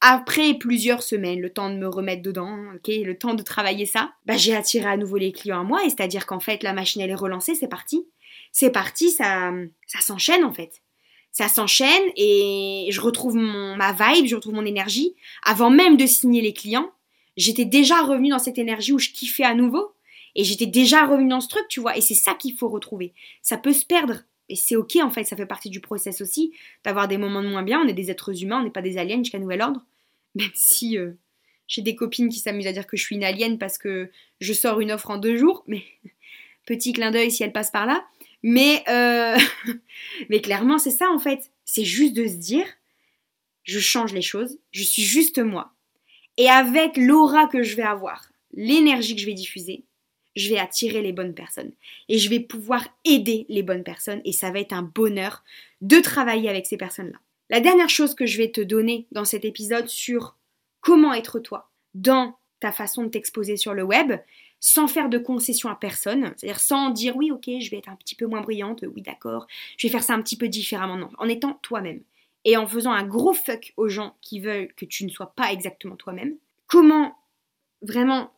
après 0.01 0.55
plusieurs 0.55 1.03
semaines, 1.03 1.40
le 1.40 1.51
temps 1.51 1.70
de 1.70 1.77
me 1.77 1.87
remettre 1.87 2.22
dedans, 2.22 2.59
ok, 2.75 2.88
le 2.88 3.16
temps 3.16 3.35
de 3.35 3.42
travailler 3.42 3.87
ça, 3.87 4.12
bah, 4.27 4.37
j'ai 4.37 4.55
attiré 4.55 4.87
à 4.87 4.96
nouveau 4.96 5.16
les 5.16 5.33
clients 5.33 5.61
à 5.61 5.64
moi, 5.64 5.85
et 5.85 5.90
c'est-à-dire 5.90 6.27
qu'en 6.27 6.40
fait, 6.40 6.64
la 6.64 6.72
machine, 6.72 7.03
elle 7.03 7.11
est 7.11 7.14
relancée, 7.14 7.55
c'est 7.55 7.68
parti. 7.68 8.05
C'est 8.52 8.70
parti, 8.70 9.10
ça, 9.10 9.52
ça 9.86 10.00
s'enchaîne 10.00 10.44
en 10.44 10.52
fait. 10.52 10.82
Ça 11.32 11.48
s'enchaîne 11.48 12.02
et 12.16 12.88
je 12.90 13.00
retrouve 13.00 13.36
mon, 13.36 13.74
ma 13.76 13.92
vibe, 13.92 14.26
je 14.26 14.37
retrouve 14.37 14.54
mon 14.54 14.66
énergie. 14.66 15.14
Avant 15.44 15.70
même 15.70 15.96
de 15.96 16.06
signer 16.06 16.42
les 16.42 16.52
clients, 16.52 16.90
j'étais 17.38 17.64
déjà 17.64 18.02
revenue 18.02 18.28
dans 18.28 18.38
cette 18.38 18.58
énergie 18.58 18.92
où 18.92 18.98
je 18.98 19.08
kiffais 19.08 19.44
à 19.44 19.54
nouveau. 19.54 19.94
Et 20.35 20.44
j'étais 20.44 20.66
déjà 20.66 21.06
revenue 21.06 21.28
dans 21.28 21.40
ce 21.40 21.48
truc, 21.48 21.66
tu 21.68 21.80
vois. 21.80 21.96
Et 21.96 22.00
c'est 22.00 22.14
ça 22.14 22.35
qu'il 22.35 22.56
faut 22.56 22.68
retrouver. 22.68 23.12
Ça 23.42 23.56
peut 23.56 23.72
se 23.72 23.85
perdre 23.85 24.22
Et 24.48 24.56
c'est 24.56 24.76
ok 24.76 24.96
en 25.02 25.10
fait, 25.10 25.24
ça 25.24 25.37
fait 25.37 25.46
partie 25.46 25.70
du 25.70 25.80
process 25.80 26.20
aussi, 26.20 26.52
d'avoir 26.85 27.08
des 27.08 27.18
moments 27.18 27.42
de 27.42 27.48
moins 27.48 27.62
bien. 27.62 27.80
On 27.80 27.88
est 27.88 27.92
des 27.94 28.10
êtres 28.10 28.42
humains, 28.42 28.60
on 28.60 28.64
n'est 28.64 28.70
pas 28.70 28.83
des 28.83 28.98
aliens 28.98 29.18
jusqu'à 29.18 29.38
nouvel 29.38 29.62
ordre. 29.62 29.85
Même 30.35 30.50
si 30.54 30.98
euh, 30.98 31.12
j'ai 31.66 31.83
des 31.83 31.94
copines 31.94 32.28
qui 32.28 32.38
s'amusent 32.38 32.66
à 32.66 32.72
dire 32.72 32.87
que 32.87 32.96
je 32.96 33.04
suis 33.04 33.16
une 33.16 33.24
alien 33.24 33.58
parce 33.58 33.78
que 33.78 34.10
je 34.40 34.52
sors 34.52 34.80
une 34.80 34.92
offre 34.92 35.10
en 35.10 35.18
deux 35.18 35.37
jours, 35.37 35.64
mais 35.66 35.83
petit 36.66 36.92
clin 36.92 37.10
d'œil 37.10 37.30
si 37.30 37.42
elle 37.42 37.52
passe 37.52 37.70
par 37.70 37.87
là. 37.87 38.04
Mais, 38.42 38.82
euh, 38.88 39.38
mais 40.28 40.40
clairement, 40.40 40.78
c'est 40.78 40.90
ça 40.90 41.10
en 41.10 41.18
fait. 41.18 41.50
C'est 41.64 41.84
juste 41.84 42.14
de 42.14 42.26
se 42.26 42.36
dire, 42.36 42.66
je 43.64 43.78
change 43.78 44.12
les 44.12 44.22
choses, 44.22 44.58
je 44.72 44.82
suis 44.82 45.02
juste 45.02 45.38
moi. 45.38 45.72
Et 46.36 46.48
avec 46.48 46.96
l'aura 46.96 47.46
que 47.46 47.62
je 47.62 47.76
vais 47.76 47.82
avoir, 47.82 48.30
l'énergie 48.52 49.14
que 49.14 49.20
je 49.20 49.26
vais 49.26 49.34
diffuser, 49.34 49.84
je 50.34 50.48
vais 50.48 50.58
attirer 50.58 51.02
les 51.02 51.12
bonnes 51.12 51.34
personnes. 51.34 51.72
Et 52.08 52.18
je 52.18 52.30
vais 52.30 52.40
pouvoir 52.40 52.86
aider 53.04 53.46
les 53.48 53.62
bonnes 53.62 53.84
personnes. 53.84 54.22
Et 54.24 54.32
ça 54.32 54.50
va 54.50 54.60
être 54.60 54.72
un 54.72 54.82
bonheur 54.82 55.44
de 55.80 56.00
travailler 56.00 56.48
avec 56.48 56.66
ces 56.66 56.76
personnes-là. 56.76 57.18
La 57.50 57.60
dernière 57.60 57.90
chose 57.90 58.14
que 58.14 58.26
je 58.26 58.38
vais 58.38 58.50
te 58.50 58.60
donner 58.60 59.06
dans 59.12 59.26
cet 59.26 59.44
épisode 59.44 59.88
sur 59.88 60.36
comment 60.80 61.12
être 61.12 61.38
toi 61.38 61.70
dans 61.94 62.38
ta 62.60 62.72
façon 62.72 63.02
de 63.04 63.08
t'exposer 63.08 63.56
sur 63.56 63.74
le 63.74 63.82
web, 63.82 64.12
sans 64.65 64.87
faire 64.87 65.08
de 65.08 65.19
concession 65.19 65.69
à 65.69 65.75
personne, 65.75 66.33
c'est-à-dire 66.37 66.60
sans 66.60 66.90
dire 66.90 67.17
oui, 67.17 67.33
ok, 67.33 67.50
je 67.60 67.69
vais 67.71 67.79
être 67.79 67.88
un 67.88 67.96
petit 67.96 68.15
peu 68.15 68.27
moins 68.27 68.42
brillante, 68.42 68.85
oui, 68.94 69.02
d'accord, 69.02 69.48
je 69.77 69.87
vais 69.87 69.90
faire 69.90 70.04
ça 70.04 70.15
un 70.15 70.23
petit 70.23 70.37
peu 70.37 70.46
différemment, 70.46 70.96
non, 70.96 71.10
en 71.19 71.29
étant 71.29 71.54
toi-même 71.63 72.00
et 72.44 72.56
en 72.56 72.67
faisant 72.67 72.92
un 72.92 73.04
gros 73.04 73.35
fuck 73.35 73.75
aux 73.77 73.88
gens 73.88 74.17
qui 74.21 74.38
veulent 74.38 74.73
que 74.75 74.85
tu 74.85 75.04
ne 75.04 75.10
sois 75.10 75.35
pas 75.35 75.52
exactement 75.52 75.96
toi-même. 75.96 76.37
Comment 76.69 77.19
vraiment 77.83 78.33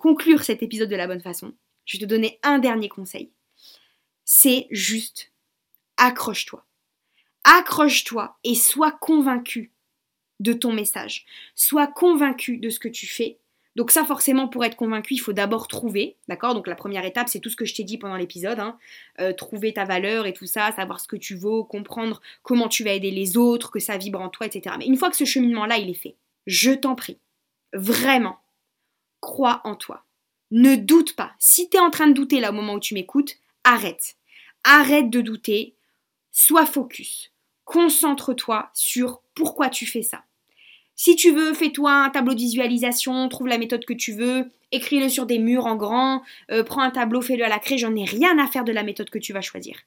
conclure 0.00 0.44
cet 0.44 0.62
épisode 0.62 0.90
de 0.90 0.96
la 0.96 1.06
bonne 1.06 1.22
façon? 1.22 1.54
Je 1.86 1.96
vais 1.96 2.04
te 2.04 2.08
donner 2.08 2.38
un 2.42 2.58
dernier 2.58 2.90
conseil. 2.90 3.30
C'est 4.26 4.66
juste 4.70 5.32
accroche-toi. 5.96 6.64
Accroche-toi 7.44 8.36
et 8.44 8.54
sois 8.54 8.92
convaincu 8.92 9.72
de 10.40 10.52
ton 10.52 10.72
message. 10.72 11.24
Sois 11.54 11.86
convaincu 11.86 12.58
de 12.58 12.68
ce 12.68 12.78
que 12.78 12.88
tu 12.88 13.06
fais 13.06 13.38
donc 13.78 13.92
ça, 13.92 14.04
forcément, 14.04 14.48
pour 14.48 14.64
être 14.64 14.74
convaincu, 14.74 15.14
il 15.14 15.18
faut 15.18 15.32
d'abord 15.32 15.68
trouver, 15.68 16.16
d'accord? 16.26 16.52
Donc 16.52 16.66
la 16.66 16.74
première 16.74 17.04
étape, 17.04 17.28
c'est 17.28 17.38
tout 17.38 17.48
ce 17.48 17.54
que 17.54 17.64
je 17.64 17.76
t'ai 17.76 17.84
dit 17.84 17.96
pendant 17.96 18.16
l'épisode, 18.16 18.58
hein. 18.58 18.76
euh, 19.20 19.32
trouver 19.32 19.72
ta 19.72 19.84
valeur 19.84 20.26
et 20.26 20.32
tout 20.32 20.46
ça, 20.46 20.72
savoir 20.72 20.98
ce 20.98 21.06
que 21.06 21.14
tu 21.14 21.36
vaux, 21.36 21.62
comprendre 21.62 22.20
comment 22.42 22.66
tu 22.66 22.82
vas 22.82 22.90
aider 22.90 23.12
les 23.12 23.36
autres, 23.36 23.70
que 23.70 23.78
ça 23.78 23.96
vibre 23.96 24.20
en 24.20 24.30
toi, 24.30 24.46
etc. 24.48 24.74
Mais 24.80 24.86
une 24.86 24.96
fois 24.96 25.10
que 25.10 25.16
ce 25.16 25.24
cheminement-là, 25.24 25.78
il 25.78 25.88
est 25.88 25.94
fait, 25.94 26.16
je 26.48 26.72
t'en 26.72 26.96
prie, 26.96 27.20
vraiment, 27.72 28.40
crois 29.20 29.60
en 29.62 29.76
toi. 29.76 30.04
Ne 30.50 30.74
doute 30.74 31.14
pas. 31.14 31.30
Si 31.38 31.70
tu 31.70 31.76
es 31.76 31.80
en 31.80 31.90
train 31.90 32.08
de 32.08 32.14
douter 32.14 32.40
là 32.40 32.50
au 32.50 32.54
moment 32.54 32.74
où 32.74 32.80
tu 32.80 32.94
m'écoutes, 32.94 33.36
arrête. 33.62 34.16
Arrête 34.64 35.08
de 35.08 35.20
douter, 35.20 35.76
sois 36.32 36.66
focus. 36.66 37.30
Concentre-toi 37.64 38.70
sur 38.74 39.22
pourquoi 39.36 39.68
tu 39.68 39.86
fais 39.86 40.02
ça. 40.02 40.24
Si 41.00 41.14
tu 41.14 41.30
veux, 41.30 41.54
fais-toi 41.54 41.92
un 41.92 42.10
tableau 42.10 42.34
de 42.34 42.40
visualisation, 42.40 43.28
trouve 43.28 43.46
la 43.46 43.56
méthode 43.56 43.84
que 43.84 43.92
tu 43.92 44.12
veux, 44.12 44.50
écris-le 44.72 45.08
sur 45.08 45.26
des 45.26 45.38
murs 45.38 45.66
en 45.66 45.76
grand, 45.76 46.24
euh, 46.50 46.64
prends 46.64 46.82
un 46.82 46.90
tableau, 46.90 47.20
fais-le 47.20 47.44
à 47.44 47.48
la 47.48 47.60
craie, 47.60 47.78
j'en 47.78 47.94
ai 47.94 48.04
rien 48.04 48.36
à 48.36 48.48
faire 48.48 48.64
de 48.64 48.72
la 48.72 48.82
méthode 48.82 49.08
que 49.08 49.20
tu 49.20 49.32
vas 49.32 49.40
choisir. 49.40 49.78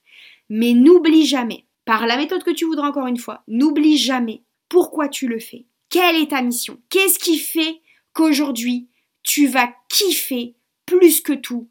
Mais 0.50 0.72
n'oublie 0.72 1.26
jamais, 1.26 1.66
par 1.84 2.08
la 2.08 2.16
méthode 2.16 2.46
que 2.46 2.52
tu 2.52 2.64
voudras 2.64 2.88
encore 2.88 3.08
une 3.08 3.18
fois, 3.18 3.44
n'oublie 3.50 3.98
jamais 3.98 4.44
pourquoi 4.70 5.10
tu 5.10 5.28
le 5.28 5.40
fais. 5.40 5.66
Quelle 5.90 6.16
est 6.16 6.30
ta 6.30 6.42
mission 6.42 6.80
Qu'est-ce 6.88 7.20
qui 7.20 7.38
fait 7.38 7.82
qu'aujourd'hui, 8.14 8.88
tu 9.22 9.48
vas 9.48 9.70
kiffer 9.90 10.56
plus 10.86 11.20
que 11.20 11.34
tout, 11.34 11.68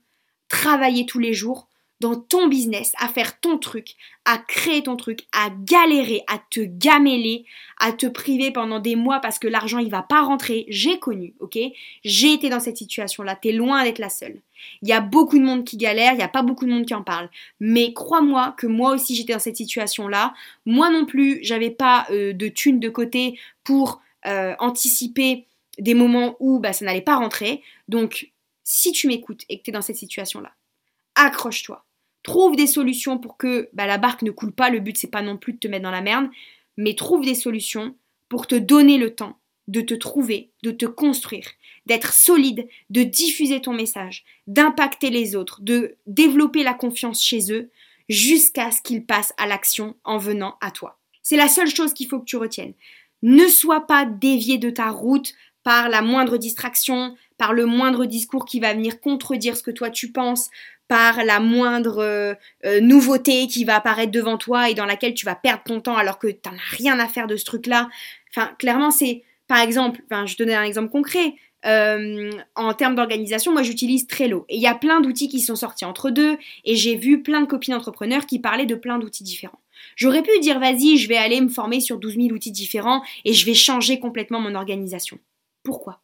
travailler 0.48 1.06
tous 1.06 1.18
les 1.18 1.32
jours 1.32 1.69
dans 2.00 2.16
ton 2.16 2.48
business, 2.48 2.92
à 2.98 3.08
faire 3.08 3.38
ton 3.40 3.58
truc, 3.58 3.94
à 4.24 4.38
créer 4.38 4.82
ton 4.82 4.96
truc, 4.96 5.26
à 5.32 5.50
galérer, 5.50 6.22
à 6.26 6.40
te 6.50 6.60
gameler, 6.60 7.44
à 7.78 7.92
te 7.92 8.06
priver 8.06 8.50
pendant 8.50 8.80
des 8.80 8.96
mois 8.96 9.20
parce 9.20 9.38
que 9.38 9.48
l'argent 9.48 9.78
il 9.78 9.90
va 9.90 10.02
pas 10.02 10.22
rentrer. 10.22 10.64
J'ai 10.68 10.98
connu, 10.98 11.34
ok? 11.40 11.58
J'ai 12.04 12.32
été 12.32 12.48
dans 12.48 12.60
cette 12.60 12.78
situation-là. 12.78 13.36
T'es 13.36 13.52
loin 13.52 13.84
d'être 13.84 13.98
la 13.98 14.08
seule. 14.08 14.40
Il 14.82 14.88
y 14.88 14.92
a 14.92 15.00
beaucoup 15.00 15.38
de 15.38 15.44
monde 15.44 15.64
qui 15.64 15.76
galère, 15.76 16.12
il 16.12 16.16
n'y 16.16 16.22
a 16.22 16.28
pas 16.28 16.42
beaucoup 16.42 16.64
de 16.64 16.70
monde 16.70 16.86
qui 16.86 16.94
en 16.94 17.02
parle. 17.02 17.28
Mais 17.60 17.92
crois-moi 17.92 18.54
que 18.56 18.66
moi 18.66 18.92
aussi 18.92 19.14
j'étais 19.14 19.34
dans 19.34 19.38
cette 19.38 19.56
situation-là. 19.56 20.34
Moi 20.64 20.90
non 20.90 21.04
plus, 21.04 21.40
j'avais 21.42 21.70
pas 21.70 22.06
euh, 22.10 22.32
de 22.32 22.48
thunes 22.48 22.80
de 22.80 22.88
côté 22.88 23.38
pour 23.62 24.00
euh, 24.26 24.54
anticiper 24.58 25.46
des 25.78 25.94
moments 25.94 26.36
où 26.40 26.60
bah, 26.60 26.72
ça 26.72 26.84
n'allait 26.84 27.00
pas 27.00 27.16
rentrer. 27.16 27.62
Donc, 27.88 28.30
si 28.64 28.92
tu 28.92 29.06
m'écoutes 29.08 29.44
et 29.48 29.58
que 29.58 29.64
tu 29.64 29.70
es 29.70 29.72
dans 29.72 29.82
cette 29.82 29.96
situation-là, 29.96 30.52
accroche-toi 31.14 31.84
Trouve 32.30 32.54
des 32.54 32.68
solutions 32.68 33.18
pour 33.18 33.36
que 33.36 33.68
bah, 33.72 33.88
la 33.88 33.98
barque 33.98 34.22
ne 34.22 34.30
coule 34.30 34.52
pas. 34.52 34.70
Le 34.70 34.78
but, 34.78 34.96
c'est 34.96 35.10
pas 35.10 35.20
non 35.20 35.36
plus 35.36 35.54
de 35.54 35.58
te 35.58 35.66
mettre 35.66 35.82
dans 35.82 35.90
la 35.90 36.00
merde, 36.00 36.28
mais 36.76 36.94
trouve 36.94 37.24
des 37.24 37.34
solutions 37.34 37.96
pour 38.28 38.46
te 38.46 38.54
donner 38.54 38.98
le 38.98 39.16
temps 39.16 39.40
de 39.66 39.80
te 39.80 39.94
trouver, 39.94 40.52
de 40.62 40.70
te 40.70 40.86
construire, 40.86 41.48
d'être 41.86 42.12
solide, 42.12 42.68
de 42.88 43.02
diffuser 43.02 43.60
ton 43.60 43.72
message, 43.72 44.24
d'impacter 44.46 45.10
les 45.10 45.34
autres, 45.34 45.60
de 45.60 45.96
développer 46.06 46.62
la 46.62 46.72
confiance 46.72 47.20
chez 47.20 47.52
eux 47.52 47.68
jusqu'à 48.08 48.70
ce 48.70 48.80
qu'ils 48.80 49.04
passent 49.04 49.34
à 49.36 49.48
l'action 49.48 49.96
en 50.04 50.16
venant 50.16 50.56
à 50.60 50.70
toi. 50.70 51.00
C'est 51.24 51.36
la 51.36 51.48
seule 51.48 51.74
chose 51.74 51.94
qu'il 51.94 52.06
faut 52.06 52.20
que 52.20 52.26
tu 52.26 52.36
retiennes. 52.36 52.74
Ne 53.22 53.48
sois 53.48 53.88
pas 53.88 54.04
dévié 54.04 54.56
de 54.56 54.70
ta 54.70 54.90
route 54.90 55.34
par 55.64 55.88
la 55.88 56.00
moindre 56.00 56.36
distraction, 56.36 57.16
par 57.38 57.52
le 57.52 57.66
moindre 57.66 58.04
discours 58.06 58.44
qui 58.44 58.60
va 58.60 58.72
venir 58.72 59.00
contredire 59.00 59.56
ce 59.56 59.64
que 59.64 59.72
toi 59.72 59.90
tu 59.90 60.12
penses, 60.12 60.48
par 60.90 61.22
la 61.22 61.38
moindre 61.38 61.98
euh, 62.02 62.34
euh, 62.66 62.80
nouveauté 62.80 63.46
qui 63.46 63.64
va 63.64 63.76
apparaître 63.76 64.10
devant 64.10 64.36
toi 64.36 64.70
et 64.70 64.74
dans 64.74 64.86
laquelle 64.86 65.14
tu 65.14 65.24
vas 65.24 65.36
perdre 65.36 65.62
ton 65.62 65.80
temps 65.80 65.96
alors 65.96 66.18
que 66.18 66.26
tu 66.26 66.48
as 66.48 66.76
rien 66.76 66.98
à 66.98 67.06
faire 67.06 67.28
de 67.28 67.36
ce 67.36 67.44
truc-là. 67.44 67.88
Enfin, 68.34 68.50
clairement, 68.58 68.90
c'est, 68.90 69.22
par 69.46 69.60
exemple, 69.60 70.00
je 70.10 70.36
donne 70.36 70.50
un 70.50 70.64
exemple 70.64 70.90
concret. 70.90 71.36
Euh, 71.64 72.32
en 72.56 72.74
termes 72.74 72.96
d'organisation, 72.96 73.52
moi 73.52 73.62
j'utilise 73.62 74.08
Trello. 74.08 74.46
Et 74.48 74.56
il 74.56 74.60
y 74.60 74.66
a 74.66 74.74
plein 74.74 75.00
d'outils 75.00 75.28
qui 75.28 75.38
sont 75.38 75.54
sortis 75.54 75.84
entre 75.84 76.10
deux. 76.10 76.36
Et 76.64 76.74
j'ai 76.74 76.96
vu 76.96 77.22
plein 77.22 77.40
de 77.40 77.46
copines 77.46 77.74
entrepreneurs 77.74 78.26
qui 78.26 78.40
parlaient 78.40 78.66
de 78.66 78.74
plein 78.74 78.98
d'outils 78.98 79.22
différents. 79.22 79.60
J'aurais 79.94 80.22
pu 80.22 80.40
dire 80.40 80.58
vas-y, 80.58 80.96
je 80.96 81.08
vais 81.08 81.16
aller 81.16 81.40
me 81.40 81.48
former 81.48 81.78
sur 81.78 81.98
12 81.98 82.16
000 82.16 82.28
outils 82.30 82.50
différents 82.50 83.04
et 83.24 83.32
je 83.32 83.46
vais 83.46 83.54
changer 83.54 84.00
complètement 84.00 84.40
mon 84.40 84.56
organisation. 84.56 85.20
Pourquoi? 85.62 86.00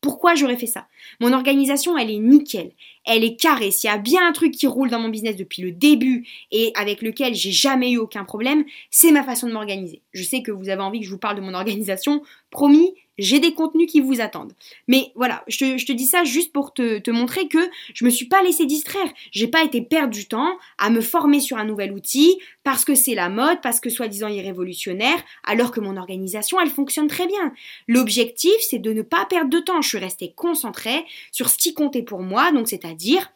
Pourquoi 0.00 0.34
j'aurais 0.34 0.56
fait 0.56 0.66
ça? 0.66 0.86
Mon 1.20 1.32
organisation, 1.32 1.96
elle 1.98 2.10
est 2.10 2.18
nickel, 2.18 2.72
elle 3.04 3.24
est 3.24 3.36
carrée. 3.36 3.70
S'il 3.70 3.90
y 3.90 3.92
a 3.92 3.98
bien 3.98 4.26
un 4.26 4.32
truc 4.32 4.52
qui 4.52 4.66
roule 4.66 4.90
dans 4.90 4.98
mon 4.98 5.08
business 5.08 5.36
depuis 5.36 5.62
le 5.62 5.72
début 5.72 6.26
et 6.50 6.72
avec 6.74 7.02
lequel 7.02 7.34
j'ai 7.34 7.52
jamais 7.52 7.92
eu 7.92 7.98
aucun 7.98 8.24
problème, 8.24 8.64
c'est 8.90 9.12
ma 9.12 9.22
façon 9.22 9.46
de 9.46 9.52
m'organiser. 9.52 10.02
Je 10.12 10.22
sais 10.22 10.42
que 10.42 10.52
vous 10.52 10.68
avez 10.68 10.82
envie 10.82 11.00
que 11.00 11.06
je 11.06 11.10
vous 11.10 11.18
parle 11.18 11.36
de 11.36 11.42
mon 11.42 11.54
organisation. 11.54 12.22
Promis, 12.50 12.94
j'ai 13.20 13.38
des 13.38 13.54
contenus 13.54 13.90
qui 13.90 14.00
vous 14.00 14.20
attendent. 14.20 14.52
Mais 14.88 15.12
voilà, 15.14 15.44
je 15.46 15.58
te, 15.58 15.92
dis 15.92 16.06
ça 16.06 16.24
juste 16.24 16.52
pour 16.52 16.72
te, 16.74 17.10
montrer 17.10 17.48
que 17.48 17.58
je 17.94 18.04
me 18.04 18.10
suis 18.10 18.26
pas 18.26 18.42
laissé 18.42 18.66
distraire. 18.66 19.08
J'ai 19.30 19.46
pas 19.46 19.62
été 19.62 19.82
perdre 19.82 20.12
du 20.12 20.26
temps 20.26 20.56
à 20.78 20.90
me 20.90 21.00
former 21.00 21.40
sur 21.40 21.58
un 21.58 21.64
nouvel 21.64 21.92
outil 21.92 22.38
parce 22.64 22.84
que 22.84 22.94
c'est 22.94 23.14
la 23.14 23.28
mode, 23.28 23.60
parce 23.62 23.80
que 23.80 23.90
soi-disant 23.90 24.28
il 24.28 24.38
est 24.38 24.42
révolutionnaire, 24.42 25.22
alors 25.44 25.70
que 25.70 25.80
mon 25.80 25.96
organisation 25.96 26.58
elle 26.60 26.70
fonctionne 26.70 27.08
très 27.08 27.26
bien. 27.26 27.52
L'objectif 27.86 28.54
c'est 28.60 28.78
de 28.78 28.92
ne 28.92 29.02
pas 29.02 29.26
perdre 29.26 29.50
de 29.50 29.60
temps. 29.60 29.82
Je 29.82 29.88
suis 29.88 29.98
restée 29.98 30.32
concentrée 30.32 31.04
sur 31.30 31.50
ce 31.50 31.58
qui 31.58 31.74
comptait 31.74 32.02
pour 32.02 32.22
moi, 32.22 32.52
donc 32.52 32.68
c'est-à-dire 32.68 33.30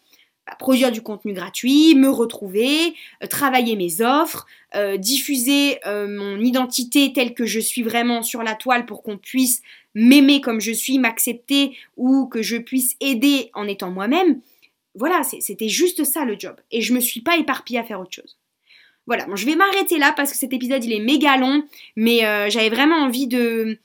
produire 0.58 0.92
du 0.92 1.02
contenu 1.02 1.32
gratuit, 1.32 1.94
me 1.94 2.08
retrouver, 2.08 2.94
euh, 3.22 3.26
travailler 3.26 3.76
mes 3.76 4.00
offres, 4.02 4.46
euh, 4.74 4.96
diffuser 4.96 5.78
euh, 5.86 6.06
mon 6.06 6.38
identité 6.40 7.12
telle 7.12 7.34
que 7.34 7.46
je 7.46 7.60
suis 7.60 7.82
vraiment 7.82 8.22
sur 8.22 8.42
la 8.42 8.54
toile 8.54 8.86
pour 8.86 9.02
qu'on 9.02 9.16
puisse 9.16 9.62
m'aimer 9.94 10.40
comme 10.40 10.60
je 10.60 10.72
suis, 10.72 10.98
m'accepter 10.98 11.76
ou 11.96 12.26
que 12.26 12.42
je 12.42 12.56
puisse 12.56 12.96
aider 13.00 13.50
en 13.54 13.66
étant 13.66 13.90
moi-même. 13.90 14.40
Voilà, 14.96 15.22
c'était 15.22 15.68
juste 15.68 16.04
ça 16.04 16.24
le 16.24 16.36
job. 16.38 16.56
Et 16.70 16.80
je 16.80 16.92
me 16.92 17.00
suis 17.00 17.20
pas 17.20 17.36
éparpillée 17.36 17.80
à 17.80 17.84
faire 17.84 18.00
autre 18.00 18.12
chose. 18.12 18.36
Voilà, 19.06 19.26
je 19.34 19.44
vais 19.44 19.56
m'arrêter 19.56 19.98
là 19.98 20.12
parce 20.16 20.30
que 20.30 20.38
cet 20.38 20.52
épisode 20.52 20.84
il 20.84 20.92
est 20.92 21.00
méga 21.00 21.36
long, 21.36 21.64
mais 21.96 22.20
j'avais 22.48 22.70
vraiment 22.70 22.96
envie 22.96 23.26
de... 23.26 23.78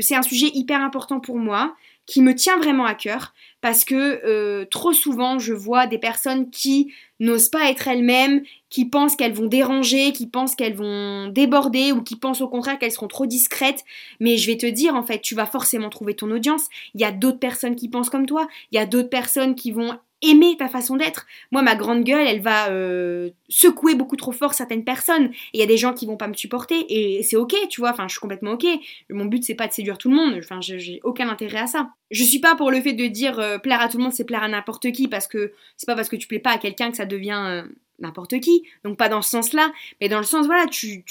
C'est 0.00 0.14
un 0.14 0.22
sujet 0.22 0.50
hyper 0.54 0.80
important 0.80 1.20
pour 1.20 1.36
moi 1.36 1.76
qui 2.10 2.22
me 2.22 2.34
tient 2.34 2.58
vraiment 2.58 2.86
à 2.86 2.94
cœur 2.94 3.34
parce 3.60 3.84
que 3.84 4.20
euh, 4.26 4.64
trop 4.64 4.92
souvent 4.92 5.38
je 5.38 5.52
vois 5.52 5.86
des 5.86 5.98
personnes 5.98 6.50
qui 6.50 6.92
n'osent 7.20 7.50
pas 7.50 7.70
être 7.70 7.86
elles-mêmes, 7.86 8.42
qui 8.68 8.84
pensent 8.84 9.14
qu'elles 9.14 9.32
vont 9.32 9.46
déranger, 9.46 10.12
qui 10.12 10.26
pensent 10.26 10.56
qu'elles 10.56 10.74
vont 10.74 11.28
déborder 11.28 11.92
ou 11.92 12.02
qui 12.02 12.16
pensent 12.16 12.40
au 12.40 12.48
contraire 12.48 12.80
qu'elles 12.80 12.90
seront 12.90 13.06
trop 13.06 13.26
discrètes. 13.26 13.84
Mais 14.18 14.38
je 14.38 14.46
vais 14.48 14.56
te 14.56 14.66
dire 14.66 14.96
en 14.96 15.04
fait, 15.04 15.20
tu 15.20 15.36
vas 15.36 15.46
forcément 15.46 15.88
trouver 15.88 16.14
ton 16.14 16.30
audience. 16.32 16.66
Il 16.94 17.00
y 17.00 17.04
a 17.04 17.12
d'autres 17.12 17.38
personnes 17.38 17.76
qui 17.76 17.88
pensent 17.88 18.10
comme 18.10 18.26
toi, 18.26 18.48
il 18.72 18.76
y 18.76 18.78
a 18.78 18.86
d'autres 18.86 19.10
personnes 19.10 19.54
qui 19.54 19.70
vont 19.70 19.96
aimer 20.22 20.56
ta 20.58 20.68
façon 20.68 20.96
d'être. 20.96 21.26
Moi, 21.50 21.62
ma 21.62 21.74
grande 21.74 22.04
gueule, 22.04 22.26
elle 22.26 22.40
va 22.40 22.68
euh, 22.68 23.30
secouer 23.48 23.94
beaucoup 23.94 24.16
trop 24.16 24.32
fort 24.32 24.54
certaines 24.54 24.84
personnes. 24.84 25.30
Et 25.52 25.58
il 25.58 25.60
y 25.60 25.62
a 25.62 25.66
des 25.66 25.76
gens 25.76 25.92
qui 25.92 26.06
vont 26.06 26.16
pas 26.16 26.28
me 26.28 26.34
supporter. 26.34 26.84
Et 26.88 27.22
c'est 27.22 27.36
ok, 27.36 27.54
tu 27.68 27.80
vois. 27.80 27.90
Enfin, 27.90 28.06
je 28.08 28.12
suis 28.12 28.20
complètement 28.20 28.52
ok. 28.52 28.66
Mon 29.10 29.24
but, 29.24 29.44
c'est 29.44 29.54
pas 29.54 29.66
de 29.66 29.72
séduire 29.72 29.98
tout 29.98 30.10
le 30.10 30.16
monde. 30.16 30.34
Enfin, 30.38 30.60
j'ai 30.60 31.00
aucun 31.04 31.28
intérêt 31.28 31.58
à 31.58 31.66
ça. 31.66 31.90
Je 32.10 32.24
suis 32.24 32.40
pas 32.40 32.54
pour 32.54 32.70
le 32.70 32.80
fait 32.80 32.92
de 32.92 33.06
dire 33.06 33.38
euh, 33.38 33.58
plaire 33.58 33.80
à 33.80 33.88
tout 33.88 33.96
le 33.96 34.02
monde, 34.02 34.12
c'est 34.12 34.24
plaire 34.24 34.42
à 34.42 34.48
n'importe 34.48 34.90
qui. 34.92 35.08
Parce 35.08 35.26
que 35.26 35.52
c'est 35.76 35.86
pas 35.86 35.96
parce 35.96 36.08
que 36.08 36.16
tu 36.16 36.26
plais 36.26 36.38
pas 36.38 36.52
à 36.52 36.58
quelqu'un 36.58 36.90
que 36.90 36.96
ça 36.96 37.06
devient. 37.06 37.64
N'importe 38.00 38.40
qui, 38.40 38.62
donc 38.82 38.96
pas 38.96 39.10
dans 39.10 39.20
ce 39.20 39.28
sens-là, 39.28 39.70
mais 40.00 40.08
dans 40.08 40.18
le 40.18 40.24
sens, 40.24 40.46
voilà, 40.46 40.66
tu, 40.66 41.04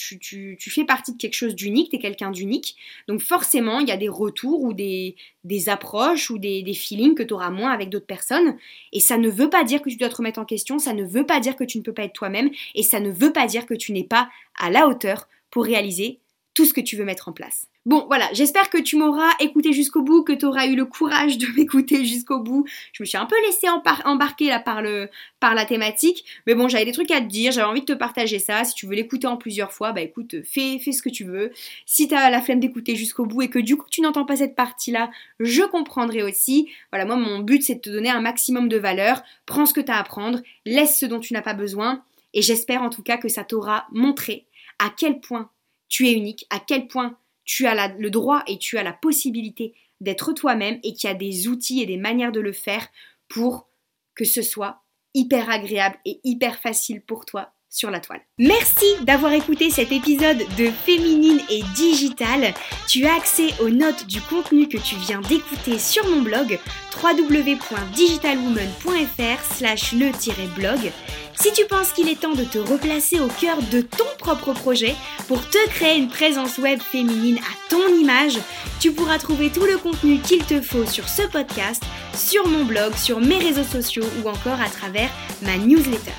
fais 0.59 0.85
partie 0.85 1.13
de 1.13 1.17
quelque 1.17 1.35
chose 1.35 1.53
d'unique, 1.53 1.91
tu 1.91 1.97
es 1.97 1.99
quelqu'un 1.99 2.31
d'unique, 2.31 2.75
donc 3.07 3.21
forcément, 3.21 3.79
il 3.79 3.87
y 3.87 3.91
a 3.91 3.97
des 3.97 4.09
retours 4.09 4.63
ou 4.63 4.73
des, 4.73 5.15
des 5.43 5.69
approches 5.69 6.31
ou 6.31 6.39
des, 6.39 6.63
des 6.63 6.73
feelings 6.73 7.13
que 7.13 7.21
tu 7.21 7.33
auras 7.35 7.51
moins 7.51 7.71
avec 7.71 7.89
d'autres 7.89 8.07
personnes, 8.07 8.57
et 8.91 8.99
ça 8.99 9.19
ne 9.19 9.29
veut 9.29 9.51
pas 9.51 9.63
dire 9.63 9.83
que 9.83 9.89
tu 9.89 9.97
dois 9.97 10.09
te 10.09 10.15
remettre 10.15 10.39
en 10.39 10.45
question, 10.45 10.79
ça 10.79 10.93
ne 10.93 11.03
veut 11.03 11.27
pas 11.27 11.39
dire 11.39 11.55
que 11.55 11.63
tu 11.63 11.77
ne 11.77 11.83
peux 11.83 11.93
pas 11.93 12.03
être 12.03 12.13
toi-même, 12.13 12.49
et 12.73 12.81
ça 12.81 12.99
ne 12.99 13.11
veut 13.11 13.31
pas 13.31 13.45
dire 13.45 13.67
que 13.67 13.75
tu 13.75 13.91
n'es 13.91 14.03
pas 14.03 14.27
à 14.57 14.71
la 14.71 14.87
hauteur 14.87 15.27
pour 15.51 15.65
réaliser 15.65 16.19
tout 16.55 16.65
ce 16.65 16.73
que 16.73 16.81
tu 16.81 16.95
veux 16.95 17.05
mettre 17.05 17.29
en 17.29 17.33
place. 17.33 17.67
Bon, 17.89 18.05
voilà, 18.05 18.29
j'espère 18.33 18.69
que 18.69 18.77
tu 18.77 18.97
m'auras 18.97 19.31
écouté 19.39 19.73
jusqu'au 19.73 20.03
bout, 20.03 20.21
que 20.21 20.31
tu 20.31 20.45
auras 20.45 20.67
eu 20.67 20.75
le 20.75 20.85
courage 20.85 21.39
de 21.39 21.47
m'écouter 21.57 22.05
jusqu'au 22.05 22.39
bout. 22.39 22.63
Je 22.93 23.01
me 23.01 23.05
suis 23.07 23.17
un 23.17 23.25
peu 23.25 23.35
laissée 23.47 23.67
embarquer 24.05 24.49
là 24.49 24.59
par, 24.59 24.83
la 24.83 25.65
thématique, 25.65 26.23
mais 26.45 26.53
bon, 26.53 26.67
j'avais 26.67 26.85
des 26.85 26.91
trucs 26.91 27.09
à 27.09 27.19
te 27.19 27.25
dire, 27.25 27.51
j'avais 27.51 27.65
envie 27.65 27.81
de 27.81 27.87
te 27.87 27.93
partager 27.93 28.37
ça. 28.37 28.63
Si 28.63 28.75
tu 28.75 28.85
veux 28.85 28.93
l'écouter 28.93 29.25
en 29.25 29.37
plusieurs 29.37 29.71
fois, 29.71 29.91
bah 29.91 30.01
écoute, 30.01 30.35
fais, 30.43 30.77
fais 30.77 30.91
ce 30.91 31.01
que 31.01 31.09
tu 31.09 31.23
veux. 31.23 31.51
Si 31.87 32.07
tu 32.07 32.13
as 32.13 32.29
la 32.29 32.43
flemme 32.43 32.59
d'écouter 32.59 32.95
jusqu'au 32.95 33.25
bout 33.25 33.41
et 33.41 33.49
que 33.49 33.57
du 33.57 33.75
coup 33.75 33.87
tu 33.89 34.01
n'entends 34.01 34.25
pas 34.25 34.35
cette 34.35 34.53
partie-là, 34.53 35.09
je 35.39 35.63
comprendrai 35.63 36.21
aussi. 36.21 36.69
Voilà, 36.91 37.05
moi 37.05 37.15
mon 37.15 37.39
but 37.39 37.63
c'est 37.63 37.73
de 37.73 37.81
te 37.81 37.89
donner 37.89 38.11
un 38.11 38.21
maximum 38.21 38.69
de 38.69 38.77
valeur. 38.77 39.23
Prends 39.47 39.65
ce 39.65 39.73
que 39.73 39.81
tu 39.81 39.91
as 39.91 39.97
à 39.97 40.03
prendre, 40.03 40.41
laisse 40.63 40.99
ce 40.99 41.07
dont 41.07 41.19
tu 41.19 41.33
n'as 41.33 41.41
pas 41.41 41.55
besoin, 41.55 42.03
et 42.35 42.43
j'espère 42.43 42.83
en 42.83 42.91
tout 42.91 43.01
cas 43.01 43.17
que 43.17 43.29
ça 43.29 43.43
t'aura 43.43 43.87
montré 43.91 44.45
à 44.77 44.91
quel 44.95 45.21
point 45.21 45.49
tu 45.87 46.07
es 46.07 46.13
unique, 46.13 46.45
à 46.51 46.59
quel 46.59 46.87
point 46.87 47.17
tu 47.49 47.65
as 47.65 47.87
le 47.87 48.11
droit 48.11 48.43
et 48.45 48.59
tu 48.59 48.77
as 48.77 48.83
la 48.83 48.93
possibilité 48.93 49.73
d'être 50.01 50.33
toi-même 50.33 50.79
et 50.83 50.93
qu'il 50.93 51.09
y 51.09 51.11
a 51.11 51.15
des 51.15 51.47
outils 51.47 51.81
et 51.81 51.87
des 51.87 51.97
manières 51.97 52.31
de 52.31 52.39
le 52.39 52.53
faire 52.53 52.87
pour 53.27 53.67
que 54.13 54.23
ce 54.23 54.43
soit 54.43 54.83
hyper 55.15 55.49
agréable 55.49 55.97
et 56.05 56.19
hyper 56.23 56.59
facile 56.59 57.01
pour 57.01 57.25
toi 57.25 57.51
sur 57.69 57.91
la 57.91 57.99
toile. 57.99 58.21
Merci 58.37 58.85
d'avoir 59.03 59.33
écouté 59.33 59.69
cet 59.69 59.91
épisode 59.91 60.37
de 60.57 60.71
Féminine 60.85 61.41
et 61.49 61.61
Digital. 61.75 62.53
Tu 62.87 63.05
as 63.05 63.15
accès 63.15 63.49
aux 63.61 63.69
notes 63.69 64.07
du 64.07 64.21
contenu 64.21 64.67
que 64.67 64.77
tu 64.77 64.95
viens 64.95 65.21
d'écouter 65.21 65.77
sur 65.77 66.09
mon 66.09 66.21
blog 66.21 66.57
www.digitalwoman.fr 67.01 69.55
slash 69.55 69.93
le-blog. 69.93 70.91
Si 71.39 71.53
tu 71.53 71.65
penses 71.65 71.93
qu'il 71.93 72.09
est 72.09 72.19
temps 72.19 72.33
de 72.33 72.43
te 72.43 72.57
replacer 72.57 73.19
au 73.19 73.27
cœur 73.27 73.57
de 73.71 73.81
ton 73.81 74.05
propre 74.17 74.53
projet 74.53 74.95
pour 75.27 75.39
te 75.47 75.69
créer 75.69 75.97
une 75.97 76.09
présence 76.09 76.57
web 76.57 76.81
féminine 76.81 77.37
à 77.37 77.69
ton 77.69 77.87
image, 77.87 78.39
tu 78.81 78.91
pourras 78.91 79.19
trouver 79.19 79.49
tout 79.49 79.63
le 79.63 79.77
contenu 79.77 80.19
qu'il 80.19 80.43
te 80.43 80.61
faut 80.61 80.85
sur 80.85 81.07
ce 81.07 81.21
podcast, 81.23 81.83
sur 82.13 82.45
mon 82.47 82.65
blog, 82.65 82.93
sur 82.95 83.21
mes 83.21 83.37
réseaux 83.37 83.63
sociaux 83.63 84.05
ou 84.23 84.27
encore 84.27 84.59
à 84.59 84.69
travers 84.69 85.09
ma 85.41 85.57
newsletter. 85.57 86.11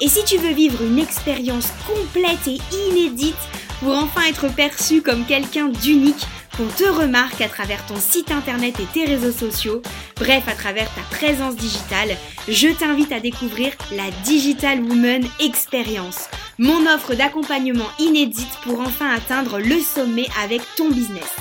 Et 0.00 0.08
si 0.08 0.24
tu 0.24 0.38
veux 0.38 0.52
vivre 0.52 0.82
une 0.82 0.98
expérience 0.98 1.68
complète 1.86 2.46
et 2.46 2.58
inédite 2.90 3.36
pour 3.80 3.94
enfin 3.94 4.22
être 4.28 4.52
perçu 4.54 5.02
comme 5.02 5.24
quelqu'un 5.24 5.68
d'unique, 5.68 6.26
qu'on 6.56 6.66
te 6.66 6.84
remarque 6.84 7.40
à 7.40 7.48
travers 7.48 7.84
ton 7.86 7.96
site 7.96 8.30
internet 8.30 8.78
et 8.80 8.86
tes 8.92 9.04
réseaux 9.04 9.32
sociaux, 9.32 9.82
bref 10.16 10.44
à 10.48 10.52
travers 10.52 10.88
ta 10.94 11.02
présence 11.16 11.56
digitale, 11.56 12.16
je 12.48 12.68
t'invite 12.68 13.12
à 13.12 13.20
découvrir 13.20 13.72
la 13.92 14.10
Digital 14.24 14.82
Woman 14.82 15.24
Experience, 15.40 16.28
mon 16.58 16.86
offre 16.86 17.14
d'accompagnement 17.14 17.88
inédite 17.98 18.58
pour 18.62 18.80
enfin 18.80 19.10
atteindre 19.10 19.58
le 19.58 19.80
sommet 19.80 20.26
avec 20.42 20.62
ton 20.76 20.90
business. 20.90 21.32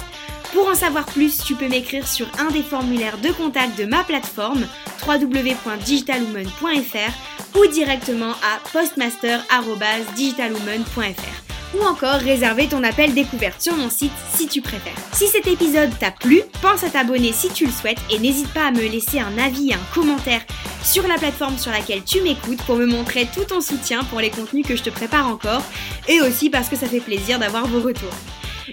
Pour 0.54 0.68
en 0.68 0.76
savoir 0.76 1.06
plus, 1.06 1.44
tu 1.44 1.56
peux 1.56 1.68
m'écrire 1.68 2.08
sur 2.08 2.28
un 2.40 2.50
des 2.52 2.64
formulaires 2.64 3.18
de 3.18 3.32
contact 3.32 3.78
de 3.78 3.86
ma 3.86 4.04
plateforme 4.04 4.66
www.digitalwoman.fr 5.08 7.37
ou 7.56 7.68
directement 7.68 8.32
à 8.32 8.60
postmaster.digitalwoman.fr 8.72 11.48
ou 11.76 11.84
encore 11.84 12.20
réserver 12.20 12.68
ton 12.68 12.84
appel 12.84 13.14
découverte 13.14 13.62
sur 13.62 13.76
mon 13.76 13.90
site 13.90 14.12
si 14.34 14.48
tu 14.48 14.62
préfères. 14.62 14.96
Si 15.14 15.28
cet 15.28 15.48
épisode 15.48 15.90
t'a 16.00 16.12
plu, 16.12 16.42
pense 16.62 16.84
à 16.84 16.90
t'abonner 16.90 17.34
si 17.34 17.50
tu 17.50 17.66
le 17.66 17.72
souhaites 17.72 18.00
et 18.10 18.20
n'hésite 18.20 18.52
pas 18.54 18.68
à 18.68 18.72
me 18.72 18.88
laisser 18.88 19.20
un 19.20 19.38
avis 19.38 19.72
et 19.72 19.74
un 19.74 19.94
commentaire 19.94 20.42
sur 20.84 21.08
la 21.08 21.16
plateforme 21.16 21.58
sur 21.58 21.72
laquelle 21.72 22.04
tu 22.04 22.22
m'écoutes 22.22 22.62
pour 22.64 22.78
me 22.78 22.86
montrer 22.86 23.28
tout 23.34 23.44
ton 23.44 23.62
soutien 23.62 24.04
pour 24.06 24.20
les 24.20 24.30
contenus 24.30 24.66
que 24.66 24.76
je 24.76 24.84
te 24.84 24.90
prépare 24.90 25.28
encore 25.28 25.64
et 26.08 26.22
aussi 26.22 26.50
parce 26.50 26.70
que 26.70 26.76
ça 26.76 26.88
fait 26.88 27.00
plaisir 27.00 27.40
d'avoir 27.40 27.68
vos 27.68 27.82
retours. 27.82 28.14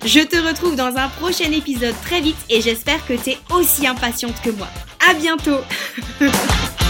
Je 0.04 0.20
te 0.20 0.36
retrouve 0.36 0.76
dans 0.76 0.96
un 0.96 1.08
prochain 1.08 1.50
épisode 1.52 1.94
très 2.02 2.20
vite 2.20 2.36
et 2.50 2.60
j'espère 2.60 3.04
que 3.06 3.14
tu 3.14 3.30
es 3.30 3.38
aussi 3.52 3.86
impatiente 3.86 4.40
que 4.42 4.50
moi. 4.50 4.68
À 5.08 5.14
bientôt 5.14 5.60